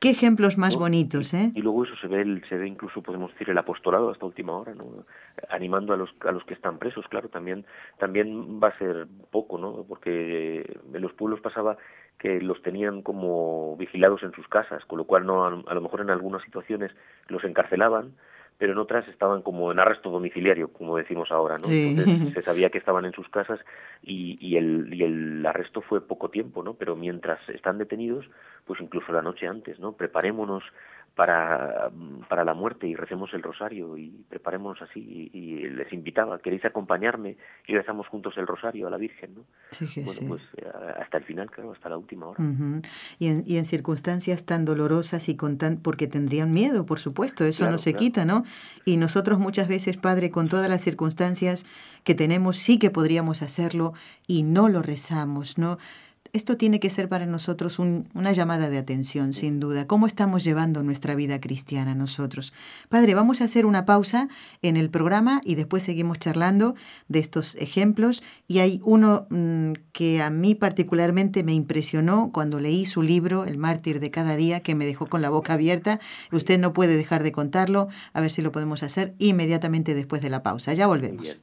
Qué 0.00 0.10
ejemplos 0.10 0.58
más 0.58 0.74
bonitos, 0.74 1.32
¿eh? 1.32 1.52
Y, 1.54 1.60
luego 1.60 1.84
eso 1.84 1.94
se 2.00 2.08
ve, 2.08 2.42
se 2.48 2.56
ve 2.56 2.66
incluso, 2.66 3.02
podemos 3.02 3.30
decir, 3.32 3.50
el 3.50 3.58
apostolado 3.58 4.10
hasta 4.10 4.26
última 4.26 4.56
hora, 4.56 4.74
¿no? 4.74 5.04
Animando 5.48 5.92
a 5.92 5.96
los, 5.96 6.10
a 6.26 6.32
los 6.32 6.42
que 6.44 6.54
están 6.54 6.78
presos, 6.78 7.06
claro, 7.08 7.28
también, 7.28 7.64
también 7.98 8.58
va 8.60 8.68
a 8.68 8.78
ser 8.78 9.06
poco, 9.30 9.58
¿no? 9.58 9.84
Porque 9.86 10.78
en 10.92 11.00
los 11.00 11.12
pueblos 11.12 11.40
pasaba 11.40 11.76
que 12.18 12.40
los 12.40 12.62
tenían 12.62 13.02
como 13.02 13.76
vigilados 13.76 14.22
en 14.22 14.32
sus 14.32 14.46
casas, 14.48 14.84
con 14.84 14.98
lo 14.98 15.04
cual 15.04 15.26
no, 15.26 15.44
a 15.44 15.74
lo 15.74 15.80
mejor 15.80 16.00
en 16.00 16.10
algunas 16.10 16.42
situaciones 16.42 16.92
los 17.28 17.42
encarcelaban, 17.44 18.12
pero 18.58 18.74
en 18.74 18.78
otras 18.78 19.08
estaban 19.08 19.42
como 19.42 19.72
en 19.72 19.80
arresto 19.80 20.08
domiciliario, 20.08 20.68
como 20.68 20.96
decimos 20.96 21.32
ahora, 21.32 21.58
¿no? 21.58 21.68
Entonces 21.68 22.32
se 22.32 22.42
sabía 22.44 22.70
que 22.70 22.78
estaban 22.78 23.04
en 23.04 23.12
sus 23.12 23.28
casas 23.28 23.58
y, 24.02 24.38
y, 24.40 24.56
el, 24.56 24.94
y 24.94 25.02
el 25.02 25.44
arresto 25.44 25.80
fue 25.80 26.06
poco 26.06 26.30
tiempo, 26.30 26.62
¿no? 26.62 26.74
Pero 26.74 26.94
mientras 26.94 27.40
están 27.48 27.78
detenidos, 27.78 28.24
pues 28.64 28.80
incluso 28.80 29.12
la 29.12 29.22
noche 29.22 29.48
antes, 29.48 29.80
¿no? 29.80 29.92
Preparémonos 29.92 30.62
para, 31.14 31.90
para 32.28 32.44
la 32.44 32.54
muerte 32.54 32.86
y 32.86 32.94
recemos 32.94 33.32
el 33.34 33.42
rosario 33.42 33.98
y 33.98 34.24
preparémonos 34.30 34.80
así 34.80 35.30
y, 35.32 35.52
les 35.68 35.92
invitaba, 35.92 36.38
queréis 36.38 36.64
acompañarme 36.64 37.36
y 37.66 37.74
rezamos 37.74 38.06
juntos 38.08 38.34
el 38.36 38.46
rosario 38.46 38.86
a 38.86 38.90
la 38.90 38.96
Virgen, 38.96 39.34
¿no? 39.34 39.44
bueno, 40.04 40.28
pues 40.28 40.42
eh, 40.56 40.66
hasta 41.00 41.18
el 41.18 41.24
final, 41.24 41.50
claro, 41.50 41.72
hasta 41.72 41.88
la 41.88 41.98
última 41.98 42.26
hora. 42.26 42.42
y, 43.18 43.28
en, 43.28 43.42
y 43.46 43.58
en 43.58 43.64
circunstancias 43.64 44.46
tan 44.46 44.64
dolorosas 44.64 45.28
y 45.28 45.36
con 45.36 45.58
tan, 45.58 45.76
porque 45.78 46.06
tendrían 46.06 46.52
miedo, 46.52 46.86
por 46.86 46.98
supuesto, 46.98 47.44
eso 47.44 47.70
no 47.70 47.78
se 47.78 47.94
quita, 47.94 48.24
¿no? 48.24 48.44
Y 48.84 48.96
nosotros 48.96 49.38
muchas 49.38 49.68
veces, 49.68 49.98
Padre, 49.98 50.30
con 50.30 50.48
todas 50.48 50.68
las 50.68 50.82
circunstancias 50.82 51.66
que 52.04 52.14
tenemos, 52.14 52.56
sí 52.56 52.78
que 52.78 52.90
podríamos 52.90 53.42
hacerlo 53.42 53.92
y 54.26 54.42
no 54.42 54.68
lo 54.68 54.82
rezamos, 54.82 55.58
¿no? 55.58 55.78
Esto 56.34 56.56
tiene 56.56 56.80
que 56.80 56.88
ser 56.88 57.10
para 57.10 57.26
nosotros 57.26 57.78
una 57.78 58.32
llamada 58.32 58.70
de 58.70 58.78
atención, 58.78 59.34
sin 59.34 59.60
duda. 59.60 59.86
¿Cómo 59.86 60.06
estamos 60.06 60.42
llevando 60.42 60.82
nuestra 60.82 61.14
vida 61.14 61.38
cristiana 61.42 61.94
nosotros? 61.94 62.54
Padre, 62.88 63.14
vamos 63.14 63.42
a 63.42 63.44
hacer 63.44 63.66
una 63.66 63.84
pausa 63.84 64.28
en 64.62 64.78
el 64.78 64.88
programa 64.88 65.42
y 65.44 65.56
después 65.56 65.82
seguimos 65.82 66.18
charlando 66.18 66.74
de 67.08 67.18
estos 67.18 67.54
ejemplos. 67.56 68.22
Y 68.48 68.60
hay 68.60 68.80
uno 68.82 69.26
mm, 69.28 69.72
que 69.92 70.22
a 70.22 70.30
mí 70.30 70.54
particularmente 70.54 71.42
me 71.42 71.52
impresionó 71.52 72.32
cuando 72.32 72.60
leí 72.60 72.86
su 72.86 73.02
libro, 73.02 73.44
El 73.44 73.58
mártir 73.58 74.00
de 74.00 74.10
cada 74.10 74.34
día, 74.34 74.60
que 74.60 74.74
me 74.74 74.86
dejó 74.86 75.08
con 75.08 75.20
la 75.20 75.28
boca 75.28 75.52
abierta. 75.52 76.00
Usted 76.30 76.58
no 76.58 76.72
puede 76.72 76.96
dejar 76.96 77.24
de 77.24 77.32
contarlo. 77.32 77.88
A 78.14 78.22
ver 78.22 78.30
si 78.30 78.40
lo 78.40 78.52
podemos 78.52 78.82
hacer 78.82 79.14
inmediatamente 79.18 79.94
después 79.94 80.22
de 80.22 80.30
la 80.30 80.42
pausa. 80.42 80.72
Ya 80.72 80.86
volvemos. 80.86 81.42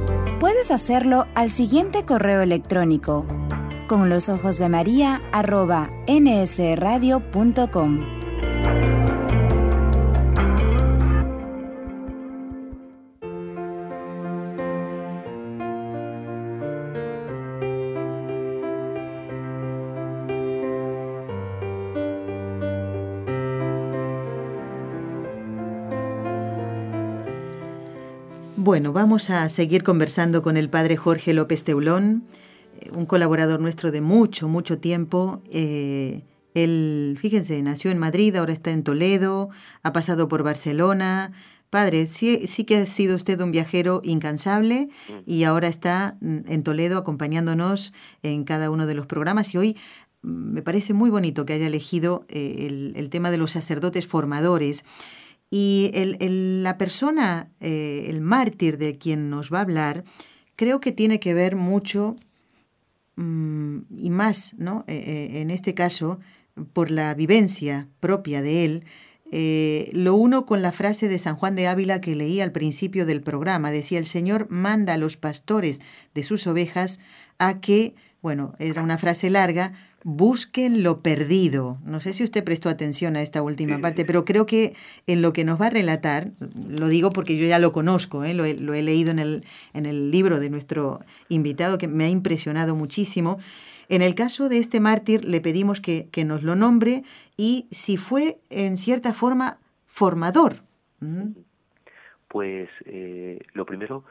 Puedes 0.41 0.71
hacerlo 0.71 1.27
al 1.35 1.51
siguiente 1.51 2.03
correo 2.03 2.41
electrónico 2.41 3.27
con 3.87 4.09
los 4.09 4.27
ojos 4.27 4.57
de 4.57 4.69
María 4.69 5.21
arroba 5.31 5.91
nsradio.com. 6.07 7.99
Bueno, 28.71 28.93
vamos 28.93 29.29
a 29.29 29.49
seguir 29.49 29.83
conversando 29.83 30.41
con 30.41 30.55
el 30.55 30.69
padre 30.69 30.95
Jorge 30.95 31.33
López 31.33 31.65
Teulón, 31.65 32.23
eh, 32.79 32.89
un 32.93 33.05
colaborador 33.05 33.59
nuestro 33.59 33.91
de 33.91 33.99
mucho, 33.99 34.47
mucho 34.47 34.77
tiempo. 34.77 35.41
Eh, 35.51 36.23
él, 36.53 37.17
fíjense, 37.19 37.61
nació 37.63 37.91
en 37.91 37.97
Madrid, 37.97 38.33
ahora 38.37 38.53
está 38.53 38.71
en 38.71 38.83
Toledo, 38.83 39.49
ha 39.83 39.91
pasado 39.91 40.29
por 40.29 40.43
Barcelona. 40.43 41.33
Padre, 41.69 42.07
sí, 42.07 42.47
sí 42.47 42.63
que 42.63 42.77
ha 42.77 42.85
sido 42.85 43.17
usted 43.17 43.41
un 43.41 43.51
viajero 43.51 43.99
incansable 44.05 44.87
y 45.25 45.43
ahora 45.43 45.67
está 45.67 46.15
mm, 46.21 46.37
en 46.47 46.63
Toledo 46.63 46.97
acompañándonos 46.97 47.93
en 48.23 48.45
cada 48.45 48.71
uno 48.71 48.87
de 48.87 48.93
los 48.93 49.05
programas 49.05 49.53
y 49.53 49.57
hoy 49.57 49.77
mm, 50.21 50.53
me 50.53 50.61
parece 50.61 50.93
muy 50.93 51.09
bonito 51.09 51.45
que 51.45 51.51
haya 51.51 51.67
elegido 51.67 52.25
eh, 52.29 52.67
el, 52.69 52.93
el 52.95 53.09
tema 53.09 53.31
de 53.31 53.37
los 53.37 53.51
sacerdotes 53.51 54.07
formadores. 54.07 54.85
Y 55.53 55.91
el, 55.93 56.63
la 56.63 56.77
persona, 56.77 57.51
eh, 57.59 58.05
el 58.07 58.21
mártir 58.21 58.77
de 58.77 58.97
quien 58.97 59.29
nos 59.29 59.51
va 59.51 59.59
a 59.59 59.63
hablar, 59.63 60.05
creo 60.55 60.79
que 60.79 60.93
tiene 60.93 61.19
que 61.19 61.33
ver 61.33 61.57
mucho 61.57 62.15
mm, 63.17 63.79
y 63.97 64.09
más, 64.09 64.55
¿no? 64.57 64.85
Eh, 64.87 65.03
eh, 65.05 65.41
en 65.41 65.51
este 65.51 65.73
caso, 65.73 66.21
por 66.71 66.89
la 66.89 67.13
vivencia 67.15 67.89
propia 67.99 68.41
de 68.41 68.65
él, 68.65 68.85
lo 69.93 70.15
uno 70.15 70.45
con 70.45 70.61
la 70.61 70.73
frase 70.73 71.07
de 71.07 71.17
San 71.17 71.35
Juan 71.37 71.55
de 71.55 71.67
Ávila 71.67 72.01
que 72.01 72.15
leí 72.15 72.41
al 72.41 72.51
principio 72.51 73.05
del 73.05 73.21
programa. 73.21 73.71
Decía, 73.71 73.99
el 73.99 74.05
Señor 74.05 74.47
manda 74.49 74.93
a 74.93 74.97
los 74.97 75.15
pastores 75.15 75.79
de 76.13 76.23
sus 76.23 76.47
ovejas 76.47 76.99
a 77.39 77.61
que, 77.61 77.95
bueno, 78.21 78.53
era 78.59 78.83
una 78.83 78.97
frase 78.97 79.29
larga, 79.29 79.73
busquen 80.03 80.83
lo 80.83 81.01
perdido. 81.01 81.79
No 81.83 82.01
sé 82.01 82.13
si 82.13 82.23
usted 82.23 82.43
prestó 82.43 82.69
atención 82.69 83.15
a 83.15 83.21
esta 83.21 83.41
última 83.41 83.79
parte, 83.79 84.05
pero 84.05 84.25
creo 84.25 84.45
que 84.45 84.73
en 85.07 85.21
lo 85.21 85.33
que 85.33 85.43
nos 85.43 85.59
va 85.61 85.67
a 85.67 85.69
relatar, 85.69 86.31
lo 86.67 86.87
digo 86.87 87.11
porque 87.11 87.37
yo 87.37 87.45
ya 87.45 87.59
lo 87.59 87.71
conozco, 87.71 88.23
¿eh? 88.23 88.33
lo, 88.33 88.45
he, 88.45 88.55
lo, 88.55 88.73
he, 88.73 88.81
leído 88.81 89.11
en 89.11 89.19
el, 89.19 89.43
en 89.73 89.85
el 89.85 90.11
libro 90.11 90.39
de 90.39 90.49
nuestro 90.49 90.99
invitado, 91.29 91.77
que 91.77 91.87
me 91.87 92.05
ha 92.05 92.09
impresionado 92.09 92.75
muchísimo. 92.75 93.37
En 93.89 94.01
el 94.01 94.15
caso 94.15 94.49
de 94.49 94.57
este 94.57 94.79
mártir 94.79 95.25
le 95.25 95.41
pedimos 95.41 95.81
que, 95.81 96.07
que 96.11 96.23
nos 96.23 96.43
lo 96.43 96.55
nombre 96.55 97.03
y 97.37 97.67
si 97.71 97.97
fue 97.97 98.39
en 98.49 98.77
cierta 98.77 99.13
forma 99.13 99.59
formador. 99.85 100.63
Pues 102.27 102.69
eh, 102.85 103.39
lo 103.53 103.65
primero 103.65 104.05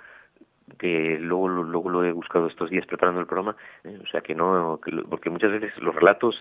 que 0.78 1.18
luego, 1.20 1.48
luego 1.48 1.90
lo 1.90 2.04
he 2.04 2.12
buscado 2.12 2.46
estos 2.46 2.70
días 2.70 2.86
preparando 2.86 3.20
el 3.20 3.26
programa, 3.26 3.56
eh, 3.84 3.98
o 4.02 4.06
sea 4.06 4.20
que 4.20 4.34
no, 4.34 4.80
porque 5.08 5.30
muchas 5.30 5.52
veces 5.52 5.76
los 5.82 5.94
relatos, 5.94 6.40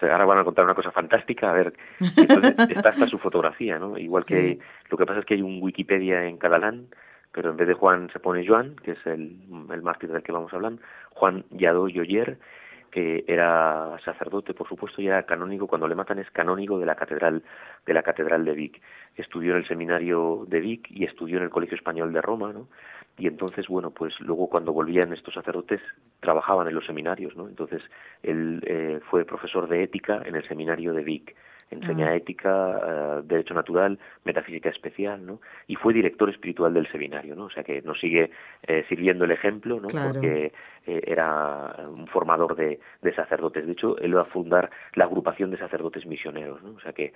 ahora 0.00 0.24
van 0.24 0.38
a 0.38 0.44
contar 0.44 0.64
una 0.64 0.74
cosa 0.74 0.90
fantástica, 0.90 1.50
a 1.50 1.54
ver, 1.54 1.72
entonces 2.16 2.56
está 2.70 2.90
hasta 2.90 3.06
su 3.06 3.18
fotografía, 3.18 3.78
¿no? 3.78 3.98
Igual 3.98 4.24
que 4.24 4.58
lo 4.90 4.96
que 4.96 5.06
pasa 5.06 5.20
es 5.20 5.26
que 5.26 5.34
hay 5.34 5.42
un 5.42 5.62
Wikipedia 5.62 6.24
en 6.26 6.38
catalán, 6.38 6.86
pero 7.32 7.50
en 7.50 7.56
vez 7.56 7.68
de 7.68 7.74
Juan 7.74 8.10
se 8.12 8.20
pone 8.20 8.46
Joan, 8.46 8.76
que 8.76 8.92
es 8.92 9.06
el, 9.06 9.36
el 9.70 9.82
mártir 9.82 10.10
del 10.10 10.22
que 10.22 10.32
vamos 10.32 10.52
a 10.52 10.56
hablar, 10.56 10.74
Juan 11.10 11.44
Yadó 11.50 11.88
Yoyer, 11.88 12.38
que 12.92 13.24
era 13.26 13.96
sacerdote, 14.04 14.52
por 14.52 14.68
supuesto, 14.68 15.00
y 15.00 15.08
era 15.08 15.22
canónigo, 15.24 15.66
cuando 15.66 15.88
le 15.88 15.94
matan 15.94 16.18
es 16.18 16.30
canónigo 16.30 16.78
de 16.78 16.84
la 16.84 16.94
catedral 16.94 17.42
de 17.86 17.94
la 17.94 18.02
catedral 18.02 18.44
de 18.44 18.52
Vic. 18.52 18.82
Estudió 19.16 19.52
en 19.52 19.58
el 19.58 19.66
seminario 19.66 20.44
de 20.46 20.60
Vic 20.60 20.90
y 20.90 21.04
estudió 21.04 21.38
en 21.38 21.44
el 21.44 21.50
Colegio 21.50 21.76
Español 21.76 22.12
de 22.12 22.20
Roma, 22.20 22.52
¿no? 22.52 22.68
Y 23.18 23.26
entonces 23.26 23.68
bueno 23.68 23.90
pues 23.90 24.18
luego 24.20 24.48
cuando 24.48 24.72
volvían 24.72 25.12
estos 25.12 25.34
sacerdotes 25.34 25.80
trabajaban 26.20 26.68
en 26.68 26.74
los 26.74 26.86
seminarios 26.86 27.36
no 27.36 27.48
entonces 27.48 27.82
él 28.22 28.62
eh, 28.66 29.00
fue 29.10 29.24
profesor 29.24 29.68
de 29.68 29.82
ética 29.82 30.22
en 30.24 30.34
el 30.34 30.46
seminario 30.48 30.92
de 30.92 31.04
Vic 31.04 31.36
enseña 31.72 32.08
ah. 32.08 32.14
ética, 32.16 32.80
eh, 32.86 33.20
derecho 33.24 33.54
natural, 33.54 33.98
metafísica 34.24 34.68
especial, 34.68 35.24
¿no? 35.24 35.40
Y 35.66 35.76
fue 35.76 35.92
director 35.92 36.30
espiritual 36.30 36.74
del 36.74 36.90
seminario, 36.90 37.34
¿no? 37.34 37.44
O 37.44 37.50
sea 37.50 37.64
que 37.64 37.82
nos 37.82 37.98
sigue 38.00 38.30
eh, 38.66 38.84
sirviendo 38.88 39.24
el 39.24 39.32
ejemplo, 39.32 39.80
¿no? 39.80 39.88
Porque 39.88 40.52
era 40.84 41.76
un 41.88 42.08
formador 42.08 42.56
de, 42.56 42.80
de, 43.02 43.14
sacerdotes. 43.14 43.66
De 43.66 43.72
hecho, 43.72 43.96
él 43.98 44.16
va 44.16 44.22
a 44.22 44.24
fundar 44.24 44.68
la 44.94 45.04
agrupación 45.04 45.52
de 45.52 45.56
sacerdotes 45.56 46.06
misioneros, 46.06 46.60
¿no? 46.60 46.70
O 46.70 46.80
sea 46.80 46.92
que 46.92 47.12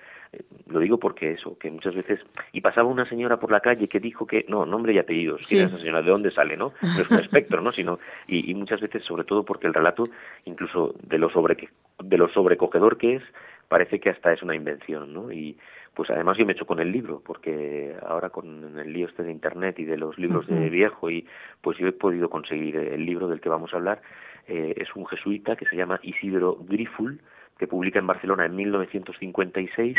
lo 0.68 0.78
digo 0.78 0.98
porque 0.98 1.32
eso, 1.32 1.58
que 1.58 1.68
muchas 1.70 1.96
veces 1.96 2.20
y 2.52 2.60
pasaba 2.60 2.88
una 2.88 3.08
señora 3.08 3.38
por 3.38 3.50
la 3.50 3.60
calle 3.60 3.88
que 3.88 3.98
dijo 3.98 4.26
que 4.26 4.44
no, 4.48 4.66
nombre 4.66 4.92
y 4.92 4.98
apellidos, 4.98 5.46
¿quién 5.48 5.62
es 5.62 5.68
esa 5.68 5.78
señora? 5.78 6.02
¿De 6.02 6.10
dónde 6.10 6.30
sale, 6.30 6.56
no? 6.56 6.72
No 6.80 7.02
es 7.02 7.10
un 7.10 7.18
espectro, 7.18 7.60
¿no? 7.60 7.72
Sino 7.72 7.98
y, 8.26 8.50
y 8.50 8.54
muchas 8.54 8.80
veces, 8.80 9.02
sobre 9.02 9.24
todo 9.24 9.44
porque 9.44 9.66
el 9.66 9.74
relato, 9.74 10.04
incluso 10.44 10.94
de 11.02 11.18
lo 11.18 11.28
sobre 11.30 11.56
de 11.98 12.18
lo 12.18 12.28
sobrecogedor 12.28 12.98
que 12.98 13.16
es, 13.16 13.22
parece 13.68 14.00
que 14.00 14.10
hasta 14.10 14.32
es 14.32 14.42
una 14.42 14.54
invención, 14.54 15.12
¿no? 15.12 15.32
Y 15.32 15.56
pues 15.94 16.10
además 16.10 16.36
yo 16.36 16.44
me 16.44 16.52
echo 16.52 16.66
con 16.66 16.78
el 16.78 16.92
libro, 16.92 17.22
porque 17.24 17.96
ahora 18.06 18.30
con 18.30 18.78
el 18.78 18.92
lío 18.92 19.06
este 19.06 19.22
de 19.22 19.32
internet 19.32 19.78
y 19.78 19.84
de 19.84 19.96
los 19.96 20.18
libros 20.18 20.46
de 20.46 20.68
viejo, 20.68 21.10
y 21.10 21.26
pues 21.62 21.78
yo 21.78 21.86
he 21.88 21.92
podido 21.92 22.28
conseguir 22.28 22.76
el 22.76 23.06
libro 23.06 23.28
del 23.28 23.40
que 23.40 23.48
vamos 23.48 23.72
a 23.72 23.76
hablar. 23.76 24.02
Eh, 24.46 24.74
es 24.76 24.94
un 24.94 25.06
jesuita 25.06 25.56
que 25.56 25.64
se 25.66 25.76
llama 25.76 25.98
Isidro 26.02 26.58
Griful, 26.68 27.20
que 27.58 27.66
publica 27.66 27.98
en 27.98 28.06
Barcelona 28.06 28.44
en 28.44 28.54
1956 28.54 29.96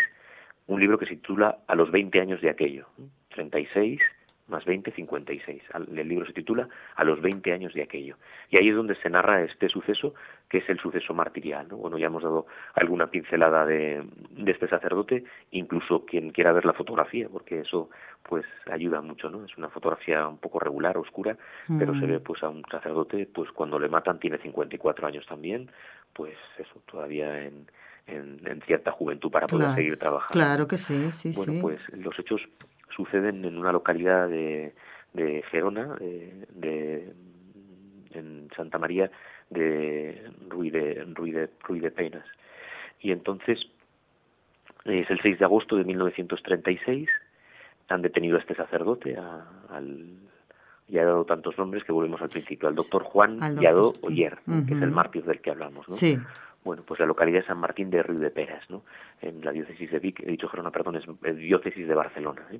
un 0.68 0.80
libro 0.80 1.00
que 1.00 1.08
se 1.08 1.16
titula 1.16 1.60
A 1.68 1.76
los 1.76 1.92
20 1.92 2.22
años 2.22 2.42
de 2.42 2.50
aquello. 2.50 2.88
36 3.30 4.00
más 4.48 4.66
20, 4.66 4.92
56. 4.92 5.62
El 5.96 6.08
libro 6.08 6.26
se 6.26 6.34
titula 6.34 6.68
A 6.96 7.04
los 7.04 7.22
20 7.22 7.52
años 7.52 7.74
de 7.74 7.84
aquello. 7.84 8.18
Y 8.50 8.58
ahí 8.58 8.70
es 8.70 8.76
donde 8.76 8.96
se 8.96 9.10
narra 9.10 9.44
este 9.44 9.70
suceso, 9.70 10.14
que 10.50 10.60
es 10.60 10.70
el 10.70 10.80
suceso 10.80 11.14
martirial. 11.14 11.68
¿no? 11.68 11.78
Bueno, 11.78 11.98
ya 11.98 12.08
hemos 12.08 12.24
dado 12.24 12.48
alguna 12.74 13.08
pincelada 13.08 13.66
de, 13.66 14.04
de 14.32 14.52
este 14.52 14.68
sacerdote, 14.68 15.24
incluso 15.52 16.06
quien 16.06 16.32
quiera 16.32 16.54
ver 16.54 16.66
la 16.66 16.74
fotografía, 16.74 17.28
porque 17.30 17.62
eso 17.62 17.90
pues 18.24 18.46
ayuda 18.70 19.02
mucho, 19.02 19.30
¿no? 19.30 19.46
Es 19.46 19.58
una 19.58 19.70
fotografía 19.70 20.28
un 20.28 20.38
poco 20.38 20.60
regular, 20.60 20.98
oscura, 20.98 21.38
pero 21.80 21.94
se 21.94 22.06
mm. 22.06 22.10
ve 22.10 22.20
pues 22.20 22.44
a 22.44 22.50
un 22.50 22.62
sacerdote, 22.70 23.28
pues 23.34 23.52
cuando 23.52 23.80
le 23.80 23.88
matan 23.88 24.20
tiene 24.20 24.38
54 24.38 25.08
años 25.08 25.26
también, 25.28 25.72
pues 26.14 26.36
eso, 26.58 26.82
todavía 26.92 27.46
en, 27.46 27.68
en, 28.08 28.62
cierta 28.66 28.92
juventud 28.92 29.32
para 29.32 29.48
poder 29.48 29.68
seguir 29.76 29.98
trabajando. 29.98 30.34
Claro 30.34 30.68
que 30.68 30.78
sí, 30.78 31.12
sí, 31.12 31.32
bueno, 31.36 31.62
pues 31.62 31.80
los 31.94 32.18
hechos 32.20 32.42
suceden 32.98 33.46
en 33.46 33.58
una 33.58 33.72
localidad 33.72 34.28
de, 34.28 34.74
de 35.14 35.44
Gerona, 35.52 35.96
de, 36.00 37.14
en 38.12 38.50
Santa 38.56 38.78
María 38.80 39.10
de 39.50 40.30
Ruy 40.50 40.70
de, 40.70 41.06
Ruy 41.14 41.32
de, 41.32 41.50
Ruy 41.64 41.80
de 41.80 41.92
Penas. 41.92 42.26
Y 43.00 43.12
entonces 43.12 43.60
es 44.84 45.10
el 45.10 45.22
6 45.22 45.40
de 45.40 45.46
agosto 45.46 45.76
de 45.76 45.84
1936, 45.84 47.08
han 47.90 48.02
detenido 48.02 48.38
a 48.38 48.40
este 48.40 48.56
sacerdote, 48.56 49.16
al, 49.70 50.18
ya 50.88 51.02
he 51.02 51.06
dado 51.06 51.26
tantos 51.26 51.58
nombres 51.58 51.84
que 51.84 51.92
volvemos 51.92 52.22
al 52.22 52.30
principio, 52.30 52.68
al 52.68 52.76
doctor 52.76 53.04
Juan 53.04 53.38
Yadó 53.60 53.94
Oyer, 54.02 54.40
que 54.68 54.74
es 54.74 54.82
el 54.82 54.92
mártir 54.92 55.24
del 55.24 55.40
que 55.42 55.52
hablamos. 55.52 55.88
¿no? 55.88 55.96
Sí. 55.96 56.18
Bueno, 56.68 56.84
pues 56.86 57.00
la 57.00 57.06
localidad 57.06 57.40
de 57.40 57.48
San 57.48 57.60
Martín 57.60 57.90
de 57.90 58.04
Río 58.04 58.20
de 58.20 58.30
Peras, 58.30 58.70
¿no? 58.70 58.84
En 59.22 59.40
la 59.40 59.54
diócesis 59.54 59.90
de 59.90 60.00
Vic, 60.00 60.22
dicho 60.26 60.50
Gerona, 60.50 60.70
perdón, 60.70 60.98
es, 60.98 61.38
diócesis 61.38 61.88
de 61.88 61.96
Barcelona. 61.96 62.46
¿eh? 62.52 62.60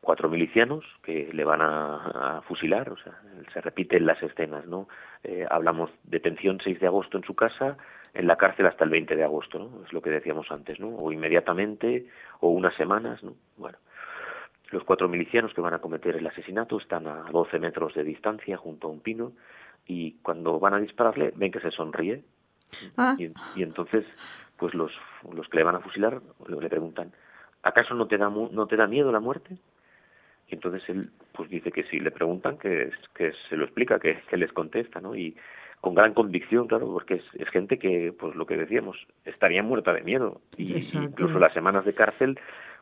Cuatro 0.00 0.30
milicianos 0.30 0.86
que 1.02 1.28
le 1.30 1.44
van 1.44 1.60
a, 1.60 2.40
fusilar, 2.48 2.88
o 2.88 2.96
sea, 2.96 3.12
se 3.52 3.60
repiten 3.60 4.06
las 4.06 4.22
escenas, 4.22 4.64
¿no? 4.64 4.88
Eh, 5.22 5.46
hablamos 5.50 5.90
detención 6.02 6.60
6 6.64 6.80
de 6.80 6.86
agosto 6.86 7.18
en 7.18 7.24
su 7.24 7.34
casa, 7.34 7.76
en 8.14 8.26
la 8.26 8.36
cárcel 8.36 8.64
hasta 8.64 8.84
el 8.84 8.90
20 8.90 9.14
de 9.14 9.24
agosto, 9.24 9.58
¿no? 9.58 9.84
Es 9.84 9.92
lo 9.92 10.00
que 10.00 10.08
decíamos 10.08 10.50
antes, 10.50 10.80
¿no? 10.80 10.88
O 10.96 11.12
inmediatamente, 11.12 12.06
o 12.40 12.48
unas 12.48 12.74
semanas, 12.76 13.22
¿no? 13.22 13.34
Bueno, 13.58 13.76
los 14.70 14.82
cuatro 14.84 15.10
milicianos 15.10 15.52
que 15.52 15.60
van 15.60 15.74
a 15.74 15.80
cometer 15.80 16.16
el 16.16 16.26
asesinato 16.26 16.78
están 16.78 17.06
a 17.06 17.24
12 17.30 17.58
metros 17.58 17.92
de 17.92 18.02
distancia 18.02 18.56
junto 18.56 18.88
a 18.88 18.90
un 18.92 19.00
pino 19.00 19.32
y 19.86 20.12
cuando 20.22 20.58
van 20.58 20.72
a 20.72 20.80
dispararle 20.80 21.34
ven 21.36 21.52
que 21.52 21.60
se 21.60 21.70
sonríe 21.70 22.24
Ah. 22.96 23.16
Y, 23.18 23.62
entonces, 23.62 24.04
pues 24.56 24.74
los, 24.74 24.92
los 25.32 25.48
que 25.48 25.58
le 25.58 25.64
van 25.64 25.76
a 25.76 25.80
fusilar 25.80 26.20
le 26.48 26.68
preguntan, 26.68 27.12
¿acaso 27.62 27.94
no 27.94 28.06
te 28.06 28.18
da, 28.18 28.28
no 28.28 28.66
te 28.66 28.76
da 28.76 28.86
miedo 28.86 29.12
la 29.12 29.20
muerte? 29.20 29.56
Y 30.48 30.54
entonces 30.54 30.82
él 30.88 31.10
pues 31.32 31.50
dice 31.50 31.72
que 31.72 31.84
si 31.84 31.98
le 31.98 32.10
preguntan, 32.10 32.56
que, 32.58 32.90
que 33.14 33.32
se 33.48 33.56
lo 33.56 33.64
explica, 33.64 33.98
que, 33.98 34.22
que 34.28 34.36
les 34.36 34.52
contesta, 34.52 35.00
¿no? 35.00 35.16
Y 35.16 35.36
con 35.80 35.94
gran 35.94 36.14
convicción, 36.14 36.66
claro, 36.66 36.86
porque 36.86 37.14
es, 37.14 37.24
es 37.34 37.48
gente 37.50 37.78
que, 37.78 38.14
pues 38.18 38.34
lo 38.34 38.46
que 38.46 38.56
decíamos, 38.56 38.96
estaría 39.24 39.62
muerta 39.62 39.92
de 39.92 40.02
miedo. 40.02 40.40
Y 40.56 40.72
incluso 40.94 41.38
las 41.38 41.52
semanas 41.52 41.84
de 41.84 41.92
cárcel, 41.92 42.38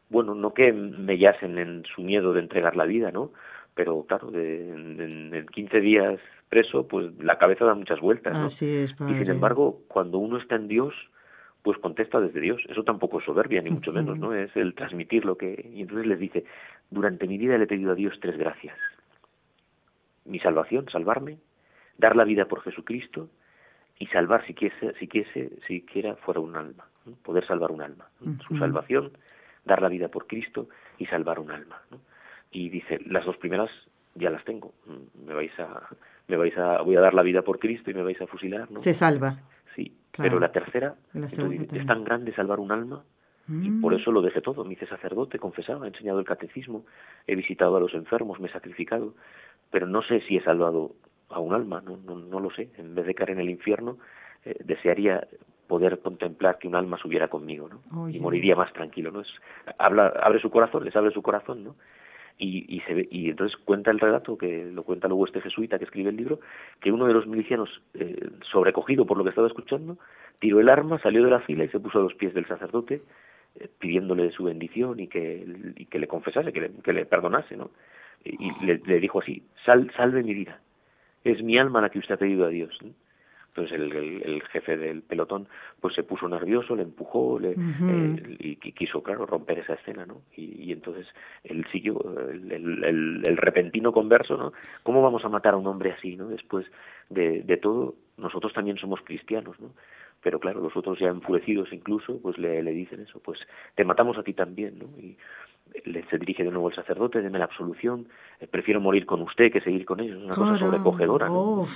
bueno, 0.08 0.34
no 0.34 0.54
que 0.54 0.72
me 0.72 1.18
yacen 1.18 1.58
en 1.58 1.84
su 1.94 2.02
miedo 2.02 2.32
de 2.32 2.40
entregar 2.40 2.76
la 2.76 2.84
vida, 2.84 3.10
¿no? 3.10 3.32
Pero 3.74 4.04
claro, 4.04 4.30
de, 4.30 4.70
en, 4.70 5.34
en 5.34 5.46
15 5.46 5.80
días 5.80 6.20
preso, 6.48 6.86
pues 6.86 7.12
la 7.18 7.38
cabeza 7.38 7.64
da 7.64 7.74
muchas 7.74 8.00
vueltas. 8.00 8.38
¿no? 8.38 8.46
Así 8.46 8.66
es, 8.66 8.94
Y 9.08 9.14
sin 9.14 9.30
embargo, 9.30 9.80
cuando 9.88 10.18
uno 10.18 10.38
está 10.38 10.54
en 10.54 10.68
Dios, 10.68 10.94
pues 11.62 11.78
contesta 11.78 12.20
desde 12.20 12.40
Dios. 12.40 12.62
Eso 12.68 12.84
tampoco 12.84 13.18
es 13.18 13.24
soberbia, 13.24 13.62
ni 13.62 13.70
mucho 13.70 13.90
menos, 13.90 14.18
¿no? 14.18 14.34
Es 14.34 14.54
el 14.54 14.74
transmitir 14.74 15.24
lo 15.24 15.36
que... 15.36 15.70
Y 15.74 15.80
entonces 15.80 16.06
les 16.06 16.18
dice, 16.18 16.44
durante 16.90 17.26
mi 17.26 17.38
vida 17.38 17.56
le 17.56 17.64
he 17.64 17.66
pedido 17.66 17.92
a 17.92 17.94
Dios 17.94 18.14
tres 18.20 18.36
gracias. 18.36 18.76
Mi 20.26 20.38
salvación, 20.40 20.86
salvarme, 20.92 21.38
dar 21.96 22.16
la 22.16 22.24
vida 22.24 22.44
por 22.44 22.60
Jesucristo 22.62 23.30
y 23.98 24.06
salvar 24.08 24.46
si 24.46 24.54
quiese, 24.54 24.92
si 24.98 25.08
quiese, 25.08 25.52
si 25.66 25.80
quiera 25.82 26.16
fuera 26.16 26.40
un 26.40 26.54
alma, 26.54 26.86
poder 27.22 27.46
salvar 27.46 27.72
un 27.72 27.82
alma. 27.82 28.08
Su 28.46 28.56
salvación, 28.58 29.12
dar 29.64 29.80
la 29.80 29.88
vida 29.88 30.08
por 30.08 30.26
Cristo 30.26 30.68
y 30.98 31.06
salvar 31.06 31.38
un 31.38 31.50
alma. 31.50 31.80
Y 32.54 32.70
dice, 32.70 32.98
las 33.04 33.26
dos 33.26 33.36
primeras 33.36 33.68
ya 34.14 34.30
las 34.30 34.44
tengo. 34.44 34.72
Me 35.26 35.34
vais 35.34 35.52
a 35.58 35.88
me 36.28 36.36
vais 36.36 36.56
a, 36.56 36.80
voy 36.80 36.96
a 36.96 37.00
dar 37.00 37.12
la 37.12 37.22
vida 37.22 37.42
por 37.42 37.58
Cristo 37.58 37.90
y 37.90 37.94
me 37.94 38.02
vais 38.02 38.20
a 38.20 38.26
fusilar, 38.26 38.70
¿no? 38.70 38.78
Se 38.78 38.94
salva. 38.94 39.40
Sí, 39.74 39.92
pero 40.16 40.38
la 40.38 40.52
tercera, 40.52 40.94
es 41.12 41.86
tan 41.86 42.04
grande 42.04 42.34
salvar 42.34 42.60
un 42.60 42.72
alma, 42.72 43.02
y 43.48 43.70
por 43.82 43.92
mm. 43.92 43.96
eso 43.96 44.12
lo 44.12 44.22
dejé 44.22 44.40
todo. 44.40 44.64
Me 44.64 44.74
hice 44.74 44.86
sacerdote, 44.86 45.38
confesaba, 45.38 45.84
he 45.84 45.88
enseñado 45.88 46.18
el 46.20 46.24
catecismo, 46.24 46.86
he 47.26 47.34
visitado 47.34 47.76
a 47.76 47.80
los 47.80 47.92
enfermos, 47.92 48.40
me 48.40 48.48
he 48.48 48.52
sacrificado, 48.52 49.14
pero 49.70 49.86
no 49.86 50.02
sé 50.02 50.20
si 50.20 50.36
he 50.36 50.42
salvado 50.42 50.92
a 51.28 51.40
un 51.40 51.52
alma, 51.52 51.82
no, 51.84 51.96
no, 51.96 52.16
no 52.16 52.40
lo 52.40 52.50
sé. 52.50 52.70
En 52.78 52.94
vez 52.94 53.04
de 53.06 53.14
caer 53.14 53.30
en 53.30 53.40
el 53.40 53.50
infierno, 53.50 53.98
eh, 54.44 54.56
desearía 54.64 55.26
poder 55.66 55.98
contemplar 56.00 56.58
que 56.58 56.68
un 56.68 56.76
alma 56.76 56.98
subiera 56.98 57.28
conmigo, 57.28 57.68
¿no? 57.68 58.08
Y 58.08 58.20
moriría 58.20 58.54
más 58.54 58.72
tranquilo, 58.72 59.10
¿no? 59.10 59.20
Es, 59.20 59.28
habla, 59.78 60.08
abre 60.22 60.40
su 60.40 60.50
corazón, 60.50 60.84
les 60.84 60.94
abre 60.94 61.10
su 61.10 61.22
corazón, 61.22 61.64
¿no? 61.64 61.76
Y, 62.38 62.76
y, 62.76 62.80
se 62.80 62.94
ve, 62.94 63.08
y 63.10 63.30
entonces 63.30 63.56
cuenta 63.64 63.90
el 63.90 64.00
relato, 64.00 64.36
que 64.36 64.64
lo 64.72 64.82
cuenta 64.82 65.08
luego 65.08 65.26
este 65.26 65.40
jesuita 65.40 65.78
que 65.78 65.84
escribe 65.84 66.10
el 66.10 66.16
libro, 66.16 66.40
que 66.80 66.90
uno 66.90 67.06
de 67.06 67.14
los 67.14 67.26
milicianos, 67.26 67.80
eh, 67.94 68.28
sobrecogido 68.50 69.06
por 69.06 69.16
lo 69.16 69.24
que 69.24 69.30
estaba 69.30 69.46
escuchando, 69.46 69.98
tiró 70.40 70.60
el 70.60 70.68
arma, 70.68 70.98
salió 70.98 71.22
de 71.22 71.30
la 71.30 71.40
fila 71.40 71.64
y 71.64 71.68
se 71.68 71.80
puso 71.80 71.98
a 71.98 72.02
los 72.02 72.14
pies 72.14 72.34
del 72.34 72.46
sacerdote, 72.46 73.02
eh, 73.60 73.68
pidiéndole 73.78 74.32
su 74.32 74.44
bendición 74.44 74.98
y 74.98 75.06
que, 75.06 75.46
y 75.76 75.86
que 75.86 75.98
le 75.98 76.08
confesase, 76.08 76.52
que 76.52 76.60
le, 76.60 76.70
que 76.82 76.92
le 76.92 77.06
perdonase, 77.06 77.56
¿no? 77.56 77.70
Y, 78.24 78.50
le, 78.64 79.00
dijo 79.00 79.20
así, 79.20 79.42
Sal, 79.66 79.90
salve 79.96 80.22
mi 80.22 80.32
vida, 80.32 80.58
es 81.24 81.42
mi 81.42 81.58
alma 81.58 81.82
la 81.82 81.90
que 81.90 81.98
usted 81.98 82.14
ha 82.14 82.18
pedido 82.18 82.46
a 82.46 82.48
Dios. 82.48 82.76
Entonces 83.56 83.78
el, 83.78 83.92
el, 84.24 84.42
jefe 84.48 84.76
del 84.76 85.02
pelotón 85.02 85.46
pues 85.80 85.94
se 85.94 86.02
puso 86.02 86.28
nervioso, 86.28 86.74
le 86.74 86.82
empujó 86.82 87.38
le, 87.38 87.50
eh, 87.52 88.36
y, 88.40 88.56
quiso, 88.72 89.00
claro, 89.00 89.26
romper 89.26 89.60
esa 89.60 89.74
escena, 89.74 90.04
¿no? 90.04 90.22
Y, 90.36 90.72
entonces 90.72 91.06
él 91.44 91.64
siguió 91.70 92.00
el, 92.30 92.50
el, 92.50 93.36
repentino 93.36 93.92
converso, 93.92 94.36
¿no? 94.36 94.52
¿Cómo 94.82 95.02
vamos 95.02 95.24
a 95.24 95.28
matar 95.28 95.54
a 95.54 95.56
un 95.56 95.68
hombre 95.68 95.92
así, 95.92 96.16
¿no? 96.16 96.30
Después 96.30 96.66
de, 97.10 97.42
de 97.42 97.56
todo, 97.56 97.94
nosotros 98.16 98.52
también 98.52 98.76
somos 98.76 99.00
cristianos, 99.04 99.60
¿no? 99.60 99.70
Pero 100.20 100.40
claro, 100.40 100.60
los 100.60 100.76
otros 100.76 100.98
ya 100.98 101.06
enfurecidos 101.06 101.72
incluso, 101.72 102.18
pues 102.20 102.36
le, 102.38 102.60
le 102.60 102.72
dicen 102.72 103.02
eso, 103.02 103.20
pues 103.20 103.38
te 103.76 103.84
matamos 103.84 104.18
a 104.18 104.24
ti 104.24 104.32
también, 104.32 104.80
¿no? 104.80 104.86
Y 104.98 105.16
le, 105.84 106.04
se 106.08 106.18
dirige 106.18 106.42
de 106.42 106.50
nuevo 106.50 106.70
el 106.70 106.74
sacerdote, 106.74 107.22
deme 107.22 107.38
la 107.38 107.44
absolución, 107.44 108.08
eh, 108.40 108.48
prefiero 108.48 108.80
morir 108.80 109.06
con 109.06 109.22
usted 109.22 109.52
que 109.52 109.60
seguir 109.60 109.84
con 109.84 110.00
ellos, 110.00 110.18
es 110.18 110.24
una 110.24 110.34
cosa 110.34 110.58
sobrecogedora, 110.58 111.28
¿no? 111.28 111.66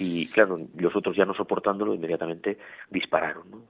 Y 0.00 0.26
claro, 0.28 0.58
los 0.76 0.96
otros 0.96 1.14
ya 1.14 1.24
no 1.24 1.34
soportándolo 1.34 1.94
inmediatamente 1.94 2.58
dispararon. 2.90 3.50
¿no? 3.50 3.60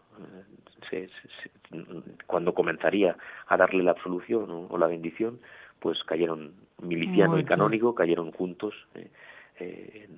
cuando 2.26 2.54
comenzaría 2.54 3.16
a 3.46 3.56
darle 3.56 3.82
la 3.82 3.92
absolución 3.92 4.66
o, 4.68 4.78
la 4.78 4.86
bendición, 4.86 5.40
pues 5.78 6.02
cayeron 6.04 6.52
miliciano 6.82 7.38
y 7.38 7.44
canónigo, 7.44 7.94
cayeron 7.94 8.32
juntos 8.32 8.74
eh, 8.94 9.10
eh, 9.58 10.08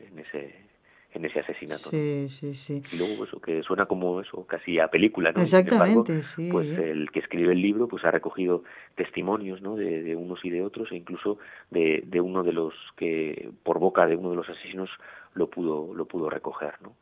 en, 0.00 0.18
ese 0.18 0.67
en 1.12 1.24
ese 1.24 1.40
asesinato. 1.40 1.90
Sí, 1.90 2.28
sí, 2.28 2.54
sí. 2.54 2.82
Y 2.92 2.98
luego 2.98 3.24
eso 3.24 3.40
que 3.40 3.62
suena 3.62 3.86
como 3.86 4.20
eso, 4.20 4.44
casi 4.46 4.78
a 4.78 4.88
película, 4.88 5.32
¿no? 5.32 5.40
Exactamente, 5.40 6.22
sí. 6.22 6.48
Pues 6.52 6.78
el 6.78 7.10
que 7.10 7.20
escribe 7.20 7.52
el 7.52 7.62
libro 7.62 7.88
pues 7.88 8.04
ha 8.04 8.10
recogido 8.10 8.62
testimonios, 8.94 9.62
¿no? 9.62 9.76
De, 9.76 10.02
de 10.02 10.16
unos 10.16 10.44
y 10.44 10.50
de 10.50 10.62
otros 10.62 10.92
e 10.92 10.96
incluso 10.96 11.38
de, 11.70 12.02
de 12.06 12.20
uno 12.20 12.42
de 12.42 12.52
los 12.52 12.74
que 12.96 13.50
por 13.62 13.78
boca 13.78 14.06
de 14.06 14.16
uno 14.16 14.30
de 14.30 14.36
los 14.36 14.48
asesinos 14.48 14.90
lo 15.34 15.48
pudo, 15.48 15.94
lo 15.94 16.06
pudo 16.06 16.28
recoger, 16.28 16.74
¿no? 16.82 16.94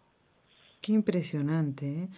Qué 0.81 0.93
impresionante. 0.93 1.87
¿eh? 1.87 2.09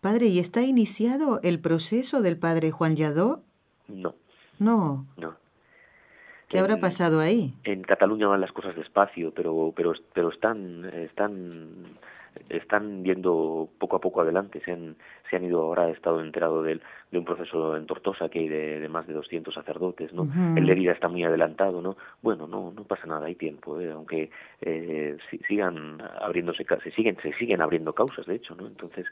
Padre, 0.00 0.26
¿y 0.26 0.38
está 0.38 0.62
iniciado 0.62 1.40
el 1.42 1.60
proceso 1.60 2.20
del 2.20 2.36
padre 2.36 2.70
Juan 2.70 2.94
Lladó? 2.94 3.42
No. 3.86 4.14
No. 4.58 5.06
No. 5.16 5.36
¿Qué 6.48 6.58
habrá 6.58 6.78
pasado 6.78 7.20
ahí? 7.20 7.52
En 7.64 7.82
Cataluña 7.82 8.26
van 8.26 8.40
las 8.40 8.52
cosas 8.52 8.74
despacio, 8.74 9.32
pero 9.34 9.72
pero 9.76 9.92
pero 10.14 10.30
están 10.30 10.86
están 10.86 11.98
están 12.48 13.04
yendo 13.04 13.68
poco 13.78 13.96
a 13.96 14.00
poco 14.00 14.20
adelante. 14.20 14.60
Se 14.64 14.72
han, 14.72 14.96
se 15.28 15.36
han 15.36 15.44
ido 15.44 15.62
ahora, 15.62 15.88
he 15.88 15.92
estado 15.92 16.20
enterado 16.20 16.62
de, 16.62 16.80
de 17.10 17.18
un 17.18 17.24
proceso 17.24 17.76
en 17.76 17.86
Tortosa 17.86 18.28
que 18.28 18.40
hay 18.40 18.48
de, 18.48 18.88
más 18.88 19.06
de 19.06 19.14
200 19.14 19.52
sacerdotes, 19.52 20.12
¿no? 20.12 20.28
El 20.56 20.66
de 20.66 20.74
vida 20.74 20.92
está 20.92 21.08
muy 21.08 21.24
adelantado, 21.24 21.80
¿no? 21.80 21.96
Bueno, 22.22 22.46
no 22.46 22.72
no 22.72 22.84
pasa 22.84 23.06
nada, 23.06 23.26
hay 23.26 23.34
tiempo, 23.34 23.80
¿eh? 23.80 23.90
aunque 23.90 24.30
eh, 24.60 25.16
sigan 25.46 26.00
abriéndose, 26.20 26.64
se 26.82 26.90
siguen, 26.92 27.16
se 27.22 27.32
siguen 27.34 27.60
abriendo 27.60 27.92
causas, 27.94 28.26
de 28.26 28.36
hecho, 28.36 28.54
¿no? 28.54 28.66
Entonces, 28.66 29.06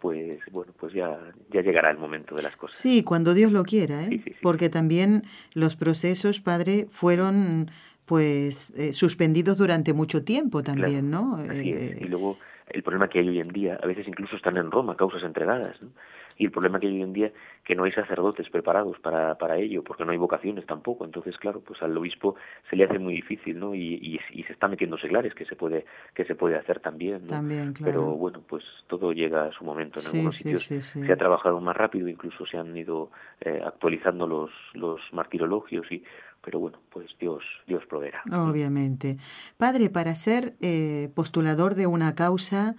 pues 0.00 0.40
bueno, 0.52 0.72
pues 0.78 0.92
ya, 0.92 1.18
ya 1.50 1.62
llegará 1.62 1.90
el 1.90 1.98
momento 1.98 2.34
de 2.34 2.42
las 2.42 2.56
cosas. 2.56 2.78
Sí, 2.78 3.02
cuando 3.02 3.34
Dios 3.34 3.52
lo 3.52 3.64
quiera, 3.64 4.04
¿eh? 4.04 4.22
Porque 4.42 4.68
también 4.68 5.22
los 5.54 5.76
procesos, 5.76 6.40
padre, 6.40 6.86
fueron 6.90 7.70
pues 8.04 8.70
eh, 8.70 8.92
suspendidos 8.94 9.58
durante 9.58 9.92
mucho 9.92 10.24
tiempo 10.24 10.62
también, 10.62 11.10
¿no? 11.10 11.36
Así 11.36 11.70
es. 11.70 12.00
Y 12.00 12.04
luego 12.04 12.38
el 12.70 12.82
problema 12.82 13.08
que 13.08 13.20
hay 13.20 13.28
hoy 13.28 13.40
en 13.40 13.48
día, 13.48 13.78
a 13.82 13.86
veces 13.86 14.06
incluso 14.06 14.36
están 14.36 14.56
en 14.56 14.70
Roma 14.70 14.96
causas 14.96 15.22
entregadas, 15.22 15.80
¿no? 15.82 15.90
y 16.38 16.44
el 16.44 16.52
problema 16.52 16.78
que 16.78 16.86
hay 16.86 16.94
hoy 16.94 17.02
en 17.02 17.12
día 17.12 17.32
que 17.64 17.74
no 17.74 17.84
hay 17.84 17.92
sacerdotes 17.92 18.48
preparados 18.48 18.98
para, 19.00 19.36
para 19.36 19.56
ello, 19.56 19.82
porque 19.82 20.04
no 20.04 20.12
hay 20.12 20.16
vocaciones 20.16 20.64
tampoco. 20.64 21.04
Entonces, 21.04 21.36
claro, 21.36 21.60
pues 21.60 21.82
al 21.82 21.96
obispo 21.96 22.36
se 22.70 22.76
le 22.76 22.84
hace 22.84 22.98
muy 22.98 23.14
difícil, 23.14 23.58
¿no? 23.58 23.74
Y, 23.74 24.18
y, 24.32 24.42
se 24.44 24.52
está 24.52 24.68
metiendo 24.68 24.96
seglares, 24.96 25.34
que 25.34 25.44
se 25.44 25.56
puede 25.56 25.84
que 26.14 26.24
se 26.24 26.34
puede 26.34 26.56
hacer 26.56 26.80
también, 26.80 27.22
¿no? 27.22 27.28
También, 27.28 27.72
claro. 27.74 27.92
Pero 27.92 28.04
bueno, 28.12 28.42
pues 28.48 28.64
todo 28.86 29.12
llega 29.12 29.44
a 29.46 29.52
su 29.52 29.64
momento. 29.64 30.00
En 30.00 30.06
algunos 30.06 30.36
sitios 30.36 30.62
se 30.64 31.12
ha 31.12 31.16
trabajado 31.16 31.60
más 31.60 31.76
rápido, 31.76 32.08
incluso 32.08 32.46
se 32.46 32.56
han 32.56 32.74
ido 32.74 33.10
eh, 33.40 33.60
actualizando 33.62 34.26
los, 34.26 34.50
los 34.72 35.00
martirologios 35.12 35.90
y 35.92 36.02
pero 36.48 36.60
bueno, 36.60 36.78
pues 36.88 37.10
Dios, 37.20 37.42
Dios 37.66 37.84
proveerá. 37.90 38.22
Obviamente. 38.32 39.18
Padre, 39.58 39.90
para 39.90 40.14
ser 40.14 40.56
eh, 40.62 41.10
postulador 41.14 41.74
de 41.74 41.86
una 41.86 42.14
causa, 42.14 42.74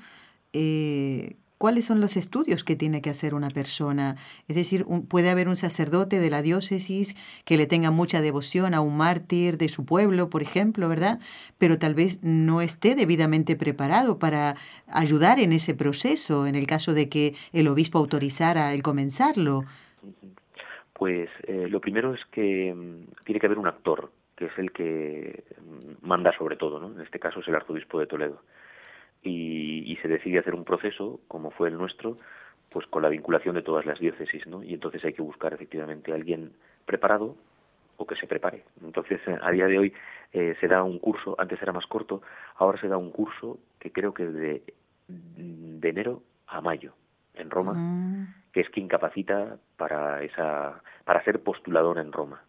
eh, 0.54 1.36
cuáles 1.60 1.86
son 1.86 2.02
los 2.02 2.18
estudios 2.18 2.64
que 2.64 2.76
tiene 2.76 3.04
que 3.04 3.12
hacer 3.12 3.36
una 3.36 3.52
persona. 3.52 4.16
Es 4.48 4.56
decir, 4.56 4.88
puede 5.08 5.30
haber 5.30 5.48
un 5.48 5.56
sacerdote 5.56 6.20
de 6.20 6.32
la 6.32 6.42
diócesis 6.42 7.16
que 7.46 7.58
le 7.58 7.68
tenga 7.68 7.92
mucha 7.92 8.22
devoción 8.22 8.74
a 8.74 8.82
un 8.82 8.98
mártir 8.98 9.60
de 9.60 9.70
su 9.70 9.86
pueblo, 9.86 10.32
por 10.32 10.42
ejemplo, 10.42 10.90
¿verdad? 10.90 11.20
Pero 11.60 11.78
tal 11.78 11.94
vez 11.94 12.24
no 12.24 12.62
esté 12.62 12.96
debidamente 12.96 13.56
preparado 13.56 14.18
para 14.18 14.56
ayudar 14.88 15.40
en 15.40 15.54
ese 15.54 15.76
proceso, 15.76 16.48
en 16.48 16.56
el 16.56 16.66
caso 16.66 16.96
de 16.96 17.08
que 17.08 17.36
el 17.54 17.68
obispo 17.68 18.00
autorizara 18.00 18.74
el 18.74 18.82
comenzarlo. 18.82 19.64
Pues 21.00 21.30
eh, 21.44 21.68
lo 21.70 21.80
primero 21.80 22.14
es 22.14 22.20
que 22.26 22.74
mm, 22.76 23.24
tiene 23.24 23.40
que 23.40 23.46
haber 23.46 23.58
un 23.58 23.68
actor, 23.68 24.12
que 24.36 24.48
es 24.48 24.58
el 24.58 24.74
que 24.74 25.46
mm, 25.62 26.06
manda 26.06 26.38
sobre 26.38 26.58
todo, 26.58 26.78
¿no? 26.78 26.92
En 26.92 27.00
este 27.00 27.20
caso 27.20 27.40
es 27.40 27.48
el 27.48 27.56
arzobispo 27.56 28.02
de 28.02 28.06
Toledo 28.06 28.42
y, 29.24 29.98
se 30.02 30.10
decide 30.10 30.40
hacer 30.40 30.54
un 30.54 30.66
proceso, 30.66 31.22
como 31.30 31.52
fue 31.52 31.70
el 31.70 31.78
nuestro, 31.78 32.18
pues 32.70 32.86
con 32.88 33.02
la 33.02 33.10
vinculación 33.10 33.56
de 33.56 33.62
todas 33.62 33.86
las 33.86 34.00
diócesis, 34.00 34.46
¿no? 34.46 34.62
Y 34.62 34.74
entonces 34.74 35.04
hay 35.06 35.14
que 35.14 35.22
buscar 35.22 35.54
efectivamente 35.54 36.12
a 36.12 36.16
alguien 36.16 36.52
preparado 36.86 37.38
o 37.96 38.06
que 38.06 38.16
se 38.16 38.28
prepare. 38.28 38.66
Entonces, 38.84 39.22
eh, 39.26 39.38
a 39.42 39.52
día 39.52 39.68
de 39.68 39.80
hoy 39.80 39.94
eh, 40.34 40.56
se 40.60 40.68
da 40.68 40.84
un 40.84 41.00
curso, 41.00 41.36
antes 41.38 41.62
era 41.62 41.72
más 41.72 41.86
corto, 41.88 42.22
ahora 42.56 42.80
se 42.80 42.90
da 42.90 42.98
un 42.98 43.12
curso 43.12 43.58
que 43.80 43.92
creo 43.92 44.14
que 44.14 44.26
de, 44.26 44.64
de 45.08 45.90
enero 45.90 46.24
a 46.48 46.60
mayo 46.60 46.94
en 47.36 47.50
Roma, 47.50 47.74
ah. 47.76 48.39
Que 48.54 48.62
es 48.62 48.70
quien 48.70 48.88
capacita 48.88 49.58
para 49.78 50.24
esa 50.24 50.82
para 51.06 51.24
ser 51.24 51.42
postulador 51.42 52.00
en 52.00 52.12
Roma. 52.12 52.42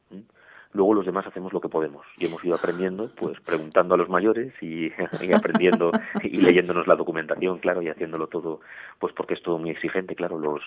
Luego 0.73 0.95
los 0.95 1.07
demás 1.07 1.27
hacemos 1.27 1.53
lo 1.53 1.61
que 1.61 1.69
podemos 1.69 2.07
y 2.17 2.27
hemos 2.27 2.45
ido 2.45 2.55
aprendiendo, 2.55 3.11
pues 3.17 3.41
preguntando 3.41 3.95
a 3.95 3.99
los 3.99 4.09
mayores 4.09 4.55
y, 4.63 4.93
aprendiendo 5.33 5.91
y 6.23 6.41
leyéndonos 6.41 6.87
la 6.87 6.95
documentación, 6.95 7.59
claro, 7.59 7.83
y 7.83 7.89
haciéndolo 7.89 8.29
todo, 8.29 8.61
pues 8.99 9.13
porque 9.15 9.35
es 9.35 9.43
todo 9.43 9.59
muy 9.59 9.71
exigente, 9.71 10.15
claro, 10.15 10.39
los, 10.39 10.63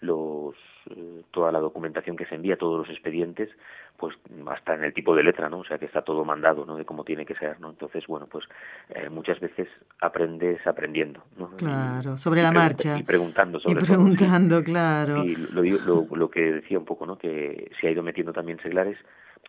los, 0.00 0.54
eh, 0.90 1.22
toda 1.30 1.50
la 1.52 1.60
documentación 1.60 2.16
que 2.16 2.26
se 2.26 2.34
envía, 2.34 2.56
todos 2.56 2.78
los 2.78 2.90
expedientes, 2.90 3.50
pues 3.96 4.14
hasta 4.46 4.74
en 4.74 4.84
el 4.84 4.92
tipo 4.92 5.16
de 5.16 5.22
letra, 5.22 5.48
¿no? 5.48 5.60
O 5.60 5.64
sea 5.64 5.78
que 5.78 5.86
está 5.86 6.02
todo 6.02 6.24
mandado, 6.24 6.66
¿no? 6.66 6.76
De 6.76 6.84
cómo 6.84 7.04
tiene 7.04 7.24
que 7.24 7.34
ser, 7.34 7.58
¿no? 7.60 7.70
Entonces, 7.70 8.06
bueno, 8.06 8.26
pues 8.26 8.44
eh, 8.90 9.08
muchas 9.08 9.40
veces 9.40 9.68
aprendes 10.00 10.64
aprendiendo, 10.66 11.22
¿no? 11.38 11.50
Claro, 11.56 12.18
sobre 12.18 12.42
la 12.42 12.52
marcha. 12.52 12.98
Y 12.98 13.02
preguntando 13.02 13.58
sobre 13.58 13.82
Y 13.82 13.86
preguntando, 13.86 14.62
claro. 14.62 15.24
Y 15.24 15.36
lo, 15.52 15.62
lo, 15.62 16.06
lo 16.14 16.30
que 16.30 16.40
decía 16.40 16.78
un 16.78 16.84
poco, 16.84 17.06
¿no? 17.06 17.16
Que 17.16 17.70
se 17.80 17.88
ha 17.88 17.90
ido 17.90 18.02
metiendo 18.02 18.32
también 18.32 18.58
seglares 18.60 18.98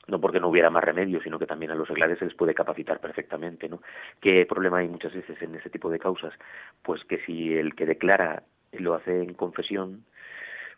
no 0.08 0.22
porque 0.22 0.40
no 0.40 0.48
hubiera 0.48 0.70
más 0.70 0.84
remedio, 0.84 1.22
sino 1.22 1.38
que 1.38 1.46
también 1.46 1.72
a 1.72 1.76
los 1.76 1.88
seglares 1.88 2.18
se 2.18 2.26
les 2.26 2.34
puede 2.34 2.54
capacitar 2.54 3.00
perfectamente, 3.00 3.68
¿no? 3.68 3.82
¿Qué 4.22 4.46
problema 4.46 4.78
hay 4.78 4.88
muchas 4.88 5.14
veces 5.14 5.42
en 5.42 5.56
ese 5.56 5.70
tipo 5.70 5.90
de 5.90 6.00
causas? 6.00 6.34
Pues 6.82 7.04
que 7.04 7.20
si 7.26 7.54
el 7.54 7.76
que 7.76 7.86
declara 7.86 8.44
lo 8.72 8.94
hace 8.94 9.22
en 9.22 9.34
confesión, 9.34 10.06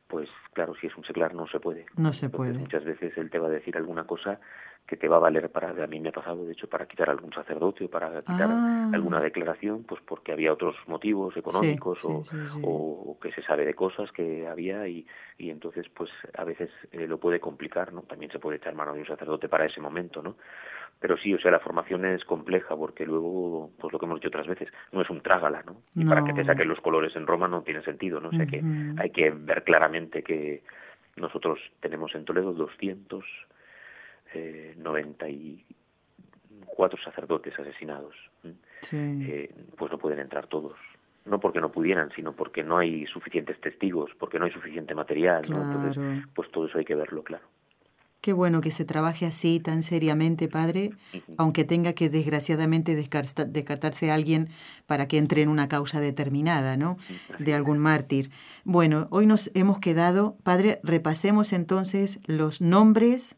pues 0.09 0.27
claro, 0.53 0.73
si 0.75 0.87
es 0.87 0.97
un 0.97 1.05
seglar 1.05 1.35
no 1.35 1.47
se 1.47 1.59
puede. 1.59 1.85
No 1.95 2.11
se 2.11 2.29
puede. 2.29 2.57
Muchas 2.57 2.83
veces 2.83 3.15
él 3.17 3.29
te 3.29 3.37
va 3.37 3.47
a 3.47 3.51
decir 3.51 3.77
alguna 3.77 4.05
cosa 4.05 4.39
que 4.87 4.97
te 4.97 5.07
va 5.07 5.17
a 5.17 5.19
valer 5.19 5.51
para, 5.51 5.69
a 5.69 5.87
mí 5.87 5.99
me 5.99 6.09
ha 6.09 6.11
pasado 6.11 6.43
de 6.45 6.53
hecho 6.53 6.67
para 6.67 6.87
quitar 6.87 7.11
algún 7.11 7.31
sacerdote 7.31 7.85
o 7.85 7.89
para 7.91 8.23
quitar 8.23 8.49
ah. 8.49 8.89
alguna 8.91 9.19
declaración, 9.19 9.83
pues 9.83 10.01
porque 10.03 10.31
había 10.31 10.51
otros 10.51 10.75
motivos 10.87 11.37
económicos 11.37 11.99
o, 12.03 13.17
que 13.21 13.31
se 13.31 13.43
sabe 13.43 13.65
de 13.65 13.75
cosas 13.75 14.11
que 14.11 14.47
había 14.47 14.87
y, 14.87 15.05
y 15.37 15.51
entonces 15.51 15.85
pues 15.93 16.09
a 16.35 16.43
veces 16.43 16.71
eh, 16.91 17.05
lo 17.05 17.19
puede 17.19 17.39
complicar, 17.39 17.93
¿no? 17.93 18.01
También 18.01 18.31
se 18.31 18.39
puede 18.39 18.57
echar 18.57 18.73
mano 18.73 18.95
de 18.95 19.01
un 19.01 19.05
sacerdote 19.05 19.47
para 19.47 19.65
ese 19.65 19.79
momento, 19.79 20.23
¿no? 20.23 20.37
Pero 20.99 21.17
sí, 21.17 21.33
o 21.33 21.39
sea, 21.39 21.51
la 21.51 21.59
formación 21.59 22.05
es 22.05 22.25
compleja 22.25 22.75
porque 22.75 23.05
luego, 23.05 23.71
pues 23.79 23.93
lo 23.93 23.99
que 23.99 24.05
hemos 24.05 24.19
dicho 24.19 24.27
otras 24.27 24.47
veces, 24.47 24.67
no 24.91 25.01
es 25.01 25.09
un 25.09 25.21
trágala, 25.21 25.63
¿no? 25.63 25.77
Y 25.95 26.05
para 26.05 26.25
que 26.25 26.33
te 26.33 26.43
saquen 26.43 26.67
los 26.67 26.81
colores 26.81 27.15
en 27.15 27.25
Roma 27.25 27.47
no 27.47 27.61
tiene 27.61 27.81
sentido, 27.83 28.19
¿no? 28.19 28.27
O 28.29 28.33
sea 28.33 28.45
que 28.45 28.61
hay 28.97 29.09
que 29.11 29.29
ver 29.29 29.63
claramente 29.63 30.23
que 30.23 30.61
nosotros 31.15 31.59
tenemos 31.79 32.13
en 32.15 32.25
Toledo 32.25 32.51
200 32.53 33.23
eh, 34.33 34.75
94 34.77 37.03
sacerdotes 37.03 37.57
asesinados. 37.57 38.15
Eh, 38.91 39.49
pues 39.77 39.91
no 39.91 39.97
pueden 39.97 40.19
entrar 40.19 40.47
todos. 40.47 40.77
No 41.25 41.39
porque 41.39 41.61
no 41.61 41.71
pudieran, 41.71 42.11
sino 42.15 42.33
porque 42.33 42.63
no 42.63 42.77
hay 42.77 43.05
suficientes 43.07 43.59
testigos, 43.61 44.11
porque 44.17 44.39
no 44.39 44.45
hay 44.45 44.51
suficiente 44.51 44.95
material. 44.95 45.41
Entonces, 45.45 45.97
pues 46.33 46.49
todo 46.51 46.67
eso 46.67 46.77
hay 46.77 46.85
que 46.85 46.95
verlo, 46.95 47.23
claro. 47.23 47.45
Qué 48.21 48.33
bueno 48.33 48.59
que 48.59 48.71
se 48.71 48.83
trabaje 48.83 49.25
así 49.25 49.61
tan 49.61 49.81
seriamente, 49.81 50.49
padre, 50.49 50.91
aunque 51.37 51.63
tenga 51.63 51.93
que 51.93 52.09
desgraciadamente 52.09 52.93
descartarse 52.95 54.11
a 54.11 54.13
alguien 54.13 54.49
para 54.87 55.07
que 55.07 55.17
entre 55.17 55.41
en 55.41 55.47
una 55.47 55.69
causa 55.69 56.01
determinada, 56.01 56.75
¿no? 56.75 56.97
De 57.39 57.53
algún 57.53 57.77
mártir. 57.77 58.29
Bueno, 58.65 59.07
hoy 59.09 59.25
nos 59.25 59.51
hemos 59.53 59.79
quedado, 59.79 60.35
padre, 60.43 60.81
repasemos 60.83 61.53
entonces 61.53 62.19
los 62.25 62.59
nombres 62.59 63.37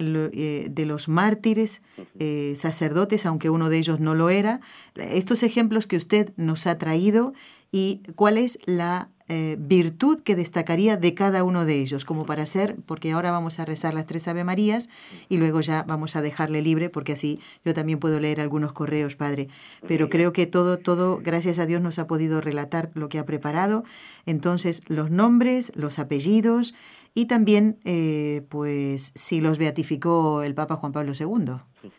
eh, 0.00 0.66
de 0.70 0.86
los 0.86 1.08
mártires, 1.08 1.80
eh, 2.18 2.54
sacerdotes, 2.56 3.26
aunque 3.26 3.48
uno 3.48 3.68
de 3.68 3.78
ellos 3.78 4.00
no 4.00 4.14
lo 4.14 4.28
era, 4.28 4.60
estos 4.96 5.44
ejemplos 5.44 5.86
que 5.86 5.96
usted 5.96 6.32
nos 6.36 6.66
ha 6.66 6.78
traído 6.78 7.32
y 7.70 8.00
cuál 8.16 8.38
es 8.38 8.58
la 8.66 9.10
eh, 9.26 9.56
virtud 9.58 10.20
que 10.20 10.36
destacaría 10.36 10.98
de 10.98 11.14
cada 11.14 11.44
uno 11.44 11.64
de 11.64 11.80
ellos, 11.80 12.04
como 12.04 12.26
para 12.26 12.42
hacer, 12.42 12.76
porque 12.84 13.12
ahora 13.12 13.30
vamos 13.30 13.58
a 13.58 13.64
rezar 13.64 13.94
las 13.94 14.06
tres 14.06 14.28
Ave 14.28 14.44
Marías 14.44 14.90
y 15.30 15.38
luego 15.38 15.62
ya 15.62 15.82
vamos 15.82 16.14
a 16.14 16.20
dejarle 16.20 16.60
libre, 16.60 16.90
porque 16.90 17.12
así 17.12 17.40
yo 17.64 17.72
también 17.72 17.98
puedo 17.98 18.20
leer 18.20 18.40
algunos 18.40 18.74
correos, 18.74 19.16
Padre. 19.16 19.48
Pero 19.88 20.10
creo 20.10 20.34
que 20.34 20.46
todo, 20.46 20.78
todo, 20.78 21.18
gracias 21.22 21.58
a 21.58 21.64
Dios, 21.64 21.80
nos 21.80 21.98
ha 21.98 22.06
podido 22.06 22.42
relatar 22.42 22.90
lo 22.92 23.08
que 23.08 23.18
ha 23.18 23.24
preparado. 23.24 23.84
Entonces, 24.26 24.82
los 24.88 25.10
nombres, 25.10 25.72
los 25.74 25.98
apellidos 25.98 26.74
y 27.14 27.24
también, 27.24 27.78
eh, 27.84 28.44
pues, 28.50 29.12
si 29.14 29.40
los 29.40 29.56
beatificó 29.56 30.42
el 30.42 30.54
Papa 30.54 30.76
Juan 30.76 30.92
Pablo 30.92 31.12
II, 31.18 31.54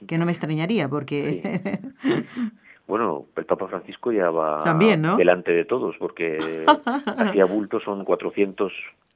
que 0.05 0.17
no 0.19 0.25
me 0.25 0.31
extrañaría 0.31 0.89
porque... 0.89 1.81
Bueno, 2.87 3.25
el 3.35 3.45
Papa 3.45 3.67
Francisco 3.67 4.11
ya 4.11 4.29
va 4.29 4.63
También, 4.63 5.03
delante 5.17 5.51
de 5.51 5.65
todos, 5.65 5.95
porque 5.97 6.37
hacía 7.17 7.45
bulto 7.45 7.79
son 7.79 8.05
400 8.05 8.71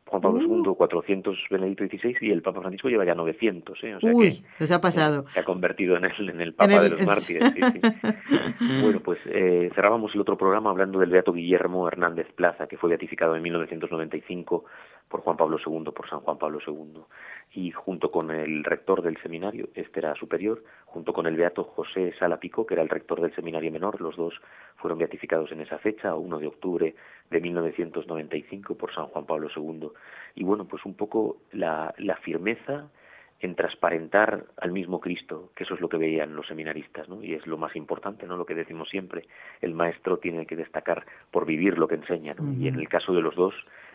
Juan 0.10 0.22
Pablo 0.24 0.42
II, 0.42 0.74
400 0.76 1.36
uh. 1.36 1.54
Benedicto 1.54 1.86
XVI 1.86 2.18
y 2.22 2.32
el 2.32 2.42
Papa 2.42 2.62
Francisco 2.62 2.90
lleva 2.90 3.06
ya 3.06 3.14
900. 3.14 3.80
¿eh? 3.84 3.98
Uy, 4.02 4.44
les 4.58 4.72
ha 4.72 4.82
pasado. 4.82 5.28
Se 5.28 5.40
ha 5.40 5.44
convertido 5.44 5.98
en 5.98 6.06
el, 6.06 6.30
en 6.30 6.42
el 6.42 6.54
Papa 6.54 6.80
de 6.80 6.90
los 6.90 7.06
mártires. 7.06 7.54
bueno, 8.82 9.02
pues 9.02 9.20
eh, 9.28 9.70
cerrábamos 9.76 10.14
el 10.16 10.22
otro 10.22 10.36
programa 10.36 10.72
hablando 10.72 11.00
del 11.00 11.12
Beato 11.12 11.32
Guillermo 11.32 11.88
Hernández 11.88 12.28
Plaza, 12.34 12.66
que 12.68 12.78
fue 12.78 12.90
beatificado 12.90 13.36
en 13.36 13.44
1995 13.44 14.66
por 15.10 15.22
Juan 15.22 15.38
Pablo 15.38 15.58
II, 15.66 15.92
por 15.92 16.08
San 16.08 16.22
Juan 16.22 16.38
Pablo 16.38 16.60
II. 16.66 17.02
Y 17.54 17.72
junto 17.72 18.12
con 18.12 18.30
el 18.32 18.64
rector 18.64 19.02
del 19.02 19.18
seminario, 19.22 19.70
este 19.74 20.00
era 20.00 20.14
superior, 20.16 20.64
junto 20.86 21.14
con 21.14 21.26
el 21.26 21.36
beato 21.36 21.64
José 21.64 22.14
Sala 22.20 22.40
Pico, 22.40 22.66
que 22.66 22.76
era 22.76 22.84
el 22.84 22.90
rector 22.90 23.20
del 23.20 23.34
seminario 23.34 23.72
menor, 23.72 24.00
los 24.00 24.16
dos 24.16 24.36
fueron 24.78 25.00
beatificados 25.00 25.52
en 25.52 25.62
esa 25.62 25.80
fecha, 25.80 26.16
1 26.16 26.40
de 26.40 26.48
octubre 26.48 26.96
de 27.30 27.42
1995 27.42 28.76
por 28.76 28.94
San 28.94 29.08
Juan 29.08 29.26
Pablo 29.26 29.50
II. 29.54 29.90
Y 30.36 30.44
bueno, 30.44 30.66
pues 30.66 30.86
un 30.86 30.94
poco 30.94 31.38
la, 31.52 31.94
la 31.98 32.16
firmeza 32.18 32.90
en 33.42 33.56
transparentar 33.56 34.46
al 34.58 34.72
mismo 34.72 35.00
Cristo, 35.00 35.52
que 35.56 35.64
eso 35.64 35.74
es 35.74 35.82
lo 35.82 35.88
que 35.88 35.98
veían 35.98 36.36
los 36.36 36.48
seminaristas, 36.48 37.08
¿no? 37.08 37.24
Y 37.24 37.34
es 37.34 37.48
lo 37.48 37.58
más 37.58 37.76
importante, 37.76 38.28
¿no? 38.28 38.36
Lo 38.36 38.46
que 38.46 38.56
decimos 38.56 38.90
siempre, 38.90 39.28
el 39.62 39.74
maestro 39.74 40.18
tiene 40.18 40.46
que 40.46 40.58
destacar 40.58 41.06
por 41.32 41.46
vivir 41.46 41.78
lo 41.78 41.88
que 41.88 41.96
enseña, 41.96 42.34
¿no? 42.34 42.52
Y 42.54 42.68
en 42.68 42.76
el 42.76 42.90
caso 42.90 43.14
de 43.14 43.22
los 43.22 43.36
dos, 43.36 43.54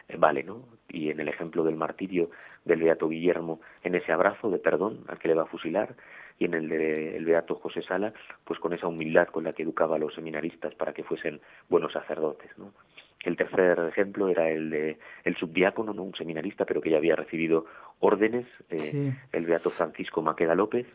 eh, 0.09 0.17
vale, 0.19 0.45
¿no? 0.45 0.65
Y 0.89 1.11
en 1.11 1.21
el 1.21 1.29
ejemplo 1.29 1.63
del 1.63 1.77
martirio 1.77 2.31
del 2.65 2.83
Beato 2.83 3.09
Guillermo, 3.09 3.61
en 3.83 3.95
ese 3.95 4.13
abrazo 4.13 4.51
de 4.51 4.59
perdón 4.59 5.05
al 5.09 5.19
que 5.19 5.29
le 5.29 5.35
va 5.35 5.43
a 5.43 5.47
fusilar, 5.47 5.95
y 6.39 6.47
en 6.47 6.55
el 6.55 6.69
del 6.69 7.25
Beato 7.25 7.55
José 7.57 7.83
Sala, 7.83 8.13
pues 8.45 8.59
con 8.59 8.73
esa 8.73 8.89
humildad 8.89 9.29
con 9.29 9.45
la 9.45 9.53
que 9.53 9.63
educaba 9.63 9.97
a 9.97 9.99
los 9.99 10.15
seminaristas 10.15 10.75
para 10.75 10.93
que 10.93 11.05
fuesen 11.05 11.41
buenos 11.69 11.93
sacerdotes, 11.93 12.51
¿no? 12.59 12.73
El 13.25 13.37
tercer 13.37 13.79
ejemplo 13.89 14.29
era 14.29 14.51
el 14.51 14.71
de 14.71 14.99
el 15.25 15.37
subdiácono, 15.37 15.95
¿no? 15.95 16.03
un 16.03 16.15
seminarista, 16.15 16.67
pero 16.67 16.81
que 16.81 16.91
ya 16.91 16.99
había 16.99 17.17
recibido 17.17 17.65
órdenes, 18.01 18.47
eh, 18.71 19.15
el 19.33 19.47
beato 19.47 19.71
Francisco 19.71 20.23
Maqueda 20.23 20.55
López, 20.55 20.87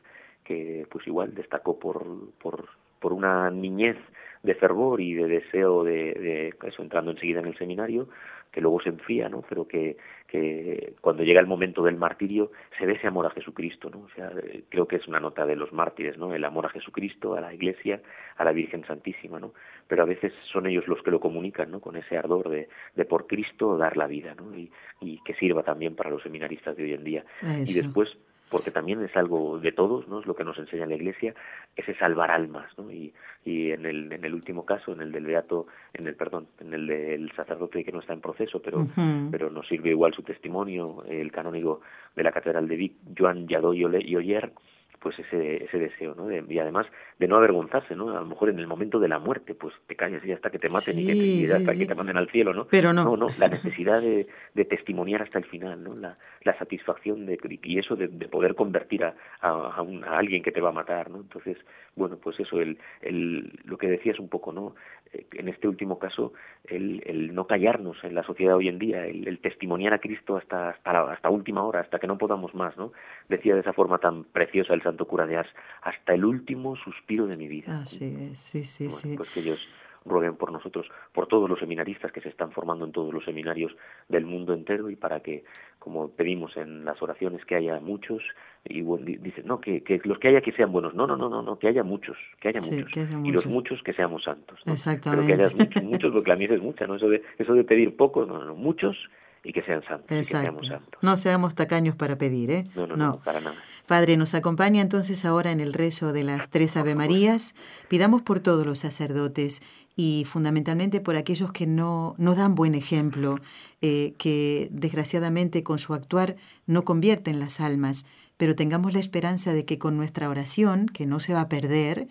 que 0.44 0.88
pues 0.90 1.06
igual 1.08 1.34
destacó 1.34 1.80
por, 1.80 2.32
por, 2.42 2.70
por 3.00 3.14
una 3.14 3.50
niñez 3.50 3.98
de 4.44 4.56
fervor 4.56 5.02
y 5.02 5.14
de 5.14 5.28
deseo 5.28 5.84
de, 5.84 6.14
de, 6.14 6.54
eso 6.68 6.82
entrando 6.82 7.12
enseguida 7.12 7.40
en 7.40 7.48
el 7.48 7.58
seminario 7.58 8.10
que 8.52 8.62
luego 8.62 8.82
se 8.82 8.90
enfría, 8.90 9.30
¿no? 9.30 9.44
Pero 9.48 9.68
que, 9.68 9.98
que 10.32 10.94
cuando 11.02 11.24
llega 11.24 11.40
el 11.40 11.48
momento 11.48 11.84
del 11.84 11.98
martirio 11.98 12.52
se 12.78 12.86
ve 12.86 12.94
ese 12.94 13.08
amor 13.08 13.26
a 13.26 13.32
Jesucristo, 13.32 13.90
¿no? 13.90 14.02
O 14.02 14.10
sea, 14.16 14.32
creo 14.70 14.88
que 14.88 14.98
es 14.98 15.08
una 15.08 15.20
nota 15.20 15.46
de 15.46 15.56
los 15.56 15.74
mártires, 15.74 16.18
¿no? 16.18 16.34
El 16.34 16.46
amor 16.46 16.68
a 16.68 16.70
Jesucristo, 16.70 17.36
a 17.36 17.42
la 17.42 17.54
Iglesia, 17.54 18.02
a 18.38 18.44
la 18.44 18.52
Virgen 18.52 18.86
Santísima, 18.86 19.40
¿no? 19.40 19.54
Pero 19.88 20.04
a 20.04 20.06
veces 20.06 20.32
son 20.52 20.68
ellos 20.68 20.88
los 20.88 21.02
que 21.02 21.12
lo 21.12 21.20
comunican, 21.20 21.72
¿no? 21.72 21.80
Con 21.80 21.96
ese 21.96 22.18
ardor 22.18 22.50
de, 22.50 22.70
de 22.96 23.06
por 23.06 23.26
Cristo 23.26 23.78
dar 23.78 23.98
la 23.98 24.08
vida, 24.08 24.36
¿no? 24.36 24.56
Y, 24.56 24.72
y 25.02 25.20
que 25.24 25.34
sirva 25.34 25.64
también 25.64 25.96
para 25.96 26.12
los 26.12 26.22
seminaristas 26.22 26.78
de 26.78 26.84
hoy 26.84 26.94
en 26.94 27.04
día. 27.04 27.26
Y 27.66 27.74
después 27.74 28.10
porque 28.50 28.72
también 28.72 29.04
es 29.04 29.16
algo 29.16 29.60
de 29.60 29.72
todos, 29.72 30.08
¿no? 30.08 30.20
Es 30.20 30.26
lo 30.26 30.36
que 30.36 30.44
nos 30.44 30.58
enseña 30.58 30.86
la 30.86 30.96
Iglesia, 30.96 31.34
ese 31.76 31.96
salvar 31.96 32.32
almas, 32.32 32.66
¿no? 32.78 32.92
Y, 32.92 33.14
y 33.46 33.72
en 33.72 33.86
el, 33.86 34.12
en 34.12 34.26
el 34.26 34.34
último 34.34 34.66
caso, 34.66 34.92
en 34.92 35.02
el 35.02 35.12
del 35.12 35.26
beato, 35.26 35.68
en 35.94 36.08
el 36.08 36.16
perdón, 36.16 36.48
en 36.60 36.74
el 36.74 36.88
del 36.88 37.32
sacerdote 37.36 37.84
que 37.84 37.92
no 37.92 38.00
está 38.00 38.14
en 38.14 38.22
proceso, 38.22 38.62
pero, 38.62 38.88
pero 39.32 39.50
nos 39.50 39.68
sirve 39.68 39.90
igual 39.90 40.14
su 40.14 40.24
testimonio, 40.24 41.04
el 41.08 41.32
canónigo 41.32 41.82
de 42.16 42.24
la 42.24 42.32
Catedral 42.32 42.68
de 42.68 42.76
Vic, 42.76 42.94
Joan 43.18 43.48
Lladó 43.48 43.74
y 43.74 43.86
Oyer, 43.86 44.52
pues 45.00 45.18
ese, 45.20 45.64
ese 45.64 45.80
deseo, 45.80 46.14
¿no? 46.16 46.30
y 46.32 46.60
además 46.60 46.88
de 47.20 47.28
no 47.28 47.36
avergonzarse, 47.36 47.96
¿no? 47.96 48.12
A 48.12 48.22
lo 48.22 48.26
mejor 48.26 48.50
en 48.50 48.60
el 48.60 48.68
momento 48.68 48.98
de 48.98 49.10
la 49.10 49.20
muerte, 49.20 49.54
pues 49.54 49.76
te 49.88 49.96
callas 49.98 50.26
y 50.26 50.32
hasta 50.32 50.50
que 50.50 50.58
te 50.58 50.72
maten 50.72 50.98
y, 50.98 51.46
que 51.46 51.54
hasta 51.54 51.76
que 51.76 51.86
te 51.86 51.94
manden 51.94 52.16
al 52.16 52.30
cielo, 52.30 52.54
¿no? 52.54 52.66
Pero 52.72 52.94
no. 52.94 53.04
No, 53.04 53.18
no, 53.18 53.28
la 53.38 53.50
necesidad 53.50 54.02
de, 54.02 54.26
de 54.54 54.66
testimoniar 54.66 55.22
hasta 55.22 55.38
el 55.38 55.44
final, 55.44 55.84
¿no? 55.84 55.96
La, 55.96 56.18
la 56.44 56.58
satisfacción 56.58 57.26
de, 57.26 57.38
y 57.64 57.78
eso 57.78 57.98
de, 57.98 58.08
de 58.08 58.30
poder 58.30 58.56
convertir 58.56 59.04
a, 59.04 59.16
a, 59.42 59.50
a, 59.50 59.82
un, 59.82 60.06
a, 60.06 60.18
alguien 60.18 60.42
que 60.42 60.54
te 60.54 60.62
va 60.62 60.70
a 60.70 60.72
matar, 60.72 61.10
¿no? 61.10 61.18
Entonces, 61.18 61.58
bueno, 61.96 62.16
pues 62.16 62.40
eso, 62.40 62.62
el, 62.62 62.80
el, 63.02 63.52
lo 63.66 63.78
que 63.78 63.88
decías 63.88 64.18
un 64.18 64.30
poco, 64.30 64.54
¿no? 64.54 64.76
Eh, 65.12 65.26
en 65.34 65.50
este 65.50 65.68
último 65.68 66.00
caso, 66.00 66.32
el, 66.64 67.04
el 67.06 67.36
no 67.36 67.48
callarnos 67.48 68.02
en 68.06 68.16
la 68.16 68.24
sociedad 68.24 68.56
hoy 68.56 68.70
en 68.70 68.80
día, 68.80 69.06
el, 69.06 69.28
el 69.28 69.40
testimoniar 69.40 69.94
a 69.94 70.00
Cristo 70.00 70.38
hasta, 70.38 70.70
hasta, 70.70 70.94
la, 70.94 71.12
hasta 71.12 71.30
última 71.30 71.66
hora, 71.66 71.82
hasta 71.82 72.00
que 72.00 72.08
no 72.08 72.18
podamos 72.18 72.56
más, 72.56 72.78
¿no? 72.78 72.94
Decía 73.28 73.56
de 73.56 73.62
esa 73.62 73.74
forma 73.74 73.98
tan 73.98 74.24
preciosa 74.24 74.74
el 74.74 74.84
santo 74.84 75.06
cura 75.06 75.26
de 75.26 75.36
Ars, 75.36 75.50
hasta 75.82 76.14
el 76.14 76.24
último 76.24 76.78
suspiro 76.78 77.09
de 77.18 77.38
mi 77.38 77.48
vida. 77.48 77.80
Así 77.82 78.16
es, 78.20 78.40
sí, 78.40 78.64
sí, 78.64 78.86
bueno, 78.86 78.98
sí. 79.00 79.18
Pues 79.18 79.34
que 79.34 79.40
ellos 79.42 79.68
rueguen 80.06 80.38
por 80.38 80.52
nosotros, 80.52 80.88
por 81.14 81.28
todos 81.28 81.50
los 81.50 81.60
seminaristas 81.60 82.12
que 82.12 82.22
se 82.22 82.30
están 82.30 82.52
formando 82.52 82.86
en 82.86 82.92
todos 82.92 83.14
los 83.14 83.24
seminarios 83.26 83.76
del 84.08 84.26
mundo 84.26 84.54
entero 84.54 84.90
y 84.90 84.96
para 84.96 85.20
que, 85.20 85.44
como 85.78 86.10
pedimos 86.10 86.56
en 86.58 86.86
las 86.86 87.02
oraciones, 87.02 87.44
que 87.46 87.56
haya 87.56 87.80
muchos 87.80 88.24
y 88.64 88.82
bueno, 88.82 89.06
dicen, 89.06 89.46
no, 89.46 89.60
que, 89.60 89.84
que, 89.84 90.00
los 90.06 90.18
que 90.20 90.30
haya 90.30 90.42
que 90.42 90.52
sean 90.54 90.72
buenos, 90.72 90.94
no, 90.96 91.06
no, 91.06 91.18
no, 91.18 91.30
no, 91.30 91.42
no 91.42 91.60
que 91.60 91.68
haya 91.68 91.84
muchos, 91.84 92.18
que 92.40 92.50
haya 92.50 92.62
Sí, 92.62 92.76
muchos 92.76 92.92
que 92.92 93.00
haya 93.02 93.14
y 93.14 93.18
muchos. 93.18 93.34
los 93.34 93.46
muchos 93.48 93.84
que 93.84 93.94
seamos 93.94 94.24
santos. 94.24 94.60
¿no? 94.66 94.74
Exactamente. 94.74 95.26
Pero 95.28 95.38
que 95.38 95.44
haya 95.46 95.56
muchos, 95.56 95.84
muchos, 95.84 96.12
porque 96.14 96.30
la 96.30 96.36
misa 96.38 96.54
es 96.56 96.62
mucha, 96.62 96.88
¿no? 96.88 96.96
Eso 96.96 97.10
de, 97.10 97.22
eso 97.38 97.54
de 97.54 97.64
pedir 97.66 97.96
pocos, 97.96 98.28
no, 98.28 98.40
no, 98.40 98.46
no, 98.46 98.56
muchos 98.56 98.96
y 99.44 99.54
que 99.54 99.62
sean 99.64 99.84
santos, 99.84 100.06
y 100.06 100.10
que 100.10 100.20
Exacto. 100.20 100.42
seamos 100.42 100.68
santos. 100.68 101.00
No 101.02 101.18
seamos 101.18 101.56
tacaños 101.56 101.96
para 101.96 102.18
pedir, 102.18 102.52
¿eh? 102.52 102.64
No, 102.76 102.88
no, 102.88 102.96
no, 102.96 103.20
para 103.22 103.42
nada. 103.42 103.56
Padre, 103.88 104.18
nos 104.18 104.36
acompaña 104.36 104.82
entonces 104.82 105.26
ahora 105.26 105.52
en 105.52 105.60
el 105.60 105.74
rezo 105.74 106.14
de 106.14 106.24
las 106.24 106.50
tres 106.50 106.78
Ave 106.78 106.94
Marías. 106.94 107.56
Pidamos 107.88 108.22
por 108.22 108.40
todos 108.40 108.66
los 108.66 108.80
sacerdotes 108.80 109.62
y 109.96 110.26
fundamentalmente 110.30 111.02
por 111.02 111.16
aquellos 111.16 111.52
que 111.52 111.66
no, 111.66 112.14
no 112.18 112.36
dan 112.36 112.54
buen 112.54 112.76
ejemplo, 112.76 113.40
eh, 113.82 114.14
que 114.18 114.70
desgraciadamente 114.72 115.64
con 115.64 115.80
su 115.80 115.94
actuar 115.94 116.36
no 116.68 116.84
convierten 116.84 117.40
las 117.40 117.60
almas, 117.60 118.06
pero 118.38 118.56
tengamos 118.56 118.94
la 118.94 119.00
esperanza 119.00 119.54
de 119.54 119.66
que 119.66 119.80
con 119.80 119.98
nuestra 119.98 120.30
oración, 120.30 120.86
que 120.86 121.06
no 121.06 121.20
se 121.20 121.34
va 121.34 121.42
a 121.42 121.50
perder, 121.50 122.08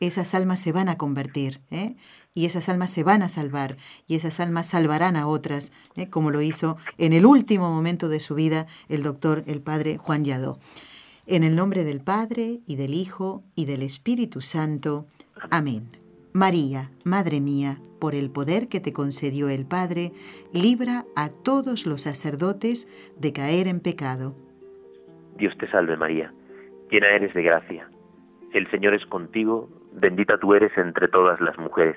esas 0.00 0.34
almas 0.34 0.60
se 0.60 0.72
van 0.72 0.88
a 0.88 0.98
convertir, 0.98 1.60
¿eh? 1.70 1.96
Y 2.34 2.46
esas 2.46 2.68
almas 2.68 2.90
se 2.90 3.04
van 3.04 3.22
a 3.22 3.28
salvar, 3.28 3.76
y 4.08 4.16
esas 4.16 4.40
almas 4.40 4.66
salvarán 4.66 5.14
a 5.16 5.28
otras, 5.28 5.72
¿eh? 5.96 6.10
como 6.10 6.32
lo 6.32 6.40
hizo 6.42 6.76
en 6.98 7.12
el 7.12 7.26
último 7.26 7.70
momento 7.70 8.08
de 8.08 8.18
su 8.18 8.34
vida 8.34 8.66
el 8.88 9.04
doctor, 9.04 9.44
el 9.46 9.60
padre 9.60 9.98
Juan 9.98 10.24
Lladó. 10.24 10.58
En 11.26 11.42
el 11.44 11.56
nombre 11.56 11.84
del 11.84 12.02
Padre, 12.02 12.60
y 12.66 12.76
del 12.76 12.92
Hijo, 12.92 13.44
y 13.54 13.64
del 13.64 13.82
Espíritu 13.82 14.42
Santo. 14.42 15.06
Amén. 15.50 15.88
María, 16.34 16.90
Madre 17.04 17.40
mía, 17.40 17.78
por 17.98 18.14
el 18.14 18.30
poder 18.30 18.68
que 18.68 18.80
te 18.80 18.92
concedió 18.92 19.48
el 19.48 19.64
Padre, 19.64 20.12
libra 20.52 21.06
a 21.16 21.30
todos 21.30 21.86
los 21.86 22.02
sacerdotes 22.02 22.88
de 23.18 23.32
caer 23.32 23.68
en 23.68 23.80
pecado. 23.80 24.34
Dios 25.38 25.56
te 25.58 25.70
salve 25.70 25.96
María, 25.96 26.34
llena 26.90 27.08
eres 27.08 27.32
de 27.32 27.42
gracia. 27.42 27.88
El 28.52 28.70
Señor 28.70 28.92
es 28.92 29.06
contigo, 29.06 29.70
bendita 29.92 30.36
tú 30.38 30.52
eres 30.52 30.76
entre 30.76 31.08
todas 31.08 31.40
las 31.40 31.56
mujeres, 31.58 31.96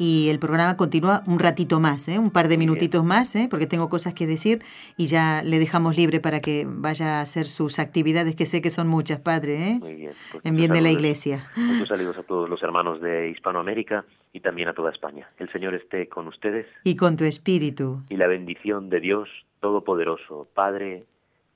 y 0.00 0.30
el 0.30 0.38
programa 0.38 0.78
continúa 0.78 1.22
un 1.26 1.38
ratito 1.38 1.78
más, 1.78 2.08
¿eh? 2.08 2.18
un 2.18 2.30
par 2.30 2.48
de 2.48 2.56
minutitos 2.56 3.04
más, 3.04 3.36
¿eh? 3.36 3.48
porque 3.50 3.66
tengo 3.66 3.90
cosas 3.90 4.14
que 4.14 4.26
decir 4.26 4.62
y 4.96 5.08
ya 5.08 5.42
le 5.44 5.58
dejamos 5.58 5.94
libre 5.94 6.20
para 6.20 6.40
que 6.40 6.64
vaya 6.66 7.18
a 7.18 7.20
hacer 7.20 7.44
sus 7.44 7.78
actividades, 7.78 8.34
que 8.34 8.46
sé 8.46 8.62
que 8.62 8.70
son 8.70 8.88
muchas, 8.88 9.20
Padre, 9.20 9.72
¿eh? 9.72 9.78
Muy 9.78 9.96
bien. 9.96 10.12
Pues 10.32 10.46
en 10.46 10.56
bien 10.56 10.72
de 10.72 10.80
la 10.80 10.90
Iglesia. 10.90 11.50
Muchos 11.54 11.88
saludos 11.88 12.16
a 12.16 12.22
todos 12.22 12.48
los 12.48 12.62
hermanos 12.62 13.02
de 13.02 13.28
Hispanoamérica 13.28 14.06
y 14.32 14.40
también 14.40 14.68
a 14.68 14.72
toda 14.72 14.90
España. 14.90 15.28
El 15.38 15.52
Señor 15.52 15.74
esté 15.74 16.08
con 16.08 16.28
ustedes. 16.28 16.66
Y 16.82 16.96
con 16.96 17.18
tu 17.18 17.24
espíritu. 17.24 18.02
Y 18.08 18.16
la 18.16 18.26
bendición 18.26 18.88
de 18.88 19.00
Dios 19.00 19.28
Todopoderoso, 19.60 20.48
Padre, 20.54 21.04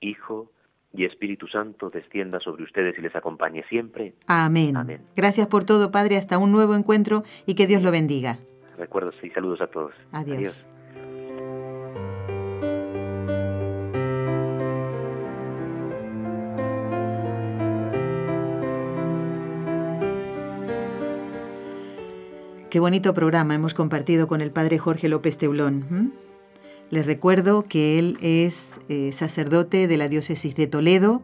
Hijo 0.01 0.51
y 0.95 1.05
Espíritu 1.05 1.47
Santo 1.49 1.91
descienda 1.91 2.39
sobre 2.41 2.63
ustedes 2.63 2.97
y 2.99 3.03
les 3.03 3.15
acompañe 3.17 3.65
siempre. 3.69 4.15
Amén. 4.27 4.77
Amén. 4.77 5.01
Gracias 5.17 5.49
por 5.49 5.65
todo, 5.65 5.91
Padre. 5.91 6.17
Hasta 6.17 6.39
un 6.39 6.53
nuevo 6.53 6.75
encuentro 6.75 7.25
y 7.47 7.55
que 7.55 7.67
Dios 7.67 7.83
lo 7.83 7.91
bendiga. 7.91 8.39
Recuerdos 8.79 9.15
y 9.23 9.31
saludos 9.31 9.61
a 9.61 9.67
todos. 9.67 9.93
Adiós. 10.13 10.37
Adiós. 10.37 10.69
Qué 22.71 22.81
bonito 22.81 23.15
programa 23.15 23.55
hemos 23.55 23.73
compartido 23.73 24.27
con 24.27 24.41
el 24.41 24.51
Padre 24.51 24.79
Jorge 24.79 25.09
López 25.09 25.39
Teulón. 25.39 25.87
¿Mm? 25.89 26.34
Les 26.91 27.07
recuerdo 27.07 27.65
que 27.65 27.99
él 27.99 28.19
es 28.21 28.77
eh, 28.89 29.11
sacerdote 29.13 29.89
de 29.89 29.97
la 29.97 30.09
diócesis 30.09 30.55
de 30.55 30.67
Toledo, 30.67 31.23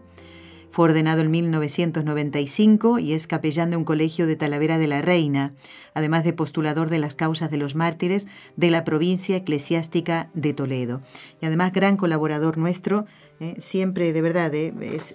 Fue 0.73 0.85
ordenado 0.85 1.21
en 1.21 1.33
1995 1.33 3.01
y 3.01 3.13
es 3.13 3.27
capellán 3.27 3.71
de 3.71 3.77
un 3.77 3.85
colegio 3.85 4.29
de 4.29 4.37
Talavera 4.37 4.79
de 4.79 4.87
la 4.87 5.03
Reina, 5.03 5.53
además 5.95 6.23
de 6.23 6.33
postulador 6.33 6.91
de 6.91 7.01
las 7.01 7.17
causas 7.17 7.51
de 7.51 7.57
los 7.57 7.75
mártires 7.75 8.29
de 8.57 8.71
la 8.71 8.85
provincia 8.85 9.37
eclesiástica 9.37 10.31
de 10.33 10.55
Toledo. 10.55 11.03
Y 11.43 11.47
además 11.47 11.73
gran 11.73 11.97
colaborador 11.97 12.57
nuestro, 12.57 13.05
¿eh? 13.41 13.57
siempre 13.59 14.13
de 14.13 14.23
verdad, 14.23 14.55
¿eh? 14.55 14.73
es, 14.81 15.13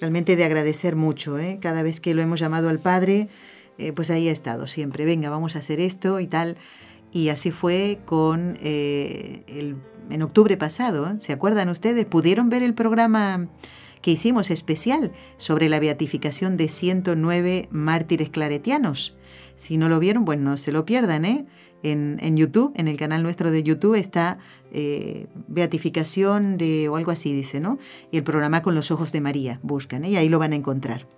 realmente 0.00 0.36
de 0.36 0.44
agradecer 0.44 0.94
mucho. 0.94 1.36
Cada 1.60 1.82
vez 1.82 2.00
que 2.00 2.14
lo 2.14 2.22
hemos 2.22 2.38
llamado 2.38 2.68
al 2.68 2.78
Padre, 2.78 3.28
pues 3.94 4.08
ahí 4.10 4.28
ha 4.28 4.32
estado 4.32 4.66
siempre. 4.66 5.04
Venga, 5.04 5.30
vamos 5.30 5.56
a 5.56 5.58
hacer 5.58 5.80
esto 5.80 6.20
y 6.20 6.26
tal. 6.26 6.56
Y 7.12 7.28
así 7.28 7.50
fue 7.50 7.98
con 8.04 8.56
el, 8.62 9.76
en 10.10 10.22
octubre 10.22 10.56
pasado. 10.56 11.18
¿Se 11.18 11.32
acuerdan 11.32 11.68
ustedes? 11.68 12.04
¿Pudieron 12.04 12.50
ver 12.50 12.62
el 12.62 12.74
programa 12.74 13.48
que 14.02 14.12
hicimos 14.12 14.50
especial 14.50 15.12
sobre 15.36 15.68
la 15.68 15.80
beatificación 15.80 16.56
de 16.56 16.68
109 16.68 17.68
mártires 17.70 18.30
claretianos. 18.30 19.14
Si 19.56 19.76
no 19.76 19.88
lo 19.88 19.98
vieron, 19.98 20.24
bueno, 20.24 20.50
no 20.50 20.56
se 20.56 20.72
lo 20.72 20.84
pierdan, 20.84 21.24
¿eh? 21.24 21.46
En, 21.82 22.36
YouTube, 22.36 22.74
en 22.76 22.88
el 22.88 22.98
canal 22.98 23.22
nuestro 23.22 23.50
de 23.50 23.62
YouTube 23.62 23.94
está 23.94 24.38
eh, 24.70 25.28
beatificación 25.48 26.58
de, 26.58 26.90
o 26.90 26.96
algo 26.96 27.10
así 27.10 27.32
dice, 27.32 27.58
¿no? 27.58 27.78
Y 28.10 28.18
el 28.18 28.22
programa 28.22 28.60
con 28.60 28.74
los 28.74 28.90
ojos 28.90 29.12
de 29.12 29.22
María, 29.22 29.60
buscan, 29.62 30.04
¿eh? 30.04 30.10
y 30.10 30.16
ahí 30.16 30.28
lo 30.28 30.38
van 30.38 30.52
a 30.52 30.56
encontrar. 30.56 31.08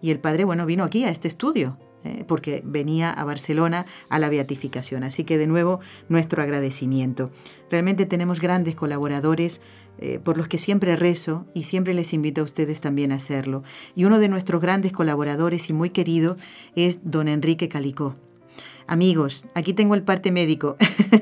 Y 0.00 0.10
el 0.10 0.20
padre, 0.20 0.44
bueno, 0.44 0.66
vino 0.66 0.84
aquí 0.84 1.02
a 1.02 1.10
este 1.10 1.26
estudio, 1.26 1.78
¿eh? 2.04 2.24
porque 2.26 2.62
venía 2.64 3.10
a 3.10 3.24
Barcelona 3.24 3.86
a 4.08 4.18
la 4.18 4.28
beatificación. 4.28 5.04
Así 5.04 5.24
que 5.24 5.38
de 5.38 5.46
nuevo, 5.46 5.80
nuestro 6.08 6.42
agradecimiento. 6.42 7.30
Realmente 7.70 8.06
tenemos 8.06 8.40
grandes 8.40 8.74
colaboradores 8.74 9.60
eh, 10.00 10.20
por 10.22 10.36
los 10.36 10.46
que 10.46 10.58
siempre 10.58 10.94
rezo 10.96 11.46
y 11.54 11.64
siempre 11.64 11.92
les 11.92 12.12
invito 12.12 12.40
a 12.40 12.44
ustedes 12.44 12.80
también 12.80 13.12
a 13.12 13.16
hacerlo. 13.16 13.64
Y 13.94 14.04
uno 14.04 14.18
de 14.18 14.28
nuestros 14.28 14.60
grandes 14.60 14.92
colaboradores 14.92 15.68
y 15.70 15.72
muy 15.72 15.90
querido 15.90 16.36
es 16.76 17.00
don 17.02 17.28
Enrique 17.28 17.68
Calicó. 17.68 18.16
Amigos, 18.86 19.44
aquí 19.54 19.74
tengo 19.74 19.94
el 19.94 20.02
parte 20.02 20.32
médico. 20.32 20.76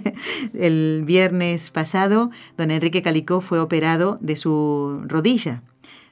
el 0.54 1.02
viernes 1.04 1.70
pasado, 1.70 2.30
don 2.56 2.70
Enrique 2.70 3.02
Calicó 3.02 3.40
fue 3.40 3.58
operado 3.58 4.18
de 4.20 4.36
su 4.36 5.02
rodilla. 5.06 5.62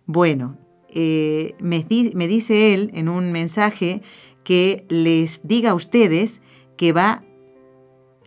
Bueno, 0.07 0.59
eh, 0.89 1.55
me, 1.61 1.87
me 2.15 2.29
dice 2.29 2.73
él 2.73 2.91
en 2.95 3.09
un 3.09 3.31
mensaje 3.31 4.03
que 4.45 4.87
les 4.89 5.41
diga 5.43 5.71
a 5.71 5.75
ustedes 5.75 6.41
que 6.77 6.93
va 6.93 7.25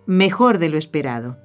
mejor 0.05 0.57
de 0.57 0.69
lo 0.69 0.77
esperado. 0.77 1.37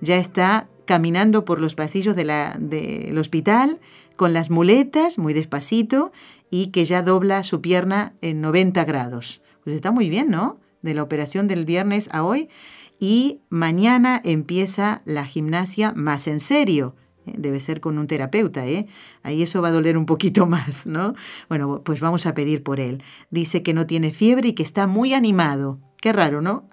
Ya 0.00 0.16
está 0.16 0.68
caminando 0.84 1.44
por 1.44 1.60
los 1.60 1.74
pasillos 1.74 2.14
del 2.16 3.18
hospital 3.18 3.80
con 4.16 4.32
las 4.32 4.50
muletas, 4.50 5.18
muy 5.18 5.32
despacito, 5.32 6.12
y 6.50 6.68
que 6.68 6.84
ya 6.84 7.02
dobla 7.02 7.42
su 7.42 7.60
pierna 7.60 8.14
en 8.20 8.40
90 8.40 8.84
grados. 8.84 9.42
Pues 9.64 9.74
está 9.74 9.90
muy 9.90 10.08
bien, 10.08 10.30
¿no? 10.30 10.60
De 10.82 10.94
la 10.94 11.02
operación 11.02 11.48
del 11.48 11.64
viernes 11.64 12.08
a 12.12 12.22
hoy. 12.22 12.48
Y 13.00 13.40
mañana 13.48 14.20
empieza 14.24 15.02
la 15.04 15.24
gimnasia 15.24 15.92
más 15.96 16.26
en 16.28 16.38
serio. 16.40 16.94
Debe 17.26 17.60
ser 17.60 17.80
con 17.80 17.98
un 17.98 18.06
terapeuta, 18.06 18.66
¿eh? 18.66 18.86
Ahí 19.22 19.42
eso 19.42 19.62
va 19.62 19.68
a 19.68 19.72
doler 19.72 19.96
un 19.96 20.06
poquito 20.06 20.46
más, 20.46 20.86
¿no? 20.86 21.14
Bueno, 21.48 21.82
pues 21.84 22.00
vamos 22.00 22.26
a 22.26 22.34
pedir 22.34 22.62
por 22.62 22.80
él. 22.80 23.02
Dice 23.30 23.62
que 23.62 23.74
no 23.74 23.86
tiene 23.86 24.12
fiebre 24.12 24.48
y 24.48 24.52
que 24.52 24.62
está 24.62 24.86
muy 24.86 25.14
animado. 25.14 25.78
Qué 26.00 26.12
raro, 26.12 26.40
¿no? 26.40 26.64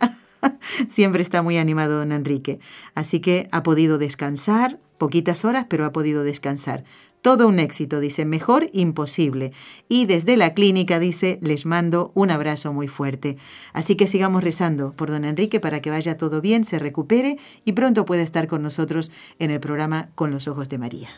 Siempre 0.88 1.22
está 1.22 1.42
muy 1.42 1.58
animado 1.58 2.00
don 2.00 2.12
Enrique. 2.12 2.60
Así 2.96 3.20
que 3.20 3.48
ha 3.52 3.64
podido 3.64 3.98
descansar, 3.98 4.80
poquitas 4.98 5.46
horas, 5.46 5.66
pero 5.70 5.86
ha 5.86 5.92
podido 5.92 6.24
descansar. 6.24 6.84
Todo 7.22 7.48
un 7.48 7.60
éxito, 7.60 8.00
dice, 8.00 8.26
mejor 8.26 8.66
imposible. 8.74 9.52
Y 9.88 10.08
desde 10.08 10.38
la 10.38 10.56
clínica, 10.56 10.98
dice, 10.98 11.38
les 11.42 11.68
mando 11.68 12.12
un 12.16 12.32
abrazo 12.32 12.74
muy 12.74 12.88
fuerte. 12.88 13.38
Así 13.74 13.96
que 13.96 14.08
sigamos 14.08 14.44
rezando 14.44 14.94
por 14.94 15.12
don 15.12 15.24
Enrique 15.26 15.60
para 15.60 15.82
que 15.82 15.92
vaya 15.92 16.18
todo 16.18 16.42
bien, 16.42 16.66
se 16.66 16.80
recupere 16.80 17.38
y 17.64 17.74
pronto 17.74 18.06
pueda 18.06 18.24
estar 18.24 18.48
con 18.48 18.64
nosotros 18.64 19.12
en 19.38 19.52
el 19.52 19.60
programa 19.60 20.10
Con 20.16 20.32
los 20.32 20.48
Ojos 20.48 20.68
de 20.70 20.80
María. 20.80 21.10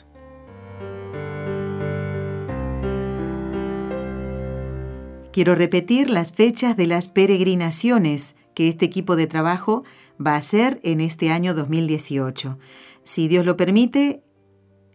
Quiero 5.32 5.56
repetir 5.56 6.10
las 6.10 6.34
fechas 6.34 6.76
de 6.76 6.86
las 6.86 7.08
peregrinaciones 7.08 8.36
que 8.54 8.68
este 8.68 8.86
equipo 8.86 9.16
de 9.16 9.26
trabajo 9.26 9.84
va 10.24 10.34
a 10.34 10.38
hacer 10.38 10.80
en 10.84 11.02
este 11.02 11.32
año 11.32 11.54
2018. 11.54 12.60
Si 13.04 13.28
Dios 13.28 13.46
lo 13.46 13.58
permite, 13.58 14.22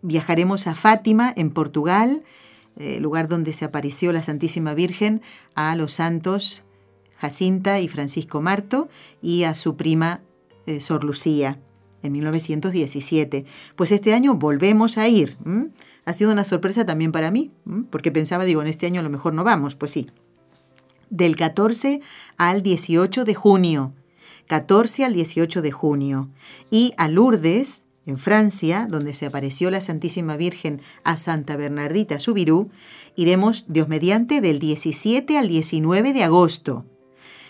viajaremos 0.02 0.66
a 0.66 0.74
Fátima, 0.74 1.32
en 1.36 1.50
Portugal, 1.50 2.22
eh, 2.76 3.00
lugar 3.00 3.28
donde 3.28 3.52
se 3.52 3.64
apareció 3.64 4.12
la 4.12 4.22
Santísima 4.22 4.74
Virgen 4.74 5.22
a 5.54 5.74
los 5.74 5.92
santos 5.92 6.62
Jacinta 7.16 7.80
y 7.80 7.88
Francisco 7.88 8.40
Marto 8.40 8.88
y 9.20 9.42
a 9.42 9.54
su 9.54 9.76
prima 9.76 10.22
eh, 10.66 10.80
Sor 10.80 11.04
Lucía 11.04 11.58
en 12.02 12.12
1917. 12.12 13.44
Pues 13.74 13.90
este 13.90 14.14
año 14.14 14.34
volvemos 14.34 14.98
a 14.98 15.08
ir. 15.08 15.36
Ha 16.04 16.12
sido 16.12 16.30
una 16.32 16.44
sorpresa 16.44 16.86
también 16.86 17.12
para 17.12 17.30
mí, 17.30 17.50
porque 17.90 18.12
pensaba, 18.12 18.44
digo, 18.44 18.62
en 18.62 18.68
este 18.68 18.86
año 18.86 19.00
a 19.00 19.02
lo 19.02 19.10
mejor 19.10 19.34
no 19.34 19.44
vamos. 19.44 19.74
Pues 19.74 19.90
sí, 19.90 20.06
del 21.10 21.36
14 21.36 22.00
al 22.36 22.62
18 22.62 23.24
de 23.24 23.34
junio. 23.34 23.94
14 24.46 25.04
al 25.04 25.12
18 25.12 25.60
de 25.60 25.72
junio. 25.72 26.30
Y 26.70 26.94
a 26.96 27.08
Lourdes, 27.08 27.82
en 28.08 28.18
Francia, 28.18 28.86
donde 28.90 29.12
se 29.12 29.26
apareció 29.26 29.70
la 29.70 29.80
Santísima 29.80 30.36
Virgen 30.36 30.80
a 31.04 31.16
Santa 31.16 31.56
Bernardita 31.56 32.18
Subirú, 32.18 32.70
iremos, 33.16 33.66
Dios 33.68 33.88
mediante, 33.88 34.40
del 34.40 34.58
17 34.58 35.36
al 35.36 35.48
19 35.48 36.12
de 36.12 36.24
agosto. 36.24 36.86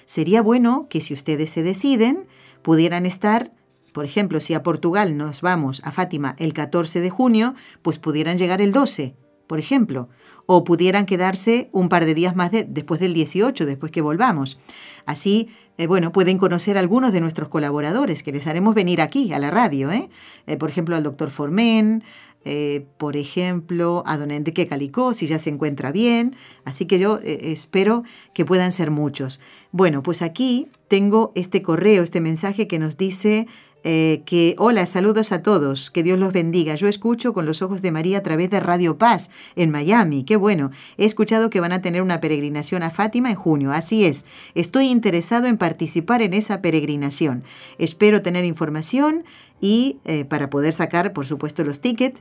Sería 0.05 0.43
bueno 0.43 0.89
que 0.89 1.01
si 1.01 1.15
ustedes 1.15 1.51
se 1.51 1.63
deciden, 1.63 2.27
pudieran 2.63 3.07
estar, 3.07 3.53
por 3.93 4.05
ejemplo, 4.05 4.41
si 4.41 4.55
a 4.55 4.63
Portugal 4.63 5.17
nos 5.17 5.43
vamos 5.43 5.81
a 5.85 5.93
Fátima 5.93 6.35
el 6.39 6.53
14 6.53 7.01
de 7.01 7.11
junio, 7.11 7.55
pues 7.83 7.99
pudieran 7.99 8.37
llegar 8.37 8.61
el 8.61 8.73
12 8.73 9.17
por 9.49 9.59
ejemplo, 9.59 10.11
o 10.47 10.63
pudieran 10.63 11.07
quedarse 11.07 11.71
un 11.73 11.89
par 11.89 12.05
de 12.05 12.15
días 12.15 12.37
más 12.37 12.51
después 12.53 13.01
del 13.01 13.15
18, 13.15 13.65
después 13.65 13.91
que 13.91 14.03
volvamos. 14.03 14.59
Así, 15.07 15.49
eh, 15.79 15.87
bueno, 15.87 16.11
pueden 16.11 16.39
conocer 16.39 16.77
a 16.77 16.81
algunos 16.81 17.13
de 17.13 17.21
nuestros 17.21 17.49
colaboradores 17.49 18.25
que 18.25 18.33
les 18.33 18.49
haremos 18.49 18.75
venir 18.75 19.01
aquí 19.01 19.33
a 19.33 19.39
la 19.39 19.53
radio, 19.53 19.93
¿eh? 19.93 20.11
eh 20.49 20.57
por 20.57 20.71
ejemplo, 20.71 20.97
al 20.97 21.05
doctor 21.05 21.31
Formen, 21.31 22.03
eh, 22.45 22.85
por 22.99 23.17
ejemplo, 23.17 24.03
a 24.05 24.19
don 24.19 24.33
Enrique 24.33 24.67
Calicó, 24.67 25.15
si 25.15 25.29
ya 25.29 25.39
se 25.39 25.51
encuentra 25.51 25.93
bien. 25.93 26.35
Así 26.65 26.87
que 26.87 26.99
yo 26.99 27.21
espero 27.23 28.03
que 28.35 28.45
puedan 28.45 28.73
ser 28.73 28.91
muchos. 28.91 29.41
Bueno, 29.71 30.03
pues 30.03 30.21
aquí 30.21 30.67
tengo 30.89 31.31
este 31.37 31.63
correo, 31.63 32.03
este 32.03 32.21
mensaje 32.21 32.67
que 32.67 32.81
nos 32.81 32.97
dice 32.97 33.47
eh, 33.85 34.23
que 34.27 34.55
hola, 34.59 34.87
saludos 34.87 35.33
a 35.33 35.43
todos, 35.43 35.91
que 35.91 36.03
Dios 36.03 36.19
los 36.19 36.33
bendiga. 36.33 36.75
Yo 36.75 36.89
escucho 36.89 37.33
con 37.33 37.47
los 37.47 37.63
ojos 37.63 37.83
de 37.83 37.93
María 37.93 38.19
a 38.19 38.23
través 38.23 38.51
de 38.51 38.61
Radio 38.61 38.99
Paz 38.99 39.31
en 39.57 39.71
Miami, 39.71 40.25
qué 40.25 40.37
bueno. 40.37 40.71
He 40.97 41.05
escuchado 41.05 41.51
que 41.51 41.61
van 41.61 41.73
a 41.73 41.81
tener 41.83 42.03
una 42.03 42.21
peregrinación 42.21 42.83
a 42.83 42.91
Fátima 42.91 43.31
en 43.31 43.37
junio, 43.37 43.73
así 43.73 44.05
es. 44.05 44.25
Estoy 44.55 44.87
interesado 44.87 45.47
en 45.47 45.59
participar 45.59 46.23
en 46.23 46.35
esa 46.35 46.61
peregrinación. 46.61 47.45
Espero 47.79 48.23
tener 48.23 48.45
información 48.45 49.25
y 49.61 49.99
eh, 50.05 50.25
para 50.25 50.51
poder 50.51 50.73
sacar, 50.73 51.13
por 51.13 51.27
supuesto, 51.27 51.65
los 51.65 51.81
tickets. 51.81 52.21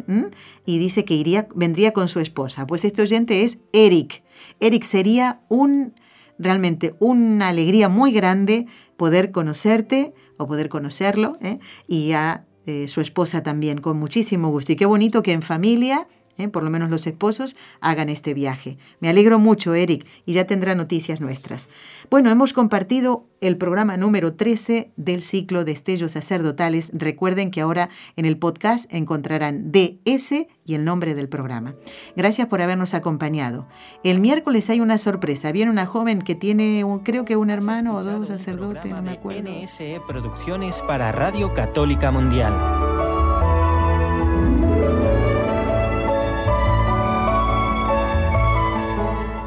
Y 0.66 0.80
dice 0.80 1.06
que 1.06 1.14
iría, 1.14 1.48
vendría 1.56 1.92
con 1.92 2.08
su 2.08 2.20
esposa. 2.20 2.68
Pues 2.68 2.86
este 2.86 3.02
oyente 3.02 3.44
es 3.44 3.60
Eric. 3.74 4.24
Eric 4.60 4.84
sería 4.84 5.42
un 5.50 5.94
realmente 6.40 6.96
una 7.00 7.50
alegría 7.50 7.90
muy 7.90 8.12
grande 8.12 8.68
poder 8.96 9.32
conocerte 9.32 10.14
o 10.38 10.48
poder 10.48 10.70
conocerlo, 10.70 11.38
¿eh? 11.42 11.60
y 11.88 12.14
a 12.14 12.46
eh, 12.66 12.88
su 12.88 13.02
esposa 13.02 13.44
también, 13.44 13.80
con 13.80 13.98
muchísimo 13.98 14.50
gusto. 14.50 14.72
Y 14.72 14.76
qué 14.76 14.86
bonito 14.86 15.24
que 15.24 15.34
en 15.34 15.42
familia 15.42 16.08
¿eh? 16.38 16.48
por 16.48 16.64
lo 16.64 16.70
menos 16.70 16.90
los 16.90 17.08
esposos, 17.08 17.56
hagan 17.82 18.10
este 18.10 18.34
viaje. 18.34 18.78
Me 19.00 19.10
alegro 19.10 19.40
mucho, 19.40 19.74
Eric, 19.74 20.06
y 20.26 20.34
ya 20.34 20.46
tendrá 20.46 20.76
noticias 20.76 21.22
nuestras. 21.22 21.70
Bueno, 22.10 22.30
hemos 22.30 22.54
compartido 22.54 23.26
el 23.42 23.58
programa 23.58 23.98
número 23.98 24.34
13 24.34 24.92
del 24.96 25.22
ciclo 25.22 25.64
de 25.64 25.72
Estellos 25.72 26.14
Sacerdotales. 26.14 26.92
Recuerden 26.94 27.52
que 27.52 27.62
ahora 27.62 27.90
en 28.16 28.26
el 28.26 28.38
podcast 28.38 28.92
encontrarán 28.94 29.72
DS 29.72 30.48
y 30.66 30.74
el 30.74 30.84
nombre 30.84 31.16
del 31.16 31.30
programa. 31.30 31.76
Gracias 32.16 32.48
por 32.48 32.62
habernos 32.62 32.94
acompañado. 32.94 33.68
El 34.04 34.20
miércoles 34.20 34.70
hay 34.70 34.80
una 34.80 34.98
sorpresa. 34.98 35.52
Viene 35.52 35.72
una 35.72 35.86
joven 35.86 36.22
que 36.22 36.36
tiene, 36.36 36.84
creo 37.04 37.26
que 37.26 37.36
un 37.36 37.50
hermano 37.50 37.96
o 37.96 38.04
dos 38.04 38.28
sacerdotes, 38.28 38.92
no 38.92 39.02
me 39.02 39.12
acuerdo. 39.12 39.50
NSE 39.52 40.02
Producciones 40.08 40.82
para 40.88 41.12
Radio 41.12 41.54
Católica 41.54 42.12
Mundial. 42.12 42.54